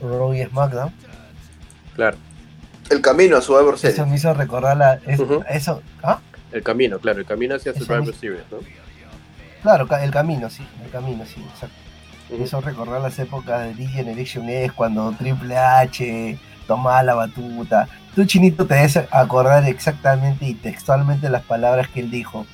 Raw 0.00 0.32
y 0.34 0.44
SmackDown. 0.44 0.92
Claro. 1.94 2.16
El 2.88 3.00
camino 3.00 3.36
a 3.36 3.40
Survivor 3.40 3.78
Series. 3.78 3.98
Eso 3.98 4.06
me 4.06 4.16
hizo 4.16 4.34
recordar 4.34 4.76
la, 4.76 4.94
eso, 5.48 5.82
¿ah? 6.02 6.20
El 6.50 6.62
camino, 6.62 6.98
claro, 6.98 7.20
el 7.20 7.26
camino 7.26 7.54
hacia 7.54 7.72
Survivor 7.72 8.14
Series, 8.14 8.42
¿no? 8.50 8.58
Claro, 9.62 9.86
el 10.00 10.10
camino, 10.10 10.48
sí, 10.50 10.66
el 10.84 10.90
camino, 10.90 11.24
sí, 11.26 11.44
exacto. 11.52 11.76
Me 12.30 12.44
hizo 12.44 12.60
recordar 12.60 13.00
las 13.00 13.18
épocas 13.18 13.60
de 13.64 13.74
D-Generation 13.74 14.48
X, 14.48 14.72
cuando 14.72 15.12
Triple 15.12 15.56
H 15.56 16.38
tomaba 16.66 17.02
la 17.02 17.14
batuta, 17.14 17.88
Tú, 18.14 18.24
Chinito, 18.24 18.66
te 18.66 18.74
debes 18.74 18.96
acordar 19.12 19.64
exactamente 19.66 20.44
y 20.44 20.54
textualmente 20.54 21.30
las 21.30 21.42
palabras 21.42 21.88
que 21.88 22.00
él 22.00 22.10
dijo 22.10 22.44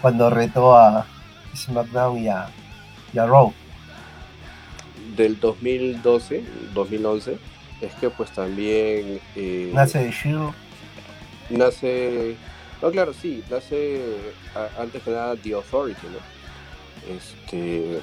cuando 0.00 0.30
retó 0.30 0.76
a 0.76 1.06
SmackDown 1.56 2.18
y 2.18 2.28
a, 2.28 2.46
y 3.12 3.18
a 3.18 3.26
Raw. 3.26 3.52
Del 5.16 5.38
2012, 5.40 6.42
2011, 6.74 7.38
es 7.80 7.94
que 7.94 8.10
pues 8.10 8.30
también... 8.30 9.20
Eh, 9.36 9.70
nace 9.72 9.98
de 9.98 10.10
Shield. 10.10 10.52
Nace... 11.50 12.36
No, 12.82 12.90
claro, 12.90 13.12
sí, 13.14 13.42
nace 13.50 14.00
antes 14.78 15.02
que 15.02 15.10
nada 15.10 15.36
The 15.36 15.54
Authority, 15.54 16.06
¿no? 16.06 17.14
Este... 17.16 18.00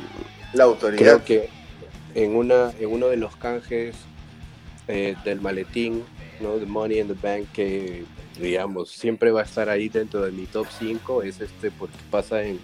La 0.54 0.66
autoridad. 0.66 1.00
Creo 1.00 1.24
que 1.24 1.50
en, 2.16 2.36
una, 2.36 2.72
en 2.80 2.92
uno 2.92 3.08
de 3.08 3.18
los 3.18 3.36
canjes 3.36 3.96
eh, 4.88 5.16
del 5.24 5.42
maletín 5.42 6.04
¿no? 6.42 6.56
The 6.56 6.66
Money 6.66 7.00
in 7.00 7.08
the 7.08 7.14
Bank 7.14 7.48
que, 7.54 8.04
digamos, 8.40 8.90
siempre 8.90 9.32
va 9.32 9.42
a 9.42 9.44
estar 9.44 9.70
ahí 9.70 9.90
dentro 9.90 10.22
de 10.22 10.32
mi 10.32 10.46
top 10.46 10.68
5 10.80 11.24
es 11.24 11.40
este 11.40 11.72
porque 11.72 11.98
pasa 12.10 12.44
en, 12.44 12.60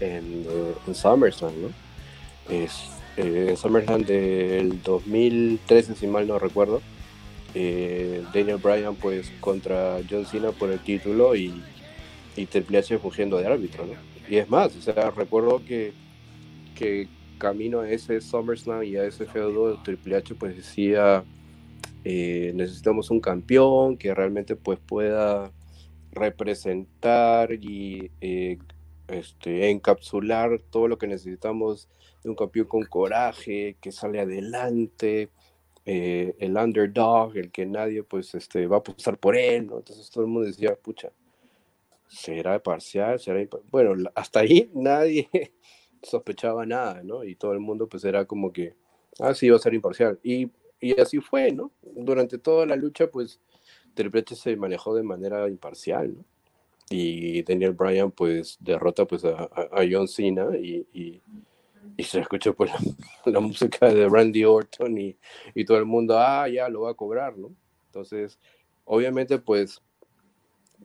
en, 0.00 0.46
eh, 0.48 0.74
en 0.86 0.94
SummerSlam, 0.94 1.52
¿no? 1.62 1.68
Es, 2.48 2.72
eh, 3.16 3.54
SummerSlam 3.56 4.02
del 4.02 4.82
2013, 4.82 5.94
si 5.94 6.06
mal 6.06 6.26
no 6.26 6.38
recuerdo, 6.38 6.82
eh, 7.54 8.22
Daniel 8.34 8.58
Bryan 8.58 8.94
pues 8.96 9.32
contra 9.40 9.98
John 10.08 10.26
Cena 10.26 10.52
por 10.52 10.70
el 10.70 10.80
título 10.80 11.34
y, 11.34 11.62
Triple 12.50 12.78
H 12.78 12.98
fungiendo 12.98 13.38
de 13.38 13.46
árbitro, 13.46 13.86
¿no? 13.86 13.94
Y 14.28 14.36
es 14.36 14.50
más, 14.50 14.76
o 14.76 14.82
sea, 14.82 15.10
recuerdo 15.10 15.64
que, 15.64 15.94
que 16.74 17.08
camino 17.38 17.80
a 17.80 17.90
ese 17.90 18.20
SummerSlam 18.20 18.82
y 18.82 18.96
a 18.96 19.04
ese 19.04 19.24
feudo, 19.24 19.80
Triple 19.82 20.16
H 20.16 20.34
pues 20.34 20.56
decía 20.56 21.24
eh, 22.08 22.52
necesitamos 22.54 23.10
un 23.10 23.20
campeón 23.20 23.96
que 23.96 24.14
realmente 24.14 24.54
pues 24.54 24.78
pueda 24.78 25.50
representar 26.12 27.52
y 27.52 28.12
eh, 28.20 28.58
este, 29.08 29.70
encapsular 29.70 30.60
todo 30.70 30.86
lo 30.86 30.98
que 30.98 31.08
necesitamos 31.08 31.88
un 32.28 32.36
campeón 32.36 32.66
con 32.66 32.84
coraje, 32.84 33.76
que 33.80 33.92
sale 33.92 34.20
adelante, 34.20 35.30
eh, 35.84 36.34
el 36.38 36.56
underdog, 36.56 37.36
el 37.36 37.50
que 37.50 37.66
nadie 37.66 38.02
pues 38.02 38.34
este, 38.34 38.66
va 38.66 38.76
a 38.76 38.78
apostar 38.80 39.18
por 39.18 39.36
él, 39.36 39.66
¿no? 39.66 39.78
Entonces 39.78 40.10
todo 40.10 40.24
el 40.24 40.30
mundo 40.30 40.46
decía, 40.46 40.74
pucha, 40.76 41.10
¿será 42.08 42.62
parcial? 42.62 43.18
¿Será 43.20 43.46
bueno, 43.70 44.10
hasta 44.14 44.40
ahí 44.40 44.70
nadie 44.74 45.28
sospechaba 46.02 46.66
nada, 46.66 47.02
¿no? 47.02 47.24
Y 47.24 47.34
todo 47.36 47.52
el 47.52 47.60
mundo 47.60 47.88
pues 47.88 48.04
era 48.04 48.24
como 48.24 48.52
que, 48.52 48.74
ah, 49.20 49.34
sí, 49.34 49.48
va 49.48 49.56
a 49.56 49.60
ser 49.60 49.74
imparcial. 49.74 50.18
Y 50.22 50.50
y 50.80 51.00
así 51.00 51.20
fue, 51.20 51.52
¿no? 51.52 51.72
Durante 51.82 52.38
toda 52.38 52.66
la 52.66 52.76
lucha, 52.76 53.10
pues 53.10 53.40
Triple 53.94 54.20
H 54.20 54.36
se 54.36 54.56
manejó 54.56 54.94
de 54.94 55.02
manera 55.02 55.48
imparcial, 55.48 56.14
¿no? 56.14 56.24
Y 56.88 57.42
Daniel 57.42 57.72
Bryan, 57.72 58.12
pues, 58.12 58.58
derrota 58.60 59.06
pues, 59.06 59.24
a, 59.24 59.48
John 59.90 60.06
Cena 60.06 60.56
y, 60.56 61.20
se 61.98 62.20
escuchó 62.20 62.54
pues, 62.54 62.70
la, 63.24 63.40
música 63.40 63.88
de 63.88 64.08
Randy 64.08 64.44
Orton 64.44 64.98
y, 64.98 65.16
y 65.54 65.64
todo 65.64 65.78
el 65.78 65.86
mundo, 65.86 66.18
ah, 66.18 66.48
ya 66.48 66.68
lo 66.68 66.82
va 66.82 66.90
a 66.90 66.94
cobrar, 66.94 67.36
¿no? 67.36 67.50
Entonces, 67.86 68.38
obviamente, 68.84 69.38
pues, 69.38 69.82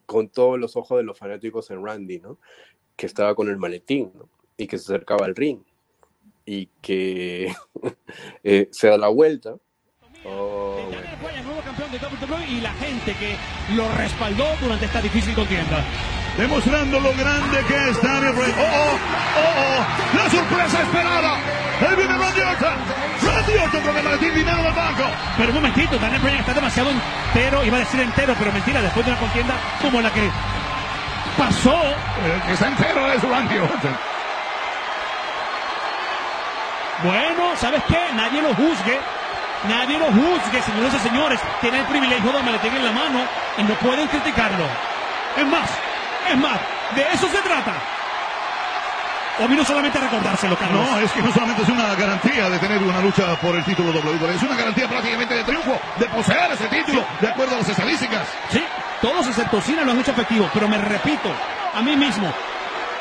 con 0.05 0.29
todos 0.29 0.59
los 0.59 0.75
ojos 0.75 0.97
de 0.97 1.03
los 1.03 1.17
fanáticos 1.17 1.69
en 1.71 1.85
Randy, 1.85 2.19
¿no? 2.19 2.37
Que 2.95 3.05
estaba 3.05 3.35
con 3.35 3.49
el 3.49 3.57
maletín, 3.57 4.11
¿no? 4.15 4.29
Y 4.57 4.67
que 4.67 4.77
se 4.77 4.93
acercaba 4.93 5.25
al 5.25 5.35
ring 5.35 5.59
y 6.45 6.67
que 6.81 7.53
eh, 8.43 8.67
se 8.71 8.87
da 8.87 8.97
la 8.97 9.07
vuelta 9.07 9.57
Oh, 10.23 10.77
WWE 11.91 12.47
y 12.47 12.61
la 12.61 12.73
gente 12.73 13.13
que 13.13 13.35
lo 13.75 13.91
respaldó 13.95 14.45
durante 14.61 14.85
esta 14.85 15.01
difícil 15.01 15.33
contienda. 15.33 15.83
Demostrando 16.37 16.99
lo 16.99 17.13
grande 17.13 17.63
que 17.67 17.89
es 17.89 18.01
Daniel 18.01 18.33
Bryan. 18.33 18.55
Oh, 18.57 18.63
oh, 18.63 18.97
oh, 19.37 19.79
oh, 19.79 20.17
la 20.17 20.29
sorpresa 20.29 20.81
esperada. 20.81 21.35
Ahí 21.35 21.95
viene 21.95 22.17
Randy 22.17 22.41
Orton. 22.41 22.73
Randy 23.21 23.57
Orton 23.57 23.81
con 23.81 23.97
el 23.97 24.03
maletín 24.03 24.33
dinero 24.33 24.63
del 24.63 24.73
banco. 24.73 25.03
Pero 25.37 25.49
un 25.49 25.55
momentito, 25.55 25.97
Daniel 25.97 26.21
Bryan 26.21 26.39
está 26.39 26.53
demasiado 26.53 26.89
entero, 26.89 27.63
iba 27.63 27.77
a 27.77 27.79
decir 27.79 27.99
entero, 27.99 28.35
pero 28.37 28.51
mentira, 28.51 28.81
después 28.81 29.05
de 29.05 29.11
una 29.11 29.19
contienda 29.19 29.55
como 29.81 30.01
la 30.01 30.11
que 30.11 30.29
pasó. 31.37 31.75
El 32.23 32.41
que 32.43 32.53
está 32.53 32.67
entero 32.67 33.11
es 33.11 33.21
Randy 33.23 33.57
Orton. 33.57 33.97
Bueno, 37.03 37.55
¿sabes 37.57 37.81
qué? 37.87 37.99
Nadie 38.15 38.41
lo 38.41 38.53
juzgue 38.53 38.99
Nadie 39.67 39.99
lo 39.99 40.07
juzgue, 40.07 40.61
señores 40.63 40.93
y 40.95 40.99
señores. 41.07 41.39
Tiene 41.61 41.79
el 41.79 41.85
privilegio 41.85 42.31
de 42.31 42.41
maletín 42.41 42.75
en 42.75 42.83
la 42.83 42.91
mano 42.91 43.19
y 43.57 43.63
no 43.63 43.75
pueden 43.75 44.07
criticarlo. 44.07 44.65
Es 45.37 45.45
más, 45.45 45.69
es 46.29 46.37
más, 46.37 46.59
de 46.95 47.01
eso 47.13 47.27
se 47.29 47.37
trata. 47.39 47.73
O 49.39 49.47
vino 49.47 49.63
solamente 49.63 49.97
a 49.97 50.01
recordárselo, 50.01 50.55
Carlos. 50.57 50.85
No, 50.85 50.99
es 50.99 51.11
que 51.11 51.21
no 51.21 51.31
solamente 51.31 51.63
es 51.63 51.69
una 51.69 51.95
garantía 51.95 52.49
de 52.49 52.59
tener 52.59 52.83
una 52.83 53.01
lucha 53.01 53.35
por 53.37 53.55
el 53.55 53.63
título 53.63 53.91
WWE, 53.91 54.35
es 54.35 54.43
una 54.43 54.55
garantía 54.55 54.87
prácticamente 54.87 55.33
de 55.35 55.43
triunfo, 55.43 55.79
de 55.97 56.05
poseer 56.07 56.51
ese 56.51 56.67
título, 56.67 57.03
de 57.19 57.27
acuerdo 57.27 57.55
a 57.55 57.59
las 57.59 57.69
estadísticas. 57.69 58.27
Sí, 58.49 58.63
todos 59.01 59.27
excepto 59.27 59.61
Cena 59.61 59.83
lo 59.83 59.91
han 59.91 59.99
hecho 59.99 60.11
efectivo, 60.11 60.49
pero 60.53 60.67
me 60.67 60.77
repito 60.77 61.31
a 61.73 61.81
mí 61.81 61.95
mismo, 61.95 62.31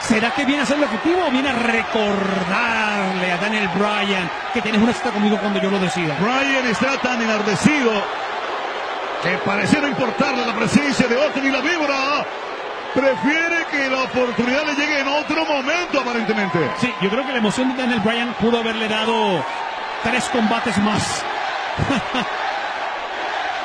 ¿Será 0.00 0.30
que 0.30 0.44
viene 0.44 0.62
a 0.62 0.66
ser 0.66 0.78
lo 0.78 0.86
objetivo 0.86 1.26
o 1.26 1.30
viene 1.30 1.50
a 1.50 1.52
recordarle 1.52 3.32
a 3.32 3.36
Daniel 3.36 3.68
Bryan 3.68 4.30
que 4.52 4.62
tienes 4.62 4.80
una 4.80 4.92
cita 4.92 5.10
conmigo 5.10 5.36
cuando 5.38 5.60
yo 5.60 5.70
lo 5.70 5.78
decida? 5.78 6.16
Bryan 6.18 6.66
está 6.66 6.96
tan 6.98 7.20
enardecido 7.20 7.92
que 9.22 9.36
pareciera 9.44 9.88
importarle 9.88 10.46
la 10.46 10.54
presencia 10.54 11.06
de 11.06 11.16
Orton 11.16 11.46
y 11.46 11.50
la 11.50 11.60
víbora. 11.60 12.26
Prefiere 12.94 13.66
que 13.70 13.88
la 13.88 14.02
oportunidad 14.02 14.64
le 14.64 14.74
llegue 14.74 15.00
en 15.00 15.08
otro 15.08 15.44
momento, 15.44 16.00
aparentemente. 16.00 16.58
Sí, 16.80 16.92
yo 17.00 17.08
creo 17.08 17.24
que 17.24 17.32
la 17.32 17.38
emoción 17.38 17.68
de 17.70 17.82
Daniel 17.82 18.00
Bryan 18.00 18.34
pudo 18.40 18.58
haberle 18.58 18.88
dado 18.88 19.44
tres 20.02 20.24
combates 20.30 20.76
más. 20.78 21.24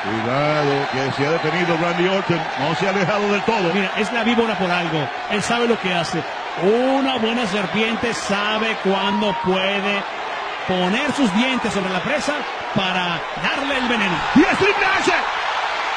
Cuidado, 0.03 0.87
que 0.91 1.11
se 1.13 1.25
ha 1.25 1.31
detenido 1.31 1.75
Randy 1.77 2.07
Orton. 2.07 2.39
No 2.59 2.75
se 2.75 2.85
ha 2.85 2.91
alejado 2.91 3.31
del 3.31 3.41
todo. 3.41 3.73
Mira, 3.73 3.91
es 3.97 4.13
la 4.13 4.23
víbora 4.23 4.55
por 4.55 4.69
algo. 4.69 5.07
Él 5.31 5.41
sabe 5.41 5.67
lo 5.67 5.79
que 5.79 5.91
hace. 5.91 6.21
Una 6.61 7.17
buena 7.17 7.47
serpiente 7.47 8.13
sabe 8.13 8.77
cuándo 8.83 9.35
puede 9.43 10.03
poner 10.67 11.11
sus 11.13 11.33
dientes 11.35 11.73
sobre 11.73 11.89
la 11.89 12.01
presa 12.01 12.33
para 12.75 13.19
darle 13.41 13.77
el 13.77 13.87
veneno. 13.87 14.15
¡Y 14.35 14.41
es 14.41 14.61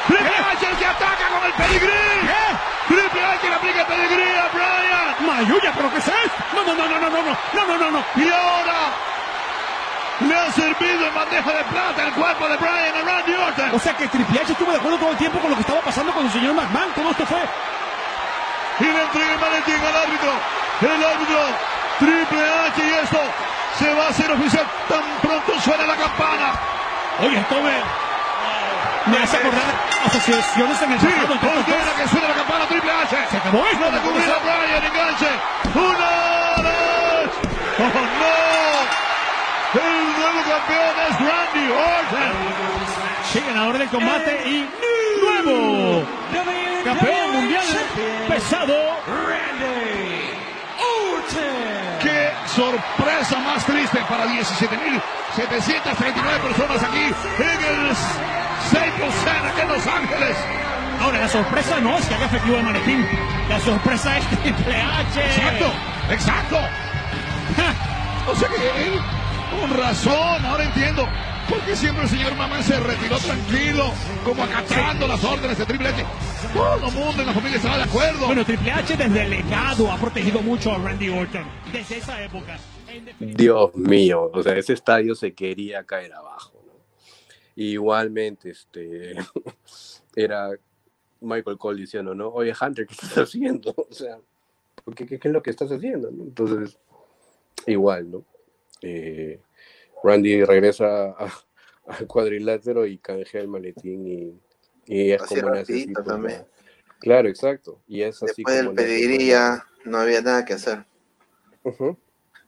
Triple 0.09 0.25
H! 0.25 0.33
¡Triple 0.33 0.57
H 0.57 0.65
el 0.65 0.77
que 0.77 0.85
ataca 0.85 1.25
con 1.29 1.45
el 1.45 1.53
pedigrí! 1.53 1.87
¿Qué? 2.25 2.93
¡Triple 2.93 3.25
H 3.25 3.49
le 3.49 3.55
aplica 3.55 3.79
el 3.81 3.85
pedigrí 3.85 4.29
a 4.33 4.47
Brian! 4.49 5.07
¡Mayuya, 5.21 5.71
pero 5.75 5.91
qué 5.91 5.97
es 5.99 6.07
esto! 6.07 6.43
No, 6.53 6.63
no, 6.65 6.73
no, 6.73 6.87
no, 6.89 6.99
no, 6.99 7.09
no, 7.09 7.21
no, 7.21 7.65
no, 7.65 7.77
no, 7.77 7.91
no. 7.91 8.03
Y 8.15 8.27
ahora 8.27 8.79
le 10.19 10.35
ha 10.35 10.51
servido 10.51 11.07
en 11.07 11.15
bandeja 11.15 11.51
de 11.53 11.63
plata 11.63 12.03
el 12.03 12.13
cuerpo 12.13 12.49
de 12.49 12.57
Brian 12.57 12.95
a 12.97 13.01
Randy 13.05 13.33
Orton. 13.33 13.69
O 13.73 13.79
sea 13.79 13.95
que 13.95 14.07
Triple 14.07 14.41
H 14.41 14.51
estuvo 14.51 14.71
de 14.71 14.77
acuerdo 14.77 14.97
todo 14.97 15.11
el 15.11 15.17
tiempo 15.17 15.39
con 15.39 15.51
lo 15.51 15.55
que 15.55 15.61
estaba 15.61 15.81
pasando 15.81 16.11
con 16.11 16.25
el 16.25 16.31
señor 16.31 16.53
McMahon. 16.55 16.91
¿Cómo 16.95 17.11
esto 17.11 17.25
fue? 17.25 17.41
Y 18.79 18.83
le 18.83 19.01
entrega 19.03 19.33
el 19.33 19.39
maletín 19.39 19.75
al 19.75 19.95
árbitro. 19.95 20.31
El 20.81 21.05
árbitro 21.05 21.39
Triple 21.99 22.43
H 22.43 22.81
y 22.81 22.91
esto 23.03 23.19
se 23.77 23.93
va 23.93 24.05
a 24.05 24.09
hacer 24.09 24.31
oficial 24.31 24.65
tan 24.87 25.03
pronto 25.21 25.59
suena 25.61 25.85
la 25.85 25.95
campana. 25.95 26.53
Oye. 27.21 27.37
Me 27.37 28.08
hace 29.17 29.37
acordar 29.37 29.73
asociaciones 30.05 30.81
en 30.81 30.91
el 30.91 30.99
sí, 30.99 31.07
ordena 31.07 31.91
que 31.97 32.07
suene 32.09 32.27
la 32.27 32.33
campana 32.35 32.65
Triple 32.67 32.91
H. 32.91 33.17
Se 33.31 33.37
acabó 33.37 33.65
esto. 33.65 33.85
Para 33.85 34.01
cubrir 34.01 34.29
a 34.29 34.39
Bryan, 34.39 34.83
enganche. 34.85 35.31
Una, 35.75 36.11
dos. 36.63 37.31
¡Oh, 37.79 37.83
no! 37.83 38.39
El 39.71 39.95
nuevo 40.17 40.39
campeón 40.49 40.93
es 41.09 41.13
Randy 41.19 41.65
Orton. 41.71 42.33
Sí, 43.31 43.39
ganador 43.45 43.77
del 43.77 43.89
combate 43.89 44.31
y 44.47 44.67
nuevo 45.21 46.03
campeón 46.83 47.31
mundial 47.33 47.65
pesado 48.27 48.75
Randy 49.05 50.08
sorpresa 52.55 53.39
más 53.39 53.65
triste 53.65 53.99
para 54.09 54.25
17.739 54.25 56.39
personas 56.41 56.83
aquí 56.83 56.97
en 56.97 57.63
el 57.63 57.95
Staples 58.67 59.13
Center 59.23 59.53
en 59.61 59.69
Los 59.69 59.87
Ángeles. 59.87 60.35
Ahora, 61.01 61.19
la 61.19 61.29
sorpresa 61.29 61.79
no 61.79 61.97
es 61.97 62.05
que 62.05 62.15
haga 62.15 62.25
efectivo 62.25 62.57
el 62.57 62.63
manequín. 62.63 63.07
La 63.47 63.57
sorpresa 63.59 64.17
es 64.17 64.25
Triple 64.27 64.81
H. 64.81 65.25
Exacto, 65.25 65.71
exacto. 66.09 66.57
o 68.27 68.35
sea 68.35 68.49
que 68.49 68.87
él, 68.87 68.99
con 69.59 69.77
razón, 69.77 70.45
ahora 70.45 70.63
entiendo. 70.63 71.07
Porque 71.49 71.75
siempre 71.75 72.03
el 72.03 72.09
señor 72.09 72.35
Mamá 72.35 72.61
se 72.61 72.79
retiró 72.79 73.17
tranquilo, 73.17 73.91
como 74.23 74.43
acatando 74.43 75.07
las 75.07 75.23
órdenes 75.23 75.57
de 75.57 75.65
Triple 75.65 75.87
H. 75.87 76.05
Todo 76.53 76.75
el 76.75 76.93
mundo 76.93 77.21
en 77.21 77.27
la 77.27 77.33
familia 77.33 77.57
estaba 77.57 77.77
de 77.77 77.83
acuerdo. 77.83 78.27
Bueno, 78.27 78.45
Triple 78.45 78.71
H 78.71 78.95
desde 78.95 79.21
el 79.23 79.29
legado 79.31 79.91
ha 79.91 79.97
protegido 79.97 80.41
mucho 80.41 80.71
a 80.71 80.77
Randy 80.77 81.09
Orton. 81.09 81.43
Desde 81.71 81.97
esa 81.97 82.23
época. 82.23 82.57
Dios 83.19 83.75
mío, 83.75 84.29
o 84.33 84.43
sea, 84.43 84.55
ese 84.57 84.73
estadio 84.73 85.15
se 85.15 85.33
quería 85.33 85.83
caer 85.83 86.13
abajo. 86.13 86.53
¿no? 86.65 86.73
Igualmente, 87.55 88.51
este, 88.51 89.15
era 90.15 90.51
Michael 91.21 91.57
Cole 91.57 91.81
diciendo, 91.81 92.13
¿no? 92.13 92.29
Oye, 92.29 92.53
Hunter, 92.59 92.85
¿qué 92.85 92.93
estás 92.93 93.17
haciendo? 93.17 93.73
O 93.89 93.93
sea, 93.93 94.17
¿qué, 94.95 95.05
qué, 95.05 95.19
qué 95.19 95.27
es 95.27 95.33
lo 95.33 95.41
que 95.41 95.49
estás 95.49 95.71
haciendo? 95.71 96.11
¿no? 96.11 96.23
Entonces, 96.23 96.77
igual, 97.65 98.11
¿no? 98.11 98.23
Eh, 98.81 99.39
Randy 100.03 100.43
regresa 100.43 101.15
al 101.87 102.07
cuadrilátero 102.07 102.85
y 102.85 102.97
canjea 102.97 103.41
el 103.41 103.47
maletín 103.47 104.07
y, 104.07 104.41
y 104.85 105.11
es 105.11 105.21
Así 105.21 105.35
como 105.35 105.47
una 105.47 105.59
rapidito 105.59 106.03
también. 106.03 106.45
Claro, 106.99 107.29
exacto. 107.29 107.79
Y 107.87 108.01
es 108.01 108.21
así 108.21 108.43
Después 108.43 108.55
del 108.55 108.65
como 108.65 108.75
pues, 108.75 109.61
no 109.85 109.97
había 109.97 110.21
nada 110.21 110.43
que 110.45 110.53
hacer. 110.53 110.85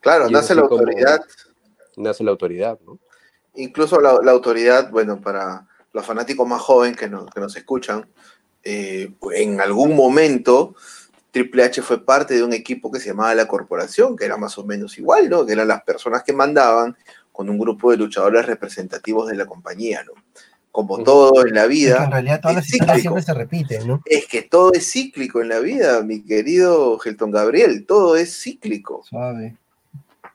Claro, 0.02 0.30
Y 0.30 0.32
nace 0.32 0.56
la 0.56 0.62
autoridad, 0.62 1.22
Nace 1.98 2.24
la 2.24 2.32
autoridad, 2.32 2.80
¿no? 2.86 3.00
incluso 3.56 4.00
la, 4.00 4.20
la 4.24 4.32
autoridad, 4.32 4.90
bueno, 4.92 5.20
para 5.20 5.68
los 5.94 6.06
fanáticos 6.06 6.48
más 6.48 6.62
jóvenes 6.62 6.98
que 6.98 7.10
nos, 7.10 7.30
que 7.30 7.40
nos 7.40 7.56
escuchan, 7.56 8.08
eh, 8.64 9.14
en 9.34 9.60
algún 9.60 9.96
momento 9.96 10.76
Triple 11.32 11.64
H 11.64 11.82
fue 11.82 12.04
parte 12.04 12.36
de 12.36 12.44
un 12.44 12.54
equipo 12.54 12.92
que 12.92 13.00
se 13.00 13.08
llamaba 13.08 13.34
La 13.36 13.48
Corporación, 13.48 14.16
que 14.16 14.26
era 14.26 14.38
más 14.38 14.58
o 14.58 14.66
menos 14.66 14.98
igual, 14.98 15.30
¿no? 15.30 15.46
Que 15.46 15.54
eran 15.54 15.68
las 15.68 15.84
personas 15.84 16.24
que 16.24 16.34
mandaban 16.34 16.96
con 17.42 17.50
un 17.50 17.58
grupo 17.58 17.90
de 17.90 17.98
luchadores 17.98 18.46
representativos 18.46 19.28
de 19.28 19.36
la 19.36 19.48
compañía, 19.48 20.04
¿no? 20.04 20.14
Como 20.72 21.02
todo 21.02 21.44
en 21.44 21.56
la 21.56 21.64
Es 21.64 21.70
vida, 21.70 21.98
que 21.98 22.04
en 22.04 22.12
realidad 22.12 22.40
todas 22.40 22.58
es 22.58 22.64
las 22.64 22.74
historias 22.74 23.02
siempre 23.02 23.24
se 23.24 23.34
repiten, 23.34 23.88
¿no? 23.88 24.02
Es 24.06 24.28
que 24.28 24.44
todo 24.44 24.72
es 24.74 24.92
cíclico 24.92 25.42
en 25.42 25.50
la 25.50 25.58
vida, 25.58 26.04
mi 26.04 26.24
querido 26.24 27.00
Gelton 27.00 27.32
Gabriel, 27.32 27.88
todo 27.88 28.16
es 28.16 28.40
cíclico. 28.40 29.04
Suave. 29.10 29.58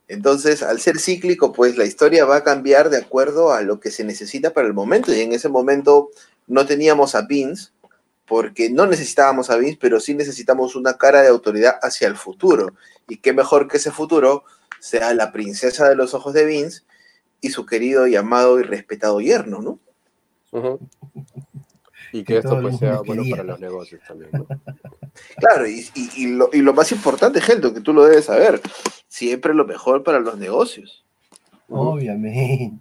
Entonces, 0.08 0.64
al 0.64 0.80
ser 0.80 0.98
cíclico, 0.98 1.52
pues 1.52 1.76
la 1.76 1.84
historia 1.84 2.24
va 2.24 2.38
a 2.38 2.42
cambiar 2.42 2.90
de 2.90 2.98
acuerdo 2.98 3.52
a 3.52 3.62
lo 3.62 3.78
que 3.78 3.92
se 3.92 4.02
necesita 4.02 4.52
para 4.52 4.66
el 4.66 4.74
momento. 4.74 5.14
Y 5.14 5.20
en 5.20 5.32
ese 5.32 5.48
momento 5.48 6.10
no 6.48 6.66
teníamos 6.66 7.14
a 7.14 7.22
Vince, 7.22 7.70
porque 8.26 8.68
no 8.68 8.86
necesitábamos 8.86 9.48
a 9.48 9.56
Vince, 9.58 9.78
pero 9.80 10.00
sí 10.00 10.12
necesitamos 10.12 10.74
una 10.74 10.94
cara 10.94 11.22
de 11.22 11.28
autoridad 11.28 11.76
hacia 11.82 12.08
el 12.08 12.16
futuro. 12.16 12.74
Y 13.06 13.18
qué 13.18 13.32
mejor 13.32 13.68
que 13.68 13.76
ese 13.76 13.92
futuro 13.92 14.42
sea 14.80 15.14
la 15.14 15.30
princesa 15.30 15.88
de 15.88 15.94
los 15.94 16.14
ojos 16.14 16.34
de 16.34 16.46
Vince 16.46 16.82
y 17.40 17.50
su 17.50 17.64
querido 17.66 18.06
y 18.06 18.16
amado 18.16 18.58
y 18.60 18.62
respetado 18.62 19.20
yerno, 19.20 19.60
¿no? 19.62 19.78
Y 22.12 22.24
Que 22.24 22.38
esto 22.38 22.60
pues 22.60 22.78
sea 22.78 23.00
bueno 23.00 23.22
quería, 23.22 23.36
para 23.36 23.44
¿no? 23.44 23.52
los 23.52 23.60
negocios 23.60 24.00
también, 24.06 24.30
¿no? 24.32 24.46
Claro, 25.38 25.66
y, 25.66 25.80
y- 25.94 26.10
y 26.16 26.26
lo, 26.28 26.50
y 26.52 26.58
lo 26.60 26.74
más 26.74 26.92
importante, 26.92 27.40
Gelton, 27.40 27.72
que 27.74 27.80
tú 27.80 27.92
lo 27.94 28.04
debes 28.04 28.26
saber, 28.26 28.60
siempre 29.08 29.54
lo 29.54 29.64
mejor 29.64 30.02
para 30.02 30.20
los 30.20 30.38
negocios. 30.38 31.04
Obviamente. 31.68 32.78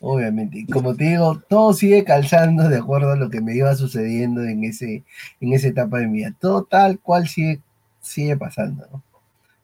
Obviamente. 0.00 0.60
Y 0.60 0.66
como 0.66 0.96
te 0.96 1.04
digo, 1.04 1.40
todo 1.48 1.74
sigue 1.74 2.02
calzando 2.02 2.68
de 2.70 2.78
acuerdo 2.78 3.12
a 3.12 3.16
lo 3.16 3.28
que 3.28 3.42
me 3.42 3.54
iba 3.54 3.74
sucediendo 3.76 4.42
en 4.42 4.64
ese, 4.64 5.04
en 5.40 5.52
esa 5.52 5.68
etapa 5.68 5.98
de 5.98 6.06
mi 6.06 6.18
vida. 6.18 6.34
Todo 6.40 6.64
tal 6.64 6.98
cual 6.98 7.28
sigue, 7.28 7.60
sigue 8.00 8.36
pasando, 8.38 8.86
¿no? 8.90 9.02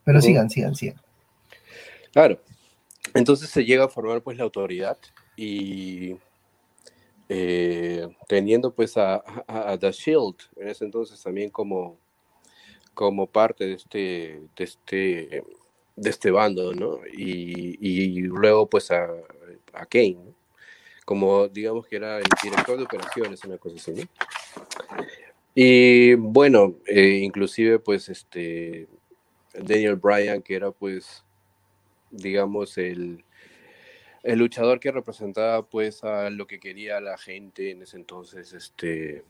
Pero 0.05 0.21
sigan, 0.21 0.51
sigan, 0.51 0.75
sigan. 0.75 1.01
Claro. 2.13 2.39
Entonces 3.15 3.51
se 3.51 3.65
llega 3.65 3.85
a 3.85 3.89
formar 3.89 4.23
pues 4.23 4.37
la 4.37 4.45
autoridad 4.45 4.99
y 5.37 6.17
eh, 7.29 8.09
teniendo 8.27 8.73
pues 8.73 8.97
a, 8.97 9.23
The 9.79 9.93
Shield 9.93 10.37
en 10.57 10.69
ese 10.69 10.85
entonces 10.85 11.23
también 11.23 11.51
como, 11.51 11.99
como 12.95 13.27
parte 13.27 13.67
de 13.67 13.75
este, 13.75 14.43
de 14.57 14.65
este, 14.65 15.45
de 15.97 16.11
este 16.11 16.31
bando, 16.31 16.73
¿no? 16.75 16.99
Y, 17.13 18.21
luego 18.23 18.67
pues 18.69 18.91
a, 18.91 19.09
Kane, 19.89 20.19
como 21.05 21.49
digamos 21.49 21.87
que 21.87 21.97
era 21.97 22.19
el 22.19 22.25
director 22.43 22.77
de 22.77 22.85
operaciones, 22.85 23.45
una 23.45 23.59
cosa 23.59 23.77
así, 23.77 23.93
¿no? 23.93 24.03
Y 25.55 26.15
bueno, 26.15 26.75
eh, 26.87 27.21
inclusive 27.23 27.79
pues 27.79 28.09
este 28.09 28.89
Daniel 29.55 29.97
Bryan, 29.97 30.43
que 30.43 30.55
era 30.55 30.71
pues 30.71 31.25
digamos, 32.11 32.77
el, 32.79 33.25
el 34.23 34.39
luchador 34.39 34.81
que 34.81 34.91
representaba 34.93 35.63
pues 35.67 36.05
a 36.05 36.31
lo 36.31 36.47
que 36.47 36.61
quería 36.61 37.01
la 37.01 37.17
gente 37.19 37.71
en 37.71 37.83
ese 37.83 37.97
entonces, 37.97 38.53
este, 38.53 39.25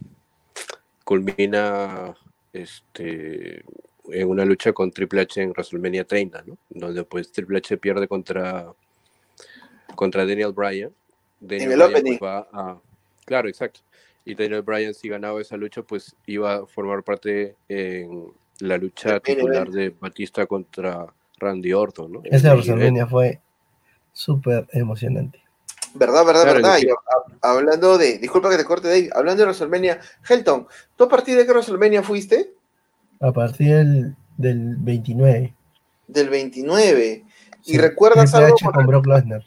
culmina 1.05 2.15
este, 2.53 3.65
en 4.09 4.29
una 4.29 4.45
lucha 4.45 4.73
con 4.73 4.91
Triple 4.91 5.23
H 5.23 5.43
en 5.43 5.51
WrestleMania 5.51 6.05
30, 6.05 6.43
¿no? 6.47 6.59
Donde 6.69 7.05
pues 7.05 7.31
Triple 7.33 7.59
H 7.59 7.77
pierde 7.79 8.09
contra, 8.09 8.73
contra 9.95 10.25
Daniel 10.27 10.53
Bryan. 10.53 10.93
Daniel 11.39 11.73
el 11.73 11.77
Bryan, 11.79 11.91
opening. 11.91 12.19
pues, 12.19 12.31
va 12.31 12.49
a- 12.53 12.81
claro, 13.25 13.49
exacto. 13.49 13.81
Y 14.25 14.35
Daniel 14.35 14.63
Bryan, 14.63 14.95
si 14.95 15.09
ganaba 15.09 15.41
esa 15.41 15.57
lucha, 15.57 15.83
pues 15.83 16.15
iba 16.27 16.57
a 16.57 16.67
formar 16.67 17.03
parte 17.03 17.57
en 17.69 18.33
la 18.59 18.77
lucha 18.77 19.19
titular 19.21 19.71
de 19.71 19.91
Batista 19.91 20.47
contra 20.47 21.07
Randy 21.41 21.73
Orton, 21.73 22.13
¿no? 22.13 22.21
Event. 22.25 22.45
WrestleMania 22.45 23.07
fue 23.07 23.41
súper 24.13 24.69
emocionante. 24.73 25.43
¿Verdad, 25.95 26.25
verdad, 26.25 26.43
Claro, 26.43 26.57
verdad? 26.63 26.79
Y 26.81 26.89
a- 26.91 27.51
hablando 27.51 27.99
de, 27.99 28.19
disculpa 28.19 28.49
que 28.51 28.59
te 28.59 28.65
corte, 28.65 28.87
Dave, 28.89 29.11
hablando 29.13 29.41
de 29.43 29.47
WrestleMania, 29.47 30.01
Helton, 30.29 30.69
¿tú 30.95 31.05
a 31.05 31.09
partir 31.09 31.37
de 31.37 31.45
qué 31.47 31.53
WrestleMania 31.53 32.03
fuiste? 32.03 32.55
A 33.21 33.33
partir 33.33 33.75
del, 33.75 34.17
del 34.37 34.77
29. 34.77 35.55
Del 36.07 36.29
29. 36.29 37.25
¿Y 37.67 37.79
recuerdas 37.79 38.31
Triple 38.31 38.45
algo 38.47 38.57
H 38.57 38.65
con 38.65 38.75
con 38.75 38.87
Brock 38.87 39.07
Lesnar. 39.07 39.45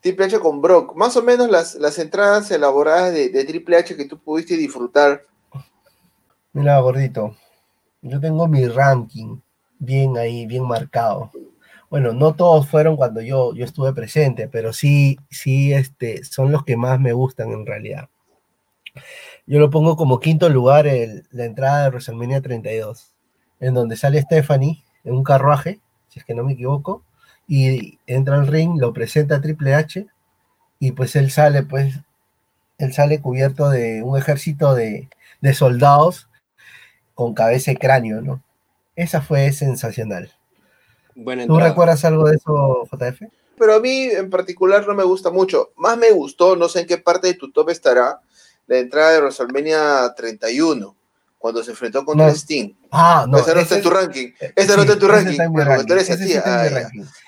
Triple 0.00 0.24
H 0.26 0.38
con 0.38 0.60
Brock? 0.60 0.94
Más 0.96 1.16
o 1.16 1.22
menos 1.22 1.48
las, 1.50 1.74
las 1.76 1.98
entradas 1.98 2.50
elaboradas 2.50 3.12
de, 3.14 3.30
de 3.30 3.44
Triple 3.44 3.76
H 3.78 3.96
que 3.96 4.04
tú 4.04 4.18
pudiste 4.18 4.56
disfrutar. 4.56 5.22
Mira, 6.52 6.78
gordito. 6.80 7.36
Yo 8.02 8.20
tengo 8.20 8.46
mi 8.46 8.66
ranking 8.68 9.38
bien 9.84 10.16
ahí, 10.18 10.46
bien 10.46 10.66
marcado. 10.66 11.30
Bueno, 11.90 12.12
no 12.12 12.34
todos 12.34 12.68
fueron 12.68 12.96
cuando 12.96 13.20
yo, 13.20 13.54
yo 13.54 13.64
estuve 13.64 13.92
presente, 13.92 14.48
pero 14.48 14.72
sí, 14.72 15.18
sí, 15.30 15.72
este, 15.72 16.24
son 16.24 16.50
los 16.50 16.64
que 16.64 16.76
más 16.76 16.98
me 16.98 17.12
gustan 17.12 17.52
en 17.52 17.66
realidad. 17.66 18.08
Yo 19.46 19.58
lo 19.58 19.70
pongo 19.70 19.96
como 19.96 20.20
quinto 20.20 20.48
lugar 20.48 20.86
la 21.30 21.44
entrada 21.44 21.84
de 21.84 21.90
WrestleMania 21.90 22.40
32, 22.40 23.14
en 23.60 23.74
donde 23.74 23.96
sale 23.96 24.20
Stephanie 24.22 24.82
en 25.04 25.14
un 25.14 25.24
carruaje, 25.24 25.80
si 26.08 26.18
es 26.18 26.24
que 26.24 26.34
no 26.34 26.44
me 26.44 26.54
equivoco, 26.54 27.04
y 27.46 27.98
entra 28.06 28.36
al 28.36 28.46
ring, 28.46 28.80
lo 28.80 28.92
presenta 28.92 29.36
a 29.36 29.40
Triple 29.40 29.74
H, 29.74 30.06
y 30.78 30.92
pues 30.92 31.14
él 31.16 31.30
sale, 31.30 31.62
pues, 31.62 32.00
él 32.78 32.92
sale 32.92 33.20
cubierto 33.20 33.68
de 33.68 34.02
un 34.02 34.18
ejército 34.18 34.74
de, 34.74 35.08
de 35.40 35.54
soldados 35.54 36.28
con 37.14 37.34
cabeza 37.34 37.70
y 37.72 37.76
cráneo, 37.76 38.20
¿no? 38.20 38.42
Esa 38.96 39.20
fue 39.20 39.52
sensacional. 39.52 40.32
Buena 41.14 41.46
¿Tú 41.46 41.52
entrada. 41.54 41.70
recuerdas 41.70 42.04
algo 42.04 42.28
de 42.28 42.36
eso, 42.36 42.88
JF? 42.90 43.22
Pero 43.56 43.74
a 43.74 43.80
mí 43.80 44.04
en 44.04 44.30
particular 44.30 44.86
no 44.86 44.94
me 44.94 45.04
gusta 45.04 45.30
mucho. 45.30 45.72
Más 45.76 45.96
me 45.96 46.10
gustó, 46.10 46.56
no 46.56 46.68
sé 46.68 46.80
en 46.80 46.86
qué 46.86 46.98
parte 46.98 47.28
de 47.28 47.34
tu 47.34 47.52
top 47.52 47.70
estará, 47.70 48.20
la 48.66 48.78
entrada 48.78 49.12
de 49.12 49.20
WrestleMania 49.20 50.12
31, 50.16 50.96
cuando 51.38 51.62
se 51.62 51.70
enfrentó 51.70 52.04
contra 52.04 52.26
No. 52.26 52.32
Sting. 52.32 52.74
Ah, 52.90 53.26
no. 53.28 53.38
esa 53.38 53.54
no 53.54 53.60
está 53.60 53.76
en 53.76 53.82
tu 53.82 53.90
ranking. 53.90 54.28
Esa 54.56 54.76
no 54.76 54.82
está 54.82 54.94
en 54.94 54.98
tu 54.98 55.08
ranking. 55.08 55.40
ah, 55.40 56.64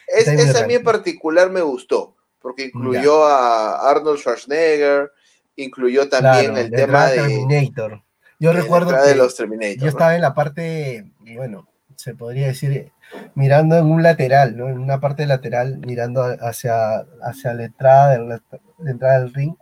esa 0.08 0.64
a 0.64 0.66
mí 0.66 0.74
en 0.74 0.82
particular 0.82 1.50
me 1.50 1.60
gustó, 1.60 2.16
porque 2.40 2.64
incluyó 2.64 3.24
a 3.24 3.88
Arnold 3.90 4.18
Schwarzenegger, 4.18 5.12
incluyó 5.56 6.08
también 6.08 6.56
el 6.56 6.70
tema 6.70 7.06
de 7.06 7.16
Terminator. 7.18 8.02
Yo 8.38 8.52
recuerdo 8.52 8.90
que 8.90 9.08
de 9.08 9.14
los 9.16 9.34
Terminator, 9.34 9.78
yo 9.78 9.88
estaba 9.88 10.14
en 10.14 10.20
la 10.20 10.34
parte, 10.34 11.10
bueno, 11.36 11.66
se 11.96 12.14
podría 12.14 12.48
decir, 12.48 12.92
mirando 13.34 13.76
en 13.76 13.86
un 13.86 14.02
lateral, 14.02 14.56
¿no? 14.56 14.68
En 14.68 14.78
una 14.78 15.00
parte 15.00 15.26
lateral, 15.26 15.78
mirando 15.78 16.22
hacia, 16.22 17.06
hacia 17.22 17.54
la 17.54 17.64
entrada, 17.64 18.18
la, 18.18 18.42
entrada 18.86 19.20
del 19.20 19.32
ring. 19.32 19.54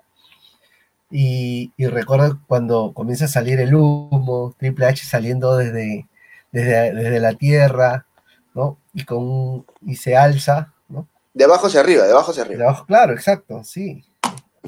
Y, 1.10 1.72
y, 1.76 1.86
recuerdo 1.86 2.40
cuando 2.48 2.92
comienza 2.92 3.26
a 3.26 3.28
salir 3.28 3.60
el 3.60 3.74
humo, 3.74 4.54
Triple 4.58 4.86
H 4.86 5.04
saliendo 5.06 5.56
desde, 5.56 6.08
desde, 6.50 6.92
desde 6.92 7.20
la 7.20 7.34
tierra, 7.34 8.06
¿no? 8.54 8.78
Y, 8.92 9.04
con, 9.04 9.64
y 9.82 9.94
se 9.94 10.16
alza, 10.16 10.72
¿no? 10.88 11.06
De 11.32 11.44
abajo 11.44 11.68
hacia 11.68 11.80
arriba, 11.80 12.04
de 12.04 12.12
abajo 12.12 12.32
hacia 12.32 12.42
arriba. 12.42 12.58
De 12.58 12.64
abajo, 12.64 12.86
claro, 12.86 13.12
exacto, 13.12 13.62
sí. 13.62 14.04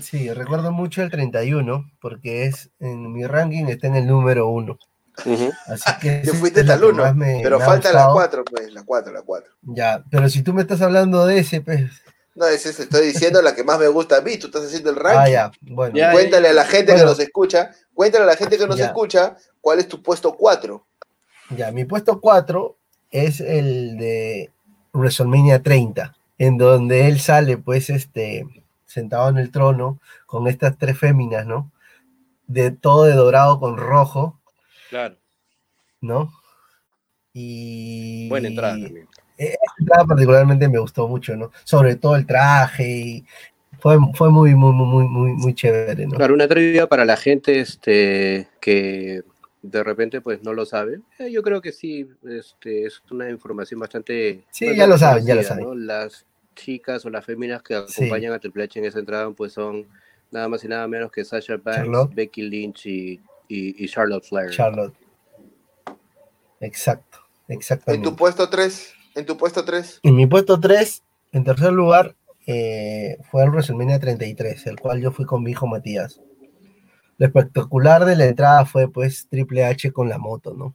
Sí, 0.01 0.32
recuerdo 0.32 0.72
mucho 0.72 1.03
el 1.03 1.11
31, 1.11 1.90
porque 2.01 2.44
es 2.47 2.70
en 2.80 3.12
mi 3.12 3.26
ranking 3.26 3.66
está 3.66 3.86
en 3.86 3.97
el 3.97 4.07
número 4.07 4.49
1. 4.49 4.78
Así 5.66 5.90
que. 6.01 6.11
Te 6.24 6.32
fuiste 6.32 6.61
hasta 6.61 6.74
el 6.74 6.84
1, 6.84 7.14
pero 7.42 7.59
falta 7.61 7.92
la 7.92 8.09
4, 8.12 8.44
pues, 8.44 8.72
la 8.72 8.84
4, 8.84 9.12
la 9.12 9.22
4. 9.22 9.53
Ya, 9.62 10.05
pero 10.11 10.28
si 10.28 10.42
tú 10.42 10.53
me 10.53 10.62
estás 10.62 10.82
hablando 10.82 11.26
de 11.26 11.38
ese, 11.38 11.61
pues. 11.61 11.90
No, 12.34 12.47
ese 12.47 12.68
estoy 12.68 13.07
diciendo 13.07 13.40
la 13.40 13.55
que 13.55 13.64
más 13.64 13.78
me 13.78 13.88
gusta 13.88 14.18
a 14.18 14.20
mí, 14.20 14.36
tú 14.36 14.49
estás 14.49 14.66
haciendo 14.66 14.90
el 14.90 14.97
ranking. 14.97 15.20
Ah, 15.20 15.28
ya, 15.28 15.51
bueno. 15.62 15.99
cuéntale 16.12 16.49
a 16.49 16.53
la 16.53 16.66
gente 16.66 16.94
que 16.94 17.03
nos 17.03 17.18
escucha, 17.18 17.70
cuéntale 17.94 18.24
a 18.24 18.26
la 18.26 18.36
gente 18.36 18.59
que 18.59 18.66
nos 18.66 18.78
escucha 18.78 19.36
cuál 19.62 19.78
es 19.78 19.88
tu 19.88 20.03
puesto 20.03 20.36
4. 20.36 20.86
Ya, 21.57 21.72
mi 21.72 21.86
puesto 21.86 22.20
4 22.20 22.76
es 23.11 23.40
el 23.40 23.97
de 23.97 24.51
WrestleMania 24.92 25.62
30, 25.62 26.14
en 26.36 26.59
donde 26.59 27.07
él 27.09 27.20
sale, 27.20 27.57
pues, 27.57 27.88
este, 27.88 28.44
sentado 28.97 29.28
en 29.28 29.36
el 29.36 29.51
trono, 29.51 30.01
con 30.24 30.49
estas 30.49 30.76
tres 30.78 30.99
féminas, 30.99 31.47
¿no? 31.47 31.70
De 32.47 32.70
todo 32.70 33.05
de 33.05 33.12
dorado 33.12 33.61
con 33.61 33.76
rojo. 33.76 34.40
Claro. 34.88 35.16
¿No? 36.01 36.32
Y. 37.32 38.28
Buena 38.28 38.49
entrada 38.49 38.72
también. 38.72 39.07
Esa 39.36 39.59
entrada 39.78 40.05
particularmente 40.07 40.68
me 40.68 40.78
gustó 40.78 41.07
mucho, 41.07 41.36
¿no? 41.36 41.53
Sobre 41.64 41.97
todo 41.97 42.16
el 42.16 42.26
traje 42.26 42.88
y 42.88 43.26
fue, 43.80 43.99
fue 44.14 44.30
muy, 44.30 44.55
muy, 44.55 44.72
muy, 44.72 45.07
muy, 45.07 45.32
muy 45.34 45.55
chévere, 45.55 46.07
¿no? 46.07 46.16
Claro, 46.16 46.32
una 46.32 46.49
trivia 46.49 46.86
para 46.86 47.05
la 47.05 47.18
gente 47.18 47.61
este, 47.61 48.49
que 48.61 49.22
de 49.61 49.84
repente 49.84 50.22
pues 50.22 50.42
no 50.42 50.55
lo 50.55 50.64
sabe. 50.64 51.01
Eh, 51.18 51.30
yo 51.30 51.42
creo 51.42 51.61
que 51.61 51.72
sí, 51.72 52.09
este, 52.26 52.86
es 52.86 53.03
una 53.11 53.28
información 53.28 53.78
bastante... 53.80 54.44
Sí, 54.51 54.74
ya 54.74 54.86
lo 54.86 54.97
saben, 54.97 55.26
ya 55.26 55.34
lo 55.34 55.42
saben. 55.42 55.86
Las 55.86 56.24
chicas 56.57 57.07
o 57.07 57.11
las 57.11 57.25
féminas 57.25 57.63
que 57.63 57.77
acompañan 57.77 58.33
a 58.33 58.41
Triple 58.41 58.65
H 58.65 58.81
en 58.81 58.87
esa 58.87 58.99
entrada 58.99 59.31
pues 59.31 59.53
son 59.53 59.87
nada 60.33 60.49
más 60.49 60.65
y 60.65 60.69
nada 60.69 60.89
menos 60.89 61.13
que 61.13 61.25
Sasha 61.25 61.57
Banks, 61.57 62.15
Becky 62.15 62.43
Lynch 62.43 62.87
y, 62.87 63.21
y, 63.49 63.89
Charlotte 63.89 64.25
Flair. 64.25 64.51
Charlotte. 64.51 64.95
Exacto, 66.61 67.19
exacto. 67.49 67.93
¿En 67.93 68.03
tu 68.03 68.17
puesto 68.17 68.49
3? 68.49 68.95
¿En 69.15 69.27
tu 69.27 69.37
puesto 69.37 69.65
3? 69.65 70.01
En 70.03 70.17
mi 70.17 70.27
puesto 70.27 70.59
3, 70.59 71.03
en 71.33 71.45
tercer 71.45 71.73
lugar, 71.73 72.17
eh, 72.47 73.19
fue 73.31 73.45
el 73.45 73.51
WrestleMania 73.51 73.99
33, 73.99 74.67
el 74.67 74.81
cual 74.81 75.01
yo 75.01 75.11
fui 75.11 75.25
con 75.25 75.43
mi 75.43 75.53
hijo 75.53 75.67
Matías. 75.67 76.21
Lo 77.19 77.27
espectacular 77.27 78.05
de 78.05 78.17
la 78.17 78.27
entrada 78.27 78.67
fue 78.67 78.91
pues 78.91 79.29
Triple 79.29 79.65
H 79.65 79.91
con 79.93 80.09
la 80.09 80.19
moto, 80.19 80.55
¿no? 80.55 80.75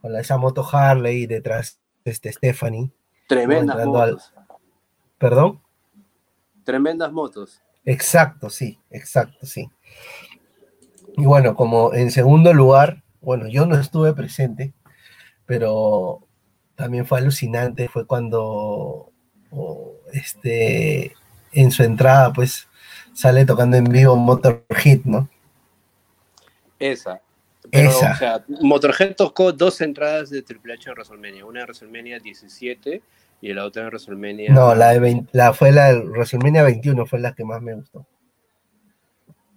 Con 0.00 0.16
esa 0.16 0.36
moto 0.36 0.66
Harley 0.70 1.26
detrás 1.26 1.78
de 2.04 2.10
este 2.10 2.32
Stephanie. 2.32 2.90
Tremendas 3.28 3.86
motos. 3.86 4.33
¿Perdón? 5.24 5.58
Tremendas 6.64 7.10
motos. 7.10 7.62
Exacto, 7.86 8.50
sí, 8.50 8.78
exacto, 8.90 9.46
sí. 9.46 9.70
Y 11.16 11.24
bueno, 11.24 11.56
como 11.56 11.94
en 11.94 12.10
segundo 12.10 12.52
lugar, 12.52 13.02
bueno, 13.22 13.48
yo 13.48 13.64
no 13.64 13.74
estuve 13.80 14.12
presente, 14.12 14.74
pero 15.46 16.28
también 16.74 17.06
fue 17.06 17.20
alucinante, 17.20 17.88
fue 17.88 18.06
cuando 18.06 19.12
este 20.12 21.14
en 21.52 21.70
su 21.70 21.84
entrada 21.84 22.30
pues 22.34 22.68
sale 23.14 23.46
tocando 23.46 23.78
en 23.78 23.84
vivo 23.84 24.16
Motor 24.16 24.66
Hit, 24.76 25.06
¿no? 25.06 25.30
Esa. 26.78 27.22
Esa. 27.70 28.12
O 28.12 28.16
sea, 28.16 28.44
Motorhead 28.60 29.16
tocó 29.16 29.54
dos 29.54 29.80
entradas 29.80 30.28
de 30.28 30.42
Triple 30.42 30.74
H 30.74 30.90
en 30.90 30.94
WrestleMania. 30.94 31.46
Una 31.46 31.60
en 31.60 31.66
WrestleMania 31.66 32.18
17 32.18 33.02
y 33.44 33.52
la 33.52 33.66
otra 33.66 33.82
en 33.82 33.88
WrestleMania. 33.88 34.50
No, 34.50 34.74
la, 34.74 34.98
de 34.98 35.22
la 35.32 35.52
fue 35.52 35.70
la 35.70 35.92
de 35.92 36.00
WrestleMania 36.00 36.62
21, 36.62 37.04
fue 37.04 37.18
la 37.18 37.34
que 37.34 37.44
más 37.44 37.60
me 37.60 37.74
gustó. 37.74 38.06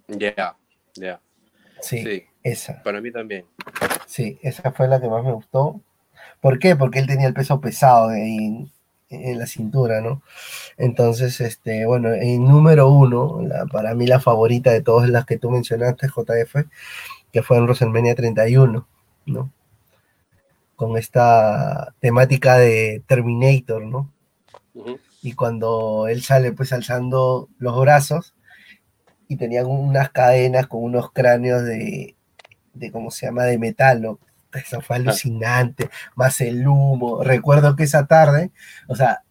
Ya, 0.09 0.57
ya. 0.93 1.21
Sí, 1.79 2.25
esa. 2.43 2.83
Para 2.83 2.99
mí 2.99 3.11
también. 3.11 3.45
Sí, 4.05 4.39
esa 4.41 4.73
fue 4.73 4.89
la 4.89 4.99
que 4.99 5.07
más 5.07 5.23
me 5.23 5.31
gustó. 5.31 5.79
¿Por 6.41 6.59
qué? 6.59 6.75
Porque 6.75 6.99
él 6.99 7.07
tenía 7.07 7.27
el 7.27 7.33
peso 7.33 7.61
pesado 7.61 8.11
en, 8.11 8.69
en 9.09 9.39
la 9.39 9.47
cintura, 9.47 10.01
¿no? 10.01 10.21
Entonces, 10.75 11.39
este, 11.39 11.85
bueno, 11.85 12.11
en 12.11 12.43
número 12.43 12.89
uno, 12.89 13.39
para 13.71 13.95
mí 13.95 14.05
la 14.05 14.19
favorita 14.19 14.69
de 14.69 14.81
todas 14.81 15.09
las 15.09 15.25
que 15.25 15.37
tú 15.37 15.49
mencionaste, 15.49 16.07
JF, 16.07 16.67
que 17.31 17.41
fue 17.41 17.55
en 17.55 17.63
WrestleMania 17.63 18.15
31, 18.15 18.85
¿no? 19.27 19.53
Con 20.77 20.97
esta 20.97 21.93
temática 21.99 22.57
de 22.57 23.03
Terminator, 23.05 23.85
¿no? 23.85 24.13
Y 25.21 25.33
cuando 25.33 26.07
él 26.07 26.23
sale 26.23 26.53
pues 26.53 26.71
alzando 26.71 27.49
los 27.57 27.77
brazos 27.81 28.33
y 29.27 29.35
tenía 29.35 29.65
unas 29.65 30.11
cadenas 30.11 30.67
con 30.67 30.83
unos 30.83 31.11
cráneos 31.11 31.63
de, 31.63 32.15
de 32.73 32.91
¿cómo 32.91 33.11
se 33.11 33.25
llama?, 33.25 33.43
de 33.43 33.57
metal, 33.57 34.01
¿no? 34.01 34.19
Eso 34.53 34.79
fue 34.79 34.95
alucinante, 34.95 35.89
más 36.15 36.39
el 36.41 36.65
humo. 36.65 37.21
Recuerdo 37.23 37.75
que 37.75 37.83
esa 37.83 38.07
tarde, 38.07 38.51
o 38.87 38.95
sea, 38.95 39.23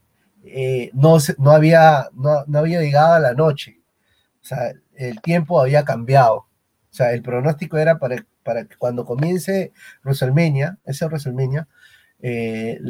eh, 0.44 0.90
no, 0.92 1.16
no, 1.38 1.50
había, 1.52 2.08
no, 2.12 2.44
no 2.46 2.58
había 2.58 2.80
llegado 2.80 3.14
a 3.14 3.20
la 3.20 3.34
noche. 3.34 3.80
O 4.42 4.44
sea, 4.44 4.72
el 4.94 5.20
tiempo 5.22 5.60
había 5.60 5.84
cambiado. 5.84 6.36
O 6.36 6.48
sea, 6.90 7.12
el 7.12 7.22
pronóstico 7.22 7.78
era 7.78 7.98
para, 7.98 8.24
para 8.46 8.64
que 8.64 8.76
cuando 8.76 9.04
comience 9.04 9.72
WrestleMania, 10.04 10.78
ese 10.86 11.04
WrestleMania, 11.06 11.68
eh, 12.22 12.80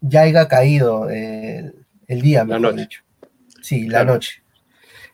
ya 0.00 0.22
haya 0.22 0.48
caído 0.48 1.08
el 1.08 1.74
día, 2.08 2.44
mejor 2.44 2.60
la 2.60 2.70
noche. 2.70 2.80
dicho. 2.80 3.02
Sí, 3.62 3.86
la 3.86 4.04
noche. 4.04 4.42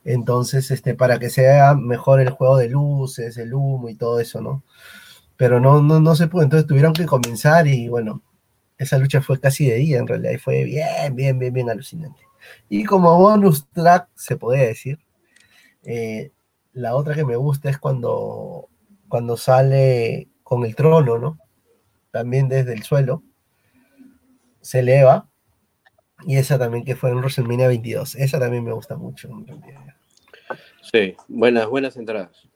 Entonces, 0.05 0.71
este, 0.71 0.95
para 0.95 1.19
que 1.19 1.29
sea 1.29 1.75
mejor 1.75 2.21
el 2.21 2.31
juego 2.31 2.57
de 2.57 2.71
luces, 2.71 3.37
el 3.37 3.53
humo 3.53 3.91
y 3.91 3.97
todo 3.97 4.21
eso, 4.21 4.41
¿no? 4.41 4.65
pero 5.41 5.59
no, 5.59 5.81
no, 5.81 6.01
no 6.01 6.15
se 6.17 6.27
pudo, 6.29 6.43
entonces 6.43 6.67
tuvieron 6.67 6.93
que 6.93 7.07
comenzar 7.07 7.67
y 7.67 7.89
bueno, 7.89 8.23
esa 8.77 8.99
lucha 8.99 9.23
fue 9.23 9.41
casi 9.41 9.65
de 9.67 9.77
día 9.77 9.99
en 9.99 10.07
realidad 10.07 10.33
y 10.33 10.37
fue 10.37 10.65
bien, 10.65 11.17
bien, 11.17 11.39
bien, 11.39 11.55
bien 11.55 11.71
alucinante. 11.71 12.21
Y 12.69 12.85
como 12.85 13.17
bonus 13.17 13.67
track, 13.71 14.11
se 14.15 14.37
podría 14.37 14.65
decir, 14.65 14.99
eh, 15.83 16.31
la 16.75 16.95
otra 16.95 17.15
que 17.15 17.25
me 17.25 17.37
gusta 17.37 17.71
es 17.71 17.79
cuando, 17.79 18.69
cuando 19.11 19.37
sale 19.37 20.31
con 20.43 20.65
el 20.65 20.75
trono, 20.75 21.19
¿no? 21.19 21.39
También 22.11 22.49
desde 22.49 22.73
el 22.73 22.85
suelo, 22.85 23.23
se 24.63 24.79
eleva, 24.79 25.29
y 26.27 26.37
esa 26.37 26.59
también 26.59 26.85
que 26.85 26.97
fue 26.97 27.11
en 27.11 27.19
WrestleMania 27.19 27.69
22, 27.69 28.15
esa 28.15 28.39
también 28.39 28.65
me 28.65 28.73
gusta 28.73 28.97
mucho. 28.97 29.29
Sí, 30.91 31.15
buenas, 31.29 31.67
buenas 31.69 31.97
entradas. 31.97 32.49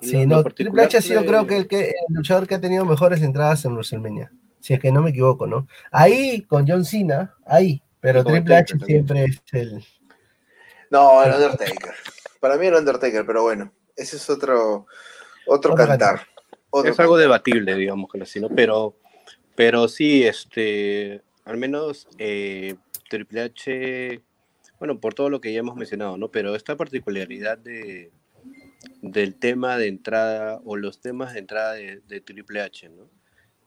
Sí, 0.00 0.26
no, 0.26 0.42
Triple 0.42 0.82
H 0.82 0.98
ha 0.98 1.00
sido 1.00 1.24
creo 1.24 1.46
que 1.46 1.56
el, 1.56 1.68
que 1.68 1.90
el 1.90 2.14
luchador 2.14 2.48
que 2.48 2.56
ha 2.56 2.60
tenido 2.60 2.84
mejores 2.84 3.22
entradas 3.22 3.64
en 3.64 3.72
WrestleMania, 3.72 4.32
si 4.58 4.74
es 4.74 4.80
que 4.80 4.90
no 4.90 5.00
me 5.00 5.10
equivoco, 5.10 5.46
¿no? 5.46 5.68
Ahí 5.92 6.42
con 6.42 6.66
John 6.66 6.84
Cena, 6.84 7.36
ahí, 7.46 7.82
pero 8.00 8.24
Triple 8.24 8.56
H 8.56 8.74
siempre 8.84 9.24
es 9.24 9.40
el... 9.52 9.84
No, 10.90 11.22
el 11.22 11.32
Undertaker. 11.34 11.94
Para 12.40 12.56
mí 12.56 12.66
el 12.66 12.74
Undertaker, 12.74 13.24
pero 13.24 13.42
bueno, 13.42 13.72
ese 13.94 14.16
es 14.16 14.28
otro, 14.28 14.86
otro, 15.52 15.74
cantar. 15.74 16.26
es 16.84 17.00
algo 17.00 17.16
debatible, 17.16 17.74
digamos 17.74 18.10
que 18.10 18.22
así, 18.22 18.40
¿no? 18.40 18.48
Pero, 18.48 18.96
pero 19.54 19.88
sí, 19.88 20.24
este, 20.24 21.22
al 21.44 21.56
menos 21.56 22.08
eh, 22.18 22.76
Triple 23.08 23.42
H, 23.42 24.22
bueno, 24.78 25.00
por 25.00 25.14
todo 25.14 25.28
lo 25.28 25.40
que 25.40 25.52
ya 25.52 25.60
hemos 25.60 25.76
mencionado, 25.76 26.16
¿no? 26.16 26.28
Pero 26.28 26.54
esta 26.54 26.76
particularidad 26.76 27.58
de 27.58 28.10
del 29.02 29.34
tema 29.34 29.76
de 29.76 29.88
entrada 29.88 30.60
o 30.64 30.76
los 30.76 31.00
temas 31.00 31.32
de 31.32 31.40
entrada 31.40 31.74
de, 31.74 32.20
Triple 32.20 32.60
H, 32.60 32.88
¿no? 32.88 33.08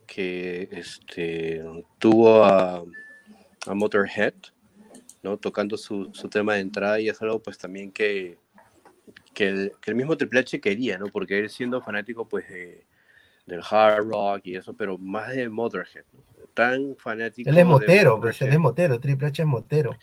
Que 0.06 0.70
este, 0.72 1.64
tuvo 1.98 2.44
a, 2.44 2.84
Motorhead, 3.68 4.34
¿no? 5.22 5.38
Tocando 5.38 5.78
su, 5.78 6.12
tema 6.30 6.56
de 6.56 6.62
entrada 6.62 7.00
y 7.00 7.10
es 7.10 7.22
algo 7.22 7.42
pues 7.42 7.58
también 7.58 7.92
que, 7.92 8.38
que, 9.34 9.48
el, 9.48 9.96
mismo 9.96 10.18
Triple 10.18 10.42
H 10.42 10.60
quería, 10.60 10.98
¿no? 10.98 11.08
Porque 11.08 11.40
él 11.40 11.50
siendo 11.50 11.82
fanático 11.82 12.28
pues 12.28 12.48
de, 12.50 12.86
del 13.46 13.62
hard 13.70 14.08
rock 14.08 14.42
y 14.46 14.56
eso, 14.56 14.74
pero 14.74 14.98
más 14.98 15.30
de 15.30 15.50
Motorhead, 15.50 16.06
Tan 16.54 16.96
fanático. 16.98 17.50
Él 17.50 17.58
es 17.58 17.66
motero, 17.66 18.22
pues, 18.22 18.40
él 18.44 18.54
es 18.54 18.60
motero, 18.60 19.00
Triple 19.00 19.28
H 19.28 19.42
es 19.42 19.48
motero. 19.48 19.98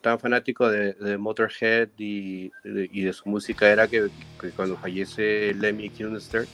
tan 0.00 0.20
fanático 0.20 0.70
de, 0.70 1.18
Motorhead 1.18 1.88
y, 1.98 2.50
de 2.62 3.12
su 3.12 3.28
música 3.28 3.68
era 3.68 3.88
que, 3.88 4.08
cuando 4.54 4.76
fallece 4.76 5.52
Lemmy 5.54 5.90
Kilmister, 5.90 6.46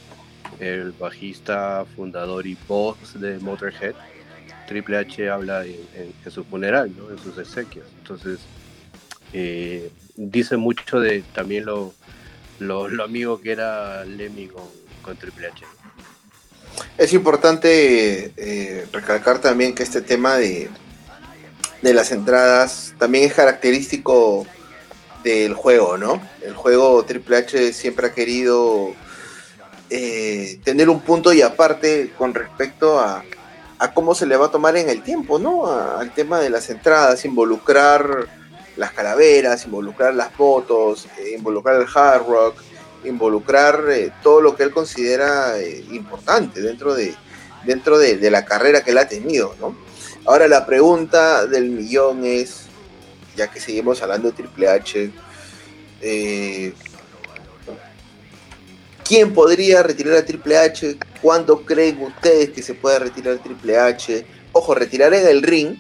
el 0.61 0.93
bajista, 0.93 1.85
fundador 1.95 2.47
y 2.47 2.57
voz 2.67 3.21
de 3.21 3.39
Motorhead, 3.39 3.95
Triple 4.67 4.97
H 4.97 5.29
habla 5.29 5.67
en, 5.67 6.31
su 6.31 6.43
funeral, 6.45 6.91
¿no? 6.97 7.11
en 7.11 7.19
sus 7.19 7.37
exequias. 7.37 7.87
Entonces, 7.99 8.41
eh, 9.35 9.91
dice 10.17 10.57
mucho 10.57 11.01
de 11.01 11.23
también 11.35 11.67
lo, 11.67 11.93
lo, 12.61 12.87
amigo 13.03 13.41
que 13.41 13.53
era 13.53 14.05
Lemmy 14.05 14.49
con, 15.03 15.17
Triple 15.17 15.49
H. 15.49 15.65
Es 16.97 17.13
importante 17.13 18.33
eh, 18.37 18.87
recalcar 18.93 19.41
también 19.41 19.75
que 19.75 19.83
este 19.83 20.01
tema 20.01 20.37
de, 20.37 20.71
de 21.83 21.95
las 21.95 22.13
entradas 22.13 22.95
también 22.99 23.25
es 23.25 23.35
característico 23.35 24.47
del 25.25 25.55
juego, 25.55 25.99
¿no? 25.99 26.23
El 26.43 26.55
juego 26.55 27.05
Triple 27.05 27.39
H 27.39 27.73
siempre 27.73 28.07
ha 28.07 28.13
querido 28.13 28.95
eh, 29.91 30.61
tener 30.65 30.89
un 30.89 31.01
punto 31.01 31.33
y 31.33 31.43
aparte 31.43 32.13
con 32.17 32.35
respecto 32.35 33.01
a, 33.01 33.25
cómo 33.93 34.15
se 34.15 34.25
le 34.25 34.37
va 34.37 34.47
a 34.47 34.51
tomar 34.51 34.77
en 34.79 34.89
el 34.89 35.03
tiempo, 35.03 35.39
¿no? 35.39 35.71
al 35.71 36.15
tema 36.15 36.41
de 36.41 36.49
las 36.49 36.71
entradas, 36.71 37.27
involucrar 37.27 38.27
las 38.77 38.93
calaveras, 38.93 39.65
involucrar 39.67 40.15
las 40.15 40.33
fotos, 40.33 41.07
eh, 41.19 41.35
involucrar 41.37 41.77
el 41.81 41.87
hard 41.93 42.27
rock, 42.27 42.57
involucrar 43.05 43.85
eh, 43.91 44.13
todo 44.23 44.41
lo 44.41 44.57
que 44.57 44.65
él 44.65 44.71
considera 44.71 45.59
eh, 45.59 45.85
importante 45.93 46.61
dentro, 46.61 46.95
de, 46.95 47.15
dentro 47.65 47.99
de, 47.99 48.31
la 48.31 48.45
carrera 48.45 48.83
que 48.83 48.91
él 48.91 48.99
ha 48.99 49.09
tenido, 49.09 49.55
¿no? 49.61 49.77
Ahora 50.25 50.49
la 50.49 50.65
pregunta 50.65 51.47
del 51.47 51.71
millón 51.71 52.25
es, 52.25 52.63
ya 53.37 53.51
que 53.51 53.61
seguimos 53.61 54.03
hablando 54.03 54.31
de 54.31 54.37
Triple 54.37 54.69
H, 54.69 55.11
¿quién 59.05 59.35
podría 59.35 59.83
retirar 59.83 60.17
a 60.17 60.25
Triple 60.25 60.57
H? 60.57 60.97
¿Cuándo 61.21 61.61
creen 61.63 62.01
ustedes 62.03 62.51
que 62.51 62.63
se 62.63 62.73
puede 62.73 63.01
retirar 63.01 63.37
Triple 63.39 63.79
H? 63.79 64.27
Ojo, 64.53 64.75
retirar 64.75 65.13
en 65.13 65.27
el 65.27 65.43
ring, 65.43 65.77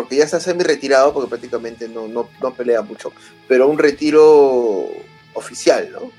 porque 0.00 0.16
ya 0.16 0.24
está 0.24 0.40
semi 0.40 0.62
retirado, 0.62 1.12
porque 1.12 1.28
prácticamente 1.28 1.86
no, 1.86 2.08
no, 2.08 2.30
no 2.40 2.54
pelea 2.54 2.80
mucho, 2.80 3.12
pero 3.46 3.68
un 3.68 3.78
retiro 3.78 4.88
oficial, 5.34 5.90
¿no? 5.92 6.10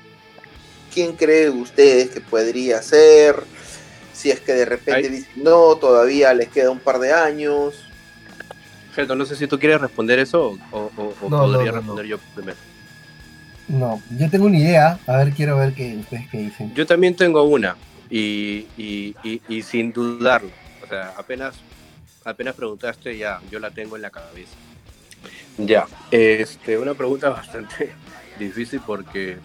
¿Quién 0.94 1.16
cree 1.16 1.50
ustedes 1.50 2.10
que 2.10 2.20
podría 2.20 2.80
ser? 2.80 3.42
Si 4.12 4.30
es 4.30 4.40
que 4.40 4.52
de 4.52 4.64
repente 4.64 5.08
dicen 5.08 5.42
no, 5.42 5.74
todavía 5.74 6.32
les 6.32 6.48
queda 6.48 6.70
un 6.70 6.78
par 6.78 7.00
de 7.00 7.12
años. 7.12 7.74
Gerto, 8.94 9.16
no 9.16 9.24
sé 9.24 9.34
si 9.34 9.48
tú 9.48 9.58
quieres 9.58 9.80
responder 9.80 10.20
eso 10.20 10.56
o, 10.70 10.88
podría 11.18 11.72
responder 11.72 12.06
yo 12.06 12.18
primero. 12.36 12.58
No, 13.66 14.00
yo 14.16 14.30
tengo 14.30 14.46
una 14.46 14.58
idea, 14.58 15.00
a 15.08 15.16
ver, 15.16 15.32
quiero 15.32 15.56
ver 15.56 15.74
qué 15.74 15.96
ustedes 15.98 16.28
qué 16.30 16.38
dicen. 16.38 16.72
Yo 16.74 16.86
también 16.86 17.16
tengo 17.16 17.42
una, 17.42 17.76
y, 18.08 18.68
y, 18.76 19.16
y 19.48 19.62
sin 19.62 19.92
dudarlo. 19.92 20.50
O 20.84 20.86
sea, 20.86 21.14
apenas 21.16 21.56
apenas 22.24 22.54
preguntaste, 22.54 23.16
ya, 23.16 23.40
yo 23.50 23.58
la 23.58 23.70
tengo 23.70 23.96
en 23.96 24.02
la 24.02 24.10
cabeza. 24.10 24.54
Ya, 25.58 25.86
este, 26.10 26.78
una 26.78 26.94
pregunta 26.94 27.28
bastante 27.28 27.92
difícil 28.38 28.80
porque 28.86 29.38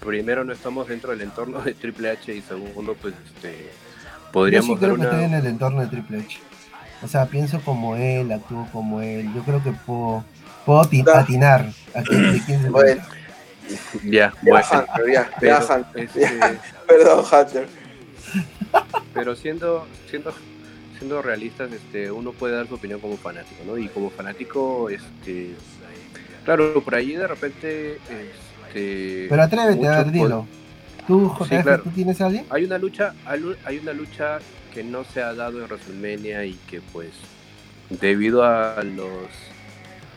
primero 0.00 0.44
no 0.44 0.52
estamos 0.52 0.88
dentro 0.88 1.10
del 1.10 1.22
entorno 1.22 1.60
de 1.60 1.74
Triple 1.74 2.10
H 2.10 2.34
y 2.34 2.42
segundo, 2.42 2.94
pues, 2.94 3.14
este, 3.26 3.70
podríamos 4.32 4.68
yo 4.68 4.74
sí 4.74 4.80
creo 4.80 4.96
que 4.96 5.02
estoy 5.02 5.24
en 5.24 5.34
el 5.34 5.46
entorno 5.46 5.80
de 5.80 5.86
Triple 5.88 6.18
H. 6.20 6.38
O 7.02 7.08
sea, 7.08 7.26
pienso 7.26 7.60
como 7.60 7.96
él, 7.96 8.32
actúo 8.32 8.68
como 8.72 9.00
él. 9.00 9.32
Yo 9.34 9.42
creo 9.42 9.62
que 9.62 9.70
puedo, 9.70 10.24
puedo 10.66 10.80
atinar 10.80 11.70
a 11.94 12.02
quién, 12.02 12.32
de 12.32 12.40
quién 12.44 12.62
se 12.62 12.70
bueno. 12.70 13.02
Ya, 14.02 14.32
bueno. 14.40 14.64
ya, 15.12 15.30
ya, 15.42 15.58
Hunter, 15.58 16.04
este, 16.04 16.40
Perdón, 16.88 17.22
Hunter. 17.30 17.68
Pero 19.12 19.36
siendo, 19.36 19.86
siendo 20.08 20.32
siendo 20.98 21.22
realistas, 21.22 21.72
este, 21.72 22.10
uno 22.10 22.32
puede 22.32 22.56
dar 22.56 22.66
su 22.66 22.74
opinión 22.74 23.00
como 23.00 23.16
fanático, 23.16 23.62
¿no? 23.64 23.78
Y 23.78 23.88
como 23.88 24.10
fanático, 24.10 24.90
este, 24.90 25.52
claro, 26.44 26.82
por 26.82 26.94
ahí 26.94 27.12
de 27.12 27.26
repente, 27.26 27.94
este, 27.94 29.26
pero 29.28 29.42
atrévete 29.42 29.86
a 29.86 30.02
ver, 30.02 30.12
dilo. 30.12 30.46
¿Tú, 31.06 31.28
JF, 31.28 31.84
¿tú 31.84 31.90
tienes 31.90 32.20
a 32.20 32.26
alguien? 32.26 32.44
Hay 32.50 32.64
una 32.64 32.76
lucha, 32.76 33.14
hay 33.24 33.78
una 33.78 33.92
lucha 33.94 34.40
que 34.74 34.84
no 34.84 35.04
se 35.04 35.22
ha 35.22 35.32
dado 35.32 35.58
en 35.58 35.64
WrestleMania 35.64 36.44
y 36.44 36.54
que, 36.68 36.82
pues, 36.82 37.12
debido 37.88 38.44
a 38.44 38.82
los 38.82 39.28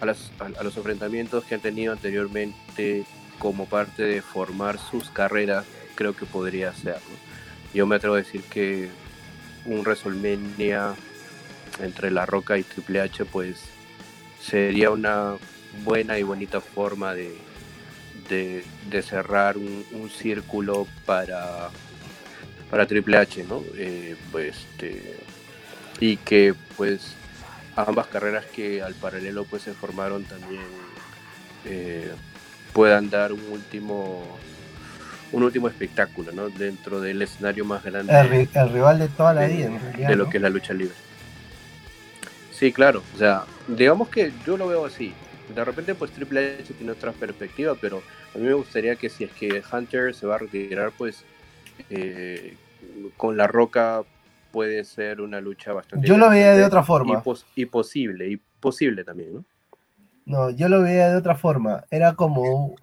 a, 0.01 0.05
las, 0.05 0.31
a, 0.39 0.63
los 0.63 0.75
enfrentamientos 0.75 1.45
que 1.45 1.55
han 1.55 1.61
tenido 1.61 1.93
anteriormente 1.93 3.05
como 3.39 3.65
parte 3.67 4.03
de 4.03 4.21
formar 4.21 4.79
sus 4.79 5.09
carreras, 5.09 5.65
creo 5.95 6.15
que 6.15 6.25
podría 6.25 6.73
ser. 6.73 6.97
Yo 7.73 7.87
me 7.87 7.95
atrevo 7.95 8.15
a 8.15 8.17
decir 8.17 8.41
que 8.43 8.89
un 9.65 9.81
WrestleMania 9.81 10.95
entre 11.79 12.11
La 12.11 12.25
Roca 12.25 12.57
y 12.57 12.63
Triple 12.63 13.01
H, 13.01 13.25
pues 13.25 13.57
sería 14.41 14.91
una 14.91 15.35
buena 15.83 16.17
y 16.19 16.23
bonita 16.23 16.61
forma 16.61 17.13
de, 17.13 17.35
de, 18.29 19.01
cerrar 19.01 19.57
un, 19.57 20.09
círculo 20.09 20.87
para, 21.05 21.69
para 22.69 22.85
Triple 22.85 23.17
H, 23.17 23.43
¿no? 23.43 23.63
Eh, 23.75 24.15
pues, 24.31 24.55
este, 24.57 25.17
y 25.99 26.17
que 26.17 26.55
pues 26.75 27.13
ambas 27.75 28.07
carreras 28.07 28.45
que 28.45 28.81
al 28.81 28.95
paralelo 28.95 29.45
pues 29.45 29.61
se 29.63 29.73
formaron 29.73 30.23
también 30.25 30.63
eh, 31.65 32.11
puedan 32.73 33.09
dar 33.09 33.31
un 33.31 33.43
último 33.51 34.25
un 35.31 35.43
último 35.43 35.67
espectáculo, 35.67 36.31
¿no? 36.31 36.49
Dentro 36.49 36.99
del 36.99 37.21
escenario 37.21 37.65
más 37.65 37.83
grande. 37.83 38.13
El, 38.53 38.69
rival 38.69 38.99
de 38.99 39.07
toda 39.07 39.33
la 39.33 39.45
vida, 39.47 39.69
De 39.95 40.15
lo 40.15 40.29
que 40.29 40.37
es 40.37 40.43
la 40.43 40.49
lucha 40.49 40.73
libre. 40.73 40.95
Sí, 42.51 42.71
claro. 42.71 43.01
O 43.15 43.17
sea, 43.17 43.45
digamos 43.67 44.09
que 44.09 44.31
yo 44.45 44.57
lo 44.57 44.67
veo 44.67 44.85
así. 44.85 45.13
De 45.53 45.65
repente, 45.65 45.95
pues 45.95 46.11
Triple 46.11 46.57
H 46.61 46.73
tiene 46.73 46.91
otra 46.91 47.11
perspectiva, 47.11 47.75
pero 47.79 48.01
a 48.33 48.37
mí 48.37 48.45
me 48.45 48.53
gustaría 48.53 48.95
que 48.95 49.09
si 49.09 49.23
es 49.23 49.31
que 49.31 49.63
Hunter 49.71 50.13
se 50.13 50.27
va 50.27 50.35
a 50.35 50.37
retirar, 50.37 50.91
pues 50.97 51.23
eh, 51.89 52.55
con 53.17 53.37
La 53.37 53.47
Roca 53.47 54.03
puede 54.51 54.83
ser 54.83 55.21
una 55.21 55.41
lucha 55.41 55.73
bastante. 55.73 56.07
Yo 56.07 56.17
lo 56.17 56.29
veía 56.29 56.53
de 56.53 56.63
otra 56.63 56.83
forma. 56.83 57.23
Y, 57.55 57.65
posible, 57.65 58.29
y 58.29 58.37
posible 58.59 59.03
también, 59.03 59.33
¿no? 59.33 59.45
No, 60.25 60.49
yo 60.51 60.69
lo 60.69 60.81
veía 60.81 61.09
de 61.09 61.17
otra 61.17 61.35
forma. 61.35 61.83
Era 61.89 62.13
como 62.13 62.75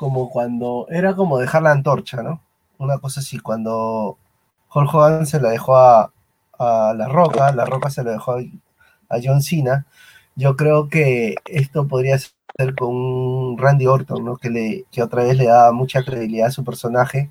como 0.00 0.30
cuando 0.30 0.86
era 0.88 1.14
como 1.14 1.38
dejar 1.38 1.62
la 1.62 1.72
antorcha, 1.72 2.22
¿no? 2.22 2.40
Una 2.78 2.96
cosa 2.98 3.20
así, 3.20 3.38
cuando 3.38 4.16
Hulk 4.74 4.94
Hogan 4.94 5.26
se 5.26 5.38
la 5.42 5.50
dejó 5.50 5.76
a, 5.76 6.10
La 6.58 7.06
Roca, 7.06 7.52
La 7.52 7.66
Roca 7.66 7.90
se 7.90 8.02
la 8.02 8.12
dejó 8.12 8.36
a, 8.38 9.18
John 9.22 9.42
Cena, 9.42 9.84
yo 10.36 10.56
creo 10.56 10.88
que 10.88 11.34
esto 11.44 11.86
podría 11.86 12.16
ser 12.18 12.74
con 12.78 13.58
Randy 13.58 13.86
Orton, 13.88 14.24
¿no? 14.24 14.38
Que, 14.38 14.48
le, 14.48 14.84
que 14.90 15.02
otra 15.02 15.24
vez 15.24 15.36
le 15.36 15.44
da 15.44 15.70
mucha 15.70 16.02
credibilidad 16.02 16.48
a 16.48 16.50
su 16.50 16.64
personaje, 16.64 17.30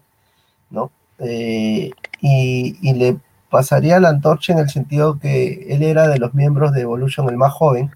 ¿no? 0.70 0.92
Eh, 1.18 1.90
y, 2.22 2.94
le 2.94 3.18
pasaría 3.50 4.00
la 4.00 4.10
antorcha 4.10 4.54
en 4.54 4.60
el 4.60 4.70
sentido 4.70 5.18
que 5.20 5.66
él 5.70 5.82
era 5.82 6.08
de 6.08 6.20
los 6.20 6.36
miembros 6.36 6.72
de 6.74 6.82
Evolution 6.82 7.30
el 7.30 7.38
más 7.38 7.52
joven, 7.54 7.90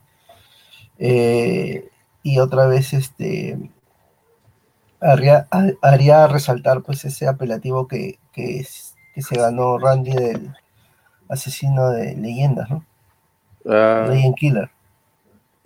eh, 0.97 1.89
y 2.23 2.39
otra 2.39 2.65
vez 2.65 2.93
este 2.93 3.69
haría, 5.03 6.27
resaltar 6.27 6.81
pues 6.81 7.05
ese 7.05 7.27
apelativo 7.27 7.87
que, 7.87 8.19
que, 8.31 8.63
se 8.63 9.35
ganó 9.35 9.77
Randy 9.77 10.13
del 10.13 10.55
asesino 11.29 11.89
de 11.89 12.15
leyendas, 12.15 12.69
¿no? 12.69 12.85
Uh, 13.65 14.09
Legend 14.09 14.35
Killer. 14.35 14.71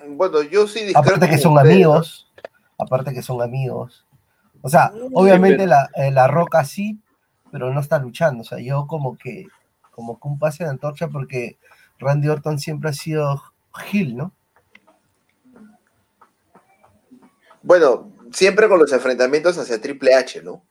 Bueno, 0.10 0.42
yo 0.42 0.68
sí 0.68 0.92
Aparte 0.96 1.30
que 1.30 1.38
son 1.38 1.58
amigos, 1.58 2.32
aparte 2.78 3.14
que 3.14 3.22
son 3.22 3.42
amigos. 3.42 4.06
O 4.62 4.70
sea, 4.70 4.92
obviamente 5.14 5.68
la, 5.68 5.90
eh, 5.96 6.12
la, 6.12 6.28
roca 6.28 6.64
sí, 6.64 7.00
pero 7.52 7.74
no 7.74 7.80
está 7.80 8.00
luchando. 8.00 8.42
O 8.42 8.46
sea, 8.46 8.60
yo 8.60 8.88
como 8.88 9.18
que, 9.18 9.48
como 9.92 10.20
que 10.20 10.28
un 10.28 10.40
pase 10.40 10.64
de 10.64 10.70
antorcha 10.70 11.08
porque 11.08 11.58
Randy 12.00 12.30
Orton 12.30 12.60
siempre 12.60 12.90
ha 12.90 12.94
sido 12.94 13.42
Gil, 13.74 14.18
¿no? 14.18 14.32
Bueno, 17.62 18.12
siempre 18.38 18.70
con 18.70 18.78
los 18.78 18.94
enfrentamientos 18.94 19.58
hacia 19.58 19.82
Triple 19.82 20.14
H, 20.14 20.44
¿no? 20.44 20.62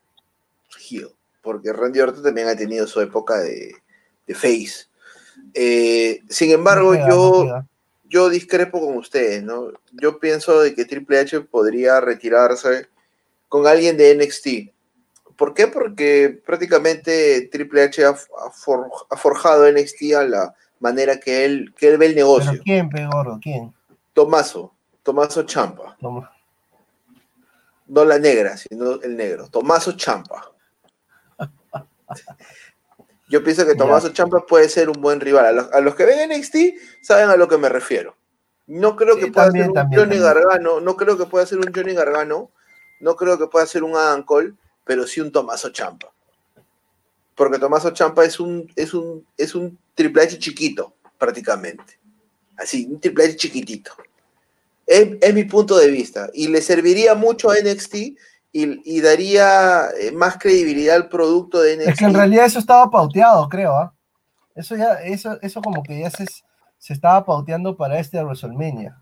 porque 1.42 1.72
Randy 1.72 2.00
Orton 2.00 2.22
también 2.22 2.46
ha 2.46 2.56
tenido 2.56 2.86
su 2.86 3.00
época 3.00 3.38
de, 3.38 3.74
face. 4.34 4.86
Eh, 5.52 6.20
sin 6.28 6.52
embargo, 6.52 6.94
yo, 6.94 7.64
yo 8.04 8.28
discrepo 8.28 8.80
con 8.80 8.96
ustedes, 8.96 9.42
¿no? 9.42 9.72
Yo 9.92 10.20
pienso 10.20 10.60
de 10.60 10.74
que 10.76 10.84
Triple 10.84 11.18
H 11.18 11.40
podría 11.40 12.00
retirarse 12.00 12.88
con 13.48 13.66
alguien 13.66 13.96
de 13.96 14.14
NXT. 14.14 15.36
¿Por 15.36 15.52
qué? 15.52 15.66
Porque 15.66 16.40
prácticamente 16.46 17.48
Triple 17.50 17.82
H 17.82 18.04
ha, 18.04 18.14
forjado 19.16 19.70
NXT 19.70 20.14
a 20.16 20.24
la 20.24 20.54
manera 20.78 21.18
que 21.18 21.44
él, 21.44 21.74
que 21.76 21.88
él 21.88 21.98
ve 21.98 22.06
el 22.06 22.14
negocio. 22.14 22.52
¿Pero 22.52 22.62
quién, 22.62 22.88
Pegoro? 22.90 23.40
¿Quién? 23.42 23.72
Tomaso. 24.12 24.72
Tomaso 25.02 25.42
Champa. 25.44 25.96
No 27.86 28.04
la 28.04 28.18
negra, 28.18 28.56
sino 28.56 29.00
el 29.02 29.16
negro. 29.16 29.48
Tomaso 29.48 29.92
Champa. 29.92 30.52
Yo 33.28 33.42
pienso 33.42 33.66
que 33.66 33.74
Tomaso 33.74 34.10
Champa 34.10 34.46
puede 34.46 34.68
ser 34.68 34.88
un 34.88 35.00
buen 35.00 35.20
rival. 35.20 35.68
A 35.72 35.80
los, 35.80 35.94
que 35.94 36.04
ven 36.04 36.30
NXT 36.30 36.56
saben 37.02 37.28
a 37.28 37.36
lo 37.36 37.48
que 37.48 37.58
me 37.58 37.68
refiero. 37.68 38.16
No 38.66 38.96
creo 38.96 39.16
que 39.16 39.28
pueda 39.28 39.50
ser 39.50 39.70
un 39.70 39.92
Johnny 39.92 40.18
Gargano, 40.18 40.80
no 40.80 40.96
creo 40.96 41.16
que 41.16 41.26
pueda 41.26 41.46
ser 41.46 41.58
un 41.58 41.72
Johnny 41.72 41.94
Gargano, 41.94 42.50
no 43.00 43.16
creo 43.16 43.38
que 43.38 43.46
pueda 43.46 43.66
ser 43.66 43.84
un 43.84 43.96
Adam 43.96 44.24
Cole, 44.24 44.54
pero 44.84 45.06
sí 45.06 45.20
un 45.20 45.30
Tomaso 45.30 45.70
Champa. 45.70 46.12
Porque 47.34 47.58
Tomaso 47.58 47.90
Champa 47.90 48.24
es 48.24 48.40
un, 48.40 48.72
es 48.74 48.94
un, 48.94 49.26
es 49.36 49.54
un 49.54 49.78
Triple 49.94 50.22
H 50.22 50.38
chiquito, 50.38 50.94
prácticamente. 51.18 51.98
Así, 52.56 52.86
un 52.90 53.00
Triple 53.00 53.24
H 53.24 53.36
chiquitito. 53.36 53.92
Es, 54.86 55.34
mi 55.34 55.44
punto 55.44 55.76
de 55.76 55.90
vista. 55.90 56.28
Y 56.32 56.48
le 56.48 56.62
serviría 56.62 57.14
mucho 57.14 57.50
a 57.50 57.54
NXT 57.56 57.94
y, 58.52 59.00
daría 59.00 59.88
eh, 60.00 60.12
más 60.12 60.38
credibilidad 60.38 60.96
al 60.96 61.08
producto 61.08 61.60
de 61.60 61.76
NXT. 61.76 61.88
Es 61.88 61.98
que 61.98 62.04
en 62.04 62.14
realidad 62.14 62.46
eso 62.46 62.58
estaba 62.58 62.90
pauteado, 62.90 63.48
creo. 63.48 63.74
¿ah? 63.76 63.94
Eso 64.54 64.76
ya, 64.76 64.94
eso, 65.02 65.38
eso 65.42 65.60
como 65.60 65.82
que 65.82 66.00
ya 66.00 66.10
se, 66.10 66.24
se 66.78 66.92
estaba 66.92 67.24
pauteando 67.24 67.76
para 67.76 67.98
este 67.98 68.22
WrestleMania. 68.22 68.96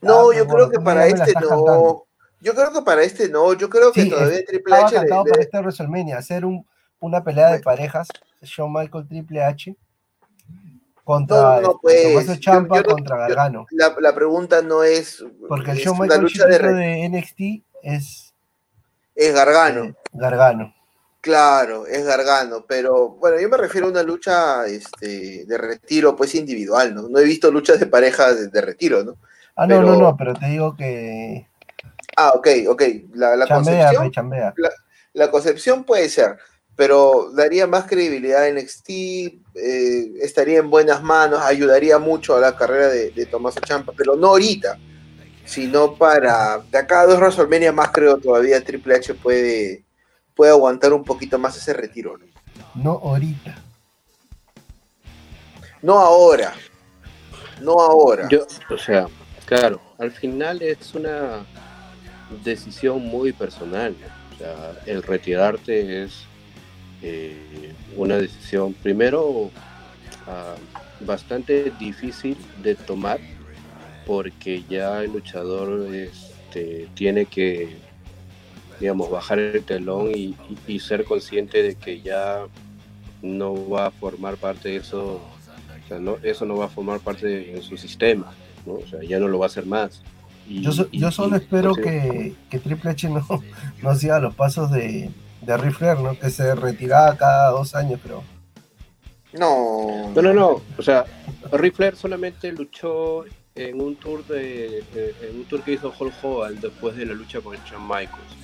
No, 0.00 0.30
ah, 0.30 0.34
yo 0.36 0.46
creo 0.46 0.68
que 0.68 0.80
para 0.80 1.06
este 1.06 1.32
no. 1.40 2.04
Yo 2.40 2.54
creo 2.54 2.72
que 2.72 2.82
para 2.82 3.02
este 3.02 3.28
no. 3.28 3.52
Yo 3.52 3.68
creo 3.68 3.92
que 3.92 4.06
todavía 4.06 4.44
Triple 4.44 4.74
H. 4.74 4.96
Estaba 4.96 5.24
para 5.24 5.42
este 5.42 5.58
WrestleMania, 5.58 6.18
hacer 6.18 6.44
un, 6.44 6.66
una 6.98 7.22
pelea 7.22 7.52
de 7.52 7.60
parejas, 7.60 8.08
Shawn 8.42 8.72
Michael 8.72 9.06
Triple 9.06 9.44
H 9.44 9.76
contra 11.04 11.60
no, 11.60 11.78
pues, 11.80 12.40
Champa 12.40 12.82
contra 12.82 13.16
Gargano. 13.16 13.66
la, 13.70 14.14
pregunta 14.14 14.62
no 14.62 14.82
es. 14.82 15.24
Porque 15.48 15.72
el 15.72 15.78
Shawn 15.78 15.98
Michael 15.98 16.22
lucha 16.22 16.46
de, 16.46 17.08
NXT 17.08 17.64
es. 17.82 18.34
Es 19.14 19.34
Gargano. 19.34 19.84
Eh, 19.84 19.94
Gargano. 20.12 20.74
Claro, 21.20 21.86
es 21.86 22.06
Gargano, 22.06 22.64
pero 22.66 23.10
bueno, 23.10 23.38
yo 23.38 23.48
me 23.50 23.58
refiero 23.58 23.88
a 23.88 23.90
una 23.90 24.02
lucha 24.02 24.64
este, 24.66 25.44
de 25.44 25.58
retiro, 25.58 26.16
pues 26.16 26.34
individual, 26.34 26.94
¿no? 26.94 27.08
No 27.10 27.18
he 27.18 27.24
visto 27.24 27.50
luchas 27.50 27.78
de 27.78 27.86
pareja 27.86 28.32
de, 28.32 28.60
retiro, 28.62 29.04
¿no? 29.04 29.16
Ah, 29.54 29.66
no, 29.66 29.82
no, 29.82 29.96
no, 29.96 30.16
pero 30.16 30.32
te 30.34 30.46
digo 30.46 30.74
que. 30.74 31.46
Ah, 32.16 32.32
ok, 32.34 32.48
ok. 32.68 32.82
La, 33.12 33.36
la 33.36 33.46
concepción. 33.46 34.10
la, 35.12 35.30
concepción 35.30 35.84
puede 35.84 36.08
ser 36.08 36.38
pero 36.80 37.30
daría 37.34 37.66
más 37.66 37.84
credibilidad 37.84 38.48
en 38.48 38.56
NXT, 38.56 38.88
eh, 38.88 40.12
estaría 40.22 40.60
en 40.60 40.70
buenas 40.70 41.02
manos, 41.02 41.38
ayudaría 41.42 41.98
mucho 41.98 42.34
a 42.34 42.40
la 42.40 42.56
carrera 42.56 42.88
de, 42.88 43.10
de 43.10 43.26
Tommaso 43.26 43.60
Champa, 43.60 43.92
pero 43.94 44.16
no 44.16 44.28
ahorita, 44.28 44.78
sino 45.44 45.94
para 45.94 46.56
de 46.70 46.78
acá 46.78 47.02
a 47.02 47.06
dos 47.06 47.18
WrestleMania 47.18 47.70
más 47.70 47.90
creo 47.90 48.16
todavía 48.16 48.64
Triple 48.64 48.94
H 48.94 49.12
puede, 49.12 49.84
puede 50.34 50.52
aguantar 50.52 50.94
un 50.94 51.04
poquito 51.04 51.38
más 51.38 51.54
ese 51.54 51.74
retiro. 51.74 52.16
No, 52.74 52.92
ahorita. 52.92 53.62
No 55.82 55.98
ahora. 55.98 56.54
No 57.60 57.78
ahora. 57.78 58.26
Yo, 58.30 58.46
o 58.70 58.78
sea, 58.78 59.06
claro, 59.44 59.82
al 59.98 60.12
final 60.12 60.62
es 60.62 60.94
una 60.94 61.44
decisión 62.42 63.02
muy 63.02 63.34
personal. 63.34 63.94
O 64.34 64.38
sea, 64.38 64.72
el 64.86 65.02
retirarte 65.02 66.04
es 66.04 66.29
eh, 67.02 67.72
una 67.96 68.16
decisión 68.16 68.74
primero 68.74 69.50
ah, 70.26 70.54
bastante 71.00 71.72
difícil 71.78 72.36
de 72.62 72.74
tomar 72.74 73.18
porque 74.06 74.64
ya 74.68 75.02
el 75.02 75.12
luchador 75.12 75.94
este, 75.94 76.88
tiene 76.94 77.26
que 77.26 77.76
digamos 78.78 79.10
bajar 79.10 79.38
el 79.38 79.62
telón 79.62 80.10
y, 80.14 80.34
ser 80.80 81.04
consciente 81.04 81.62
de 81.62 81.74
que 81.74 82.00
ya 82.00 82.46
no 83.22 83.68
va 83.68 83.86
a 83.86 83.90
formar 83.90 84.36
parte 84.36 84.70
de 84.70 84.76
eso 84.76 85.20
no, 86.00 86.16
eso 86.22 86.46
no 86.46 86.56
va 86.56 86.66
a 86.66 86.68
formar 86.68 87.00
parte 87.00 87.26
de, 87.26 87.62
su 87.62 87.76
sistema 87.76 88.32
o 88.66 88.86
sea 88.86 89.00
ya 89.02 89.18
no 89.18 89.28
lo 89.28 89.38
va 89.38 89.46
a 89.46 89.48
hacer 89.48 89.66
más. 89.66 90.02
Yo, 90.48 90.72
yo 90.90 91.10
solo 91.12 91.36
espero 91.36 91.74
que, 91.74 92.34
que, 92.50 92.58
Triple 92.58 92.90
H 92.90 93.08
no, 93.08 93.24
no 93.82 93.94
siga 93.94 94.18
los 94.18 94.34
pasos 94.34 94.70
de, 94.72 95.10
de 95.42 95.56
Rifler, 95.56 95.98
¿no? 95.98 96.18
Que 96.18 96.30
se 96.30 96.54
retiraba 96.54 97.16
cada 97.16 97.50
dos 97.50 97.74
años, 97.74 98.00
pero. 98.02 98.22
No. 99.32 100.10
No, 100.14 100.22
no, 100.22 100.32
no. 100.32 100.62
O 100.76 100.82
sea, 100.82 101.04
Rifler 101.52 101.96
solamente 101.96 102.50
luchó 102.52 103.24
en 103.54 103.80
un 103.80 103.96
tour 103.96 104.24
de 104.26 104.84
en 105.22 105.36
un 105.36 105.44
tour 105.44 105.62
que 105.62 105.72
hizo 105.72 105.92
Hulk 105.96 106.14
Hogan 106.22 106.60
después 106.60 106.96
de 106.96 107.06
la 107.06 107.14
lucha 107.14 107.40
con 107.40 107.56
Shawn 107.56 107.82
Michaels. 107.82 108.40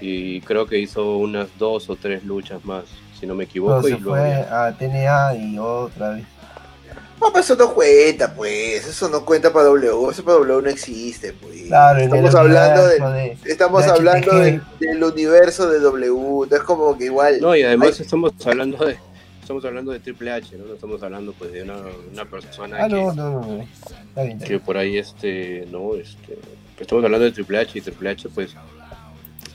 Y 0.00 0.40
creo 0.42 0.66
que 0.66 0.78
hizo 0.78 1.16
unas 1.16 1.48
dos 1.58 1.88
o 1.88 1.96
tres 1.96 2.22
luchas 2.24 2.64
más, 2.64 2.84
si 3.18 3.26
no 3.26 3.34
me 3.34 3.44
equivoco. 3.44 3.82
se 3.82 3.96
fue 3.96 4.34
a 4.34 4.76
TNA 4.76 5.36
y 5.36 5.58
otra 5.58 6.10
vez. 6.10 6.26
No, 7.20 7.28
pero 7.32 7.40
eso 7.40 7.56
no 7.56 7.74
cuenta, 7.74 8.34
pues. 8.34 8.86
Eso 8.86 9.08
no 9.08 9.24
cuenta 9.24 9.52
para 9.52 9.66
W. 9.66 10.10
Eso 10.10 10.24
para 10.24 10.38
W 10.38 10.62
no 10.62 10.68
existe, 10.68 11.32
pues. 11.32 11.62
Claro, 11.62 12.00
estamos 12.00 12.34
hablando, 12.34 12.86
de, 12.86 13.38
estamos 13.44 13.84
hablando 13.86 14.38
del 14.38 15.02
universo 15.02 15.70
de 15.70 15.80
W. 15.80 16.48
Es 16.50 16.60
como 16.60 16.96
que 16.96 17.06
igual. 17.06 17.40
No, 17.40 17.56
y 17.56 17.62
además 17.62 17.98
estamos 18.00 18.32
hablando 18.44 18.84
de. 18.84 18.98
Estamos 19.40 19.64
hablando 19.64 19.92
de 19.92 20.00
Triple 20.00 20.32
H, 20.32 20.56
¿no? 20.58 20.64
No 20.64 20.74
estamos 20.74 21.00
hablando 21.04 21.32
pues 21.32 21.52
de 21.52 21.62
una, 21.62 21.76
una 22.12 22.24
persona 22.24 22.78
ah, 22.80 22.88
que, 22.88 22.94
no, 22.94 23.12
no, 23.12 23.30
no, 23.30 23.62
Está 23.62 24.24
bien, 24.24 24.40
que 24.40 24.58
por 24.58 24.76
ahí 24.76 24.98
este, 24.98 25.68
no, 25.70 25.94
este, 25.94 26.36
estamos 26.80 27.04
hablando 27.04 27.26
de 27.26 27.30
Triple 27.30 27.58
H 27.60 27.78
y 27.78 27.80
Triple 27.80 28.10
H 28.10 28.28
pues 28.34 28.56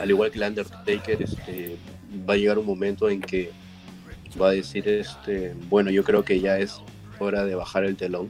al 0.01 0.09
igual 0.09 0.31
que 0.31 0.39
el 0.39 0.49
Undertaker, 0.49 1.21
este, 1.21 1.77
va 2.27 2.33
a 2.33 2.37
llegar 2.37 2.57
un 2.57 2.65
momento 2.65 3.09
en 3.09 3.21
que 3.21 3.51
va 4.41 4.49
a 4.49 4.51
decir, 4.51 4.87
este, 4.87 5.53
bueno, 5.69 5.91
yo 5.91 6.03
creo 6.03 6.23
que 6.23 6.39
ya 6.39 6.57
es 6.57 6.81
hora 7.21 7.45
de 7.45 7.55
bajar 7.55 7.85
el 7.85 7.95
telón 7.95 8.29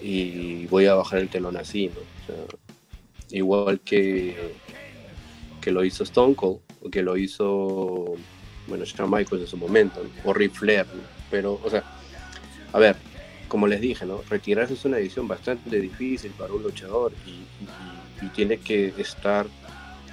y 0.00 0.66
voy 0.66 0.86
a 0.86 0.94
bajar 0.94 1.20
el 1.20 1.28
telón 1.28 1.56
así, 1.56 1.88
¿no? 1.88 2.34
igual 3.30 3.80
que, 3.80 4.36
que 5.60 5.70
lo 5.70 5.84
hizo 5.84 6.04
Stone 6.04 6.34
Cold, 6.34 6.60
o 6.82 6.90
que 6.90 7.02
lo 7.02 7.16
hizo, 7.16 8.14
bueno, 8.66 8.84
Shawn 8.84 9.10
Michaels 9.10 9.42
en 9.42 9.46
su 9.46 9.56
momento, 9.56 10.04
o 10.24 10.32
Ric 10.32 10.52
Flair, 10.52 10.86
pero, 11.30 11.60
o 11.62 11.70
sea, 11.70 11.82
a 12.72 12.78
ver, 12.78 12.96
como 13.48 13.66
les 13.66 13.80
dije, 13.80 14.04
¿no? 14.06 14.22
Retirarse 14.28 14.74
es 14.74 14.84
una 14.84 14.96
decisión 14.96 15.28
bastante 15.28 15.80
difícil 15.80 16.32
para 16.32 16.52
un 16.52 16.62
luchador 16.62 17.12
y, 17.26 17.42
tiene 18.36 18.58
que 18.58 18.94
estar 18.98 19.46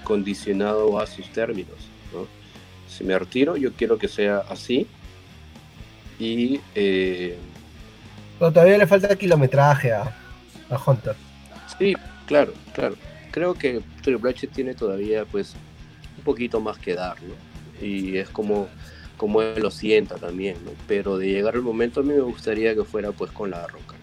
condicionado 0.03 0.99
a 0.99 1.05
sus 1.05 1.29
términos, 1.29 1.77
¿no? 2.11 2.25
Si 2.89 3.03
me 3.03 3.17
retiro, 3.19 3.55
yo 3.55 3.71
quiero 3.73 3.99
que 3.99 4.07
sea 4.07 4.39
así 4.49 4.87
y 6.17 6.59
eh, 6.73 7.37
pero 8.39 8.51
todavía 8.51 8.77
le 8.77 8.87
falta 8.87 9.15
kilometraje 9.15 9.91
a, 9.91 10.03
a 10.69 10.79
Hunter. 10.83 11.15
Sí, 11.77 11.95
claro, 12.25 12.53
claro. 12.73 12.95
Creo 13.31 13.53
que 13.53 13.81
Triple 14.01 14.31
H 14.31 14.47
tiene 14.47 14.73
todavía 14.73 15.25
pues 15.25 15.55
un 16.17 16.23
poquito 16.23 16.59
más 16.59 16.77
que 16.77 16.95
dar, 16.95 17.17
¿no? 17.21 17.85
Y 17.85 18.17
es 18.17 18.29
como, 18.29 18.67
como 19.17 19.41
él 19.41 19.61
lo 19.61 19.71
sienta 19.71 20.15
también, 20.15 20.55
¿no? 20.65 20.71
Pero 20.87 21.17
de 21.17 21.27
llegar 21.27 21.55
el 21.55 21.61
momento 21.61 21.99
a 21.99 22.03
mí 22.03 22.13
me 22.13 22.21
gustaría 22.21 22.73
que 22.73 22.83
fuera 22.83 23.11
pues 23.11 23.31
con 23.31 23.51
la 23.51 23.67
roca. 23.67 23.95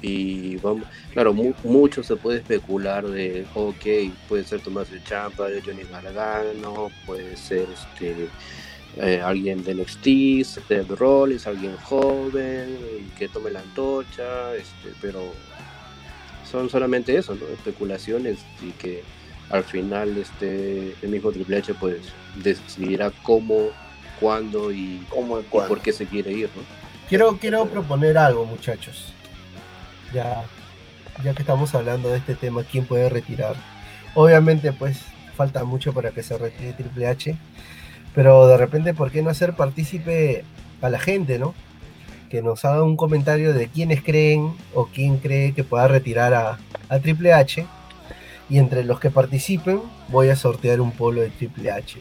Y 0.00 0.56
vamos, 0.56 0.84
claro, 1.12 1.32
mucho 1.32 2.02
se 2.02 2.16
puede 2.16 2.38
especular 2.38 3.06
de, 3.06 3.46
ok, 3.54 4.12
puede 4.28 4.42
ser 4.42 4.60
Tomás 4.60 4.90
de 4.90 5.02
Champa, 5.04 5.46
Johnny 5.64 5.84
Gargano, 5.84 6.90
puede 7.06 7.36
ser 7.36 7.68
este 7.72 8.28
eh, 8.96 9.22
alguien 9.24 9.64
de 9.64 9.74
NXT, 9.74 10.44
Seth 10.44 10.90
Rollins, 10.90 11.46
alguien 11.46 11.76
joven 11.78 12.76
que 13.18 13.28
tome 13.28 13.50
la 13.50 13.60
antorcha, 13.60 14.54
este, 14.54 14.92
pero 15.00 15.32
son 16.50 16.68
solamente 16.68 17.16
eso, 17.16 17.34
¿no? 17.34 17.46
especulaciones 17.46 18.40
y 18.60 18.72
que 18.72 19.02
al 19.48 19.64
final 19.64 20.18
este 20.18 20.94
el 21.00 21.08
mismo 21.08 21.32
Triple 21.32 21.56
H 21.58 21.72
pues 21.74 22.00
decidirá 22.42 23.10
cómo, 23.22 23.70
cuándo 24.20 24.70
y, 24.70 25.04
¿Cómo 25.08 25.40
y 25.40 25.42
por 25.44 25.80
qué 25.80 25.92
se 25.92 26.06
quiere 26.06 26.32
ir, 26.32 26.50
¿no? 26.54 26.62
Quiero, 27.08 27.38
quiero 27.38 27.66
proponer 27.66 28.16
algo, 28.18 28.44
muchachos. 28.44 29.12
Ya, 30.14 30.44
ya 31.24 31.34
que 31.34 31.42
estamos 31.42 31.74
hablando 31.74 32.10
de 32.10 32.18
este 32.18 32.34
tema, 32.34 32.62
¿quién 32.64 32.86
puede 32.86 33.08
retirar? 33.08 33.56
Obviamente, 34.14 34.72
pues 34.72 35.00
falta 35.34 35.64
mucho 35.64 35.92
para 35.92 36.10
que 36.10 36.22
se 36.22 36.36
retire 36.36 36.74
Triple 36.74 37.06
H 37.06 37.36
pero 38.14 38.46
de 38.46 38.56
repente, 38.56 38.94
¿por 38.94 39.10
qué 39.10 39.22
no 39.22 39.30
hacer 39.30 39.54
partícipe 39.54 40.44
a 40.80 40.88
la 40.88 40.98
gente, 40.98 41.38
no? 41.38 41.54
Que 42.30 42.42
nos 42.42 42.64
haga 42.64 42.82
un 42.82 42.96
comentario 42.96 43.54
de 43.54 43.68
quiénes 43.68 44.02
creen 44.02 44.54
o 44.74 44.86
quién 44.86 45.18
cree 45.18 45.54
que 45.54 45.64
pueda 45.64 45.88
retirar 45.88 46.34
a, 46.34 46.58
Triple 47.00 47.32
H. 47.32 47.66
Y 48.50 48.58
entre 48.58 48.84
los 48.84 49.00
que 49.00 49.10
participen, 49.10 49.80
voy 50.08 50.28
a 50.28 50.36
sortear 50.36 50.80
un 50.80 50.92
polo 50.92 51.22
de 51.22 51.30
Triple 51.30 51.70
H. 51.70 52.00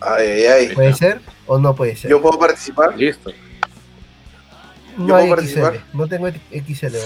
Ay, 0.00 0.44
ay, 0.46 0.68
¿Puede 0.74 0.94
ser 0.94 1.20
o 1.46 1.58
no 1.58 1.74
puede 1.76 1.94
ser? 1.94 2.10
¿Yo 2.10 2.20
puedo 2.20 2.38
participar? 2.38 2.96
Listo. 2.96 3.30
No 4.96 5.14
hay 5.14 5.30
XL, 5.30 5.60
no 5.92 6.08
tengo 6.08 6.28
XL, 6.28 6.96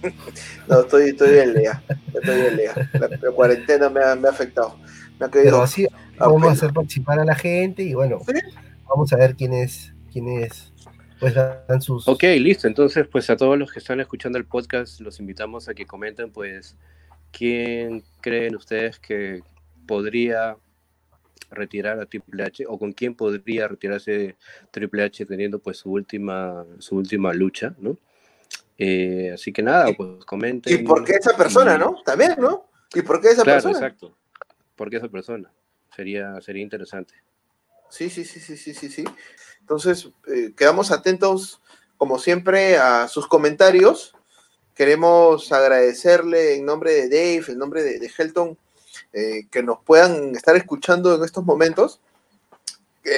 no, 0.68 0.80
estoy, 0.80 1.10
estoy 1.10 1.32
bien 1.32 1.54
lea. 1.54 1.82
Estoy 2.14 2.40
bien 2.40 2.56
lea. 2.56 2.90
La, 3.20 3.30
cuarentena 3.32 3.88
me 3.90 4.00
ha, 4.02 4.14
me 4.14 4.28
ha, 4.28 4.30
afectado. 4.30 4.76
Me 5.18 5.26
ha 5.26 5.30
Pero 5.30 5.62
así 5.62 5.86
vamos 6.18 6.48
a 6.48 6.52
hacer 6.52 6.72
participar 6.72 7.18
a 7.18 7.24
la 7.24 7.34
gente 7.34 7.82
y 7.82 7.94
bueno, 7.94 8.20
vamos 8.88 9.12
a 9.12 9.16
ver 9.16 9.34
quiénes, 9.34 9.92
quiénes 10.12 10.72
pues 11.20 11.34
dan 11.34 11.82
sus. 11.82 12.06
Ok, 12.06 12.22
listo. 12.38 12.68
Entonces, 12.68 13.06
pues 13.08 13.28
a 13.30 13.36
todos 13.36 13.58
los 13.58 13.72
que 13.72 13.80
están 13.80 14.00
escuchando 14.00 14.38
el 14.38 14.44
podcast, 14.44 15.00
los 15.00 15.18
invitamos 15.20 15.68
a 15.68 15.74
que 15.74 15.86
comenten, 15.86 16.30
pues, 16.30 16.76
quién 17.32 18.04
creen 18.20 18.56
ustedes 18.56 18.98
que 18.98 19.42
podría 19.86 20.56
retirar 21.50 21.98
a 21.98 22.06
Triple 22.06 22.44
H 22.44 22.64
o 22.68 22.78
con 22.78 22.92
quién 22.92 23.14
podría 23.14 23.68
retirarse 23.68 24.36
Triple 24.70 25.02
H 25.04 25.24
teniendo 25.24 25.58
pues 25.58 25.78
su 25.78 25.90
última 25.90 26.64
su 26.78 26.96
última 26.96 27.32
lucha, 27.32 27.74
¿no? 27.78 27.96
Eh, 28.76 29.32
así 29.34 29.52
que 29.52 29.62
nada, 29.62 29.86
pues 29.96 30.24
comenten. 30.24 30.72
¿Y 30.72 30.84
por 30.84 31.04
qué 31.04 31.14
esa 31.14 31.36
persona, 31.36 31.76
no? 31.76 31.96
También, 32.04 32.36
¿no? 32.38 32.66
¿Y 32.94 33.02
por 33.02 33.20
qué 33.20 33.28
esa 33.28 33.42
claro, 33.42 33.62
persona? 33.62 33.78
Exacto. 33.78 34.14
¿Por 34.76 34.90
qué 34.90 34.98
esa 34.98 35.08
persona? 35.08 35.50
Sería, 35.98 36.40
sería 36.40 36.62
interesante. 36.62 37.12
Sí, 37.90 38.08
sí, 38.08 38.24
sí, 38.24 38.38
sí, 38.38 38.56
sí, 38.56 38.72
sí, 38.72 38.88
sí. 38.88 39.04
Entonces, 39.58 40.08
eh, 40.28 40.52
quedamos 40.56 40.92
atentos, 40.92 41.60
como 41.96 42.20
siempre, 42.20 42.76
a 42.76 43.08
sus 43.08 43.26
comentarios. 43.26 44.14
Queremos 44.76 45.50
agradecerle 45.50 46.54
en 46.54 46.64
nombre 46.64 46.92
de 46.92 47.08
Dave, 47.08 47.52
en 47.52 47.58
nombre 47.58 47.82
de, 47.82 48.12
Helton, 48.16 48.56
eh, 49.12 49.48
que 49.50 49.64
nos 49.64 49.80
puedan 49.80 50.36
estar 50.36 50.54
escuchando 50.54 51.16
en 51.16 51.24
estos 51.24 51.44
momentos. 51.44 52.00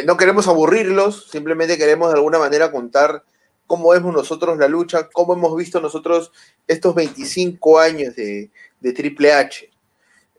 no 0.07 0.17
queremos 0.17 0.49
aburrirlos, 0.49 1.29
simplemente 1.31 1.77
queremos 1.77 2.09
de 2.09 2.15
alguna 2.15 2.39
manera 2.39 2.73
contar 2.73 3.25
cómo 3.67 3.91
vemos 3.91 4.15
nosotros 4.15 4.57
la 4.57 4.69
lucha, 4.69 5.11
cómo 5.11 5.35
hemos 5.35 5.55
visto 5.55 5.83
nosotros 5.83 6.33
estos 6.67 6.95
25 6.95 7.79
años 7.79 8.17
de, 8.17 8.51
Triple 8.81 9.35
H. 9.35 9.69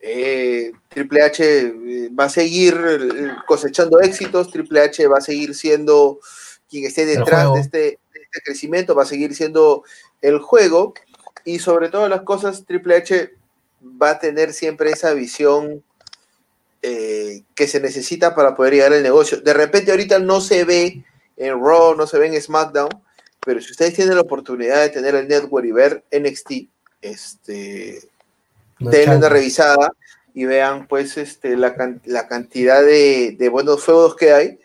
Eh, 0.02 0.72
Triple 0.90 1.22
H 1.22 1.44
eh, 1.44 2.10
va 2.18 2.26
a 2.26 2.30
seguir 2.30 2.76
cosechando 3.45 3.99
éxitos, 4.02 4.52
Triple 4.52 4.82
H 4.82 5.07
va 5.07 5.19
a 5.19 5.22
seguir 5.22 5.53
siendo 5.53 6.19
quien 6.69 6.86
esté 6.86 7.06
detrás 7.06 7.53
de 7.53 7.60
este, 7.60 7.78
de 7.78 7.99
este, 8.22 8.41
crecimiento, 8.44 8.95
va 8.95 9.03
a 9.03 9.07
seguir 9.07 9.36
siendo 9.36 9.84
el 10.22 10.40
juego. 10.40 10.94
Y 11.45 11.60
sobre 11.60 11.90
todas 11.90 12.10
las 12.10 12.22
cosas 12.22 12.65
Triple 12.65 12.95
H 12.95 13.32
va 13.82 14.11
a 14.11 14.19
tener 14.19 14.53
siempre 14.53 14.91
esa 14.91 15.14
visión 15.14 15.84
eh, 16.82 17.44
que 17.53 17.68
se 17.68 17.80
necesita 17.80 18.34
para 18.34 18.56
poder 18.56 18.73
llegar 18.73 18.94
al 18.94 19.03
negocio. 19.03 19.41
De 19.41 19.53
repente 19.53 19.91
ahorita 19.91 20.18
no 20.19 20.41
se 20.41 20.64
ve 20.64 21.03
en 21.38 21.64
Raw, 21.64 21.95
no 21.95 22.07
se 22.07 22.18
ve 22.18 22.28
en 22.28 22.41
SmackDown, 22.41 22.90
pero 23.45 23.61
si 23.61 23.72
ustedes 23.72 23.94
tienen 23.94 24.15
la 24.15 24.22
oportunidad 24.22 24.82
de 24.82 24.90
tener 24.90 25.14
el 25.15 25.28
network 25.28 25.65
y 25.65 25.72
ver 25.72 26.03
NXT, 26.11 26.52
este, 27.02 28.02
denle 28.82 29.16
una 29.18 29.30
revisada 29.30 29.94
y 30.34 30.45
vean 30.45 30.88
pues 30.88 31.18
este, 31.18 31.56
la, 31.56 31.76
cantidad 32.28 32.82
de, 32.82 33.49
buenos 33.52 33.84
feudos 33.84 34.16
que 34.16 34.34
hay, 34.34 34.60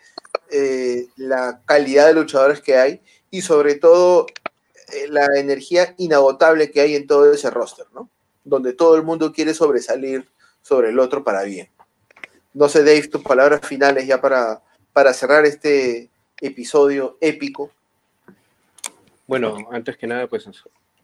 eh, 0.51 1.07
la 1.15 1.61
calidad 1.65 2.07
de 2.07 2.13
luchadores 2.13 2.61
que 2.61 2.77
hay 2.77 3.01
y 3.29 3.41
sobre 3.41 3.75
todo 3.75 4.27
eh, 4.93 5.07
la 5.09 5.27
energía 5.35 5.93
inagotable 5.97 6.71
que 6.71 6.81
hay 6.81 6.95
en 6.95 7.07
todo 7.07 7.31
ese 7.31 7.49
roster, 7.49 7.85
¿no? 7.93 8.09
donde 8.43 8.73
todo 8.73 8.95
el 8.95 9.03
mundo 9.03 9.33
quiere 9.33 9.53
sobresalir 9.53 10.27
sobre 10.61 10.89
el 10.89 10.99
otro 10.99 11.23
para 11.23 11.43
bien. 11.43 11.69
No 12.53 12.69
sé, 12.69 12.79
Dave, 12.79 13.07
tus 13.07 13.21
palabras 13.21 13.61
finales 13.61 14.07
ya 14.07 14.21
para, 14.21 14.61
para 14.93 15.13
cerrar 15.13 15.45
este 15.45 16.09
episodio 16.41 17.17
épico. 17.19 17.71
Bueno, 19.27 19.57
antes 19.71 19.97
que 19.97 20.07
nada, 20.07 20.27
pues 20.27 20.47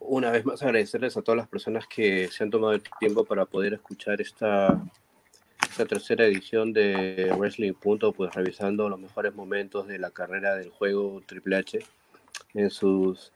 una 0.05 0.31
vez 0.31 0.45
más 0.45 0.61
agradecerles 0.63 1.17
a 1.17 1.21
todas 1.21 1.38
las 1.38 1.47
personas 1.47 1.88
que 1.88 2.27
se 2.30 2.43
han 2.43 2.51
tomado 2.51 2.73
el 2.73 2.84
tiempo 2.99 3.25
para 3.25 3.45
poder 3.45 3.73
escuchar 3.73 4.21
esta, 4.21 4.81
esta 5.69 5.85
tercera 5.85 6.25
edición 6.25 6.73
de 6.73 7.34
Wrestling 7.38 7.73
Punto, 7.73 8.11
pues 8.11 8.34
revisando 8.34 8.89
los 8.89 8.99
mejores 8.99 9.34
momentos 9.34 9.88
de 9.88 9.99
la 9.99 10.11
carrera 10.11 10.55
del 10.55 10.69
juego 10.69 11.21
Triple 11.25 11.55
H 11.57 11.80
en 12.53 12.69
sus 12.69 13.31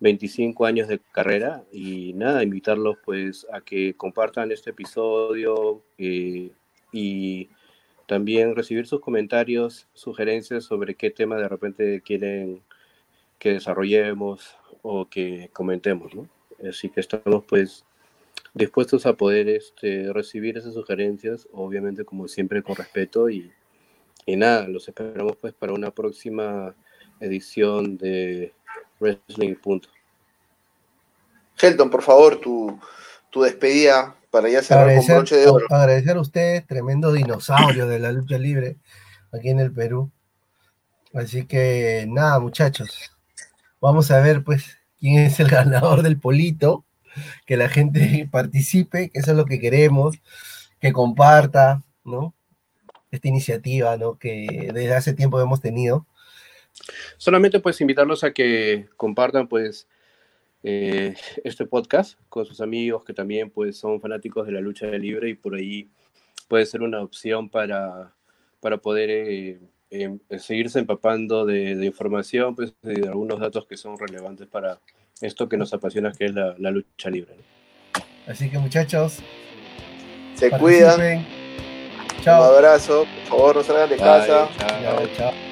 25 0.00 0.66
años 0.66 0.88
de 0.88 1.00
carrera. 1.12 1.62
Y 1.72 2.12
nada, 2.14 2.42
invitarlos 2.42 2.96
pues 3.04 3.46
a 3.52 3.60
que 3.60 3.94
compartan 3.94 4.52
este 4.52 4.70
episodio 4.70 5.82
eh, 5.98 6.50
y 6.92 7.48
también 8.06 8.54
recibir 8.54 8.86
sus 8.86 9.00
comentarios, 9.00 9.86
sugerencias 9.92 10.64
sobre 10.64 10.94
qué 10.94 11.10
tema 11.10 11.36
de 11.36 11.48
repente 11.48 12.00
quieren 12.02 12.62
que 13.38 13.52
desarrollemos 13.52 14.56
o 14.88 15.08
que 15.08 15.50
comentemos, 15.52 16.14
¿no? 16.14 16.28
Así 16.68 16.88
que 16.88 17.00
estamos 17.00 17.44
pues 17.48 17.84
dispuestos 18.54 19.04
a 19.04 19.14
poder 19.14 19.48
este, 19.48 20.12
recibir 20.12 20.56
esas 20.56 20.74
sugerencias, 20.74 21.48
obviamente 21.52 22.04
como 22.04 22.28
siempre 22.28 22.62
con 22.62 22.76
respeto 22.76 23.28
y, 23.28 23.52
y 24.24 24.36
nada, 24.36 24.68
los 24.68 24.86
esperamos 24.88 25.36
pues 25.40 25.52
para 25.54 25.72
una 25.72 25.90
próxima 25.90 26.74
edición 27.18 27.98
de 27.98 28.54
Wrestling 29.00 29.56
Punto. 29.56 29.88
Helton, 31.60 31.90
por 31.90 32.02
favor, 32.02 32.40
tu, 32.40 32.78
despedida 33.42 34.16
para 34.30 34.48
ya 34.48 34.62
cerrar 34.62 34.84
agradecer, 34.84 35.16
con 35.16 35.16
broche 35.16 35.36
de 35.36 35.48
oro. 35.48 35.66
Agradecer 35.68 36.16
a 36.16 36.20
usted, 36.20 36.64
tremendo 36.64 37.12
dinosaurio 37.12 37.86
de 37.86 37.98
la 37.98 38.12
lucha 38.12 38.38
libre 38.38 38.76
aquí 39.32 39.50
en 39.50 39.58
el 39.58 39.72
Perú. 39.72 40.10
Así 41.12 41.44
que 41.44 42.06
nada, 42.08 42.38
muchachos. 42.38 43.15
Vamos 43.80 44.10
a 44.10 44.20
ver 44.20 44.42
pues 44.42 44.78
quién 44.98 45.18
es 45.18 45.40
el 45.40 45.48
ganador 45.50 46.02
del 46.02 46.18
polito, 46.18 46.84
que 47.46 47.56
la 47.56 47.68
gente 47.68 48.28
participe, 48.32 49.10
que 49.10 49.18
eso 49.18 49.32
es 49.32 49.36
lo 49.36 49.44
que 49.44 49.60
queremos, 49.60 50.16
que 50.80 50.92
comparta, 50.92 51.82
¿no? 52.04 52.34
Esta 53.10 53.28
iniciativa, 53.28 53.96
¿no? 53.96 54.18
Que 54.18 54.70
desde 54.74 54.94
hace 54.94 55.14
tiempo 55.14 55.40
hemos 55.40 55.60
tenido. 55.60 56.06
Solamente 57.16 57.60
pues 57.60 57.80
invitarlos 57.80 58.24
a 58.24 58.32
que 58.32 58.88
compartan 58.96 59.48
pues 59.48 59.88
eh, 60.62 61.14
este 61.44 61.64
podcast 61.66 62.18
con 62.28 62.44
sus 62.44 62.60
amigos 62.60 63.04
que 63.04 63.14
también 63.14 63.50
pues 63.50 63.78
son 63.78 64.00
fanáticos 64.00 64.46
de 64.46 64.52
la 64.52 64.60
lucha 64.60 64.86
libre 64.86 65.30
y 65.30 65.34
por 65.34 65.54
ahí 65.54 65.90
puede 66.48 66.66
ser 66.66 66.82
una 66.82 67.02
opción 67.02 67.48
para, 67.48 68.14
para 68.60 68.78
poder 68.78 69.10
eh, 69.10 69.60
em, 69.90 70.18
seguirse 70.38 70.78
empapando 70.78 71.46
de, 71.46 71.84
información, 71.84 72.54
pues 72.54 72.74
de 72.82 73.08
algunos 73.08 73.40
datos 73.40 73.66
que 73.66 73.76
son 73.76 73.98
relevantes 73.98 74.46
para 74.46 74.78
esto 75.20 75.48
que 75.48 75.56
nos 75.56 75.72
apasiona 75.72 76.12
que 76.12 76.26
es 76.26 76.34
la, 76.34 76.70
lucha 76.70 77.10
libre. 77.10 77.34
Así 78.26 78.50
que 78.50 78.58
muchachos, 78.58 79.18
se 80.34 80.50
cuidan. 80.50 81.24
Chao. 82.22 82.48
Un 82.50 82.56
abrazo, 82.56 83.06
por 83.28 83.38
favor 83.38 83.56
no 83.56 83.62
salgan 83.62 83.88
de 83.88 83.96
casa. 83.96 84.48
chao. 84.58 85.06
chao. 85.16 85.45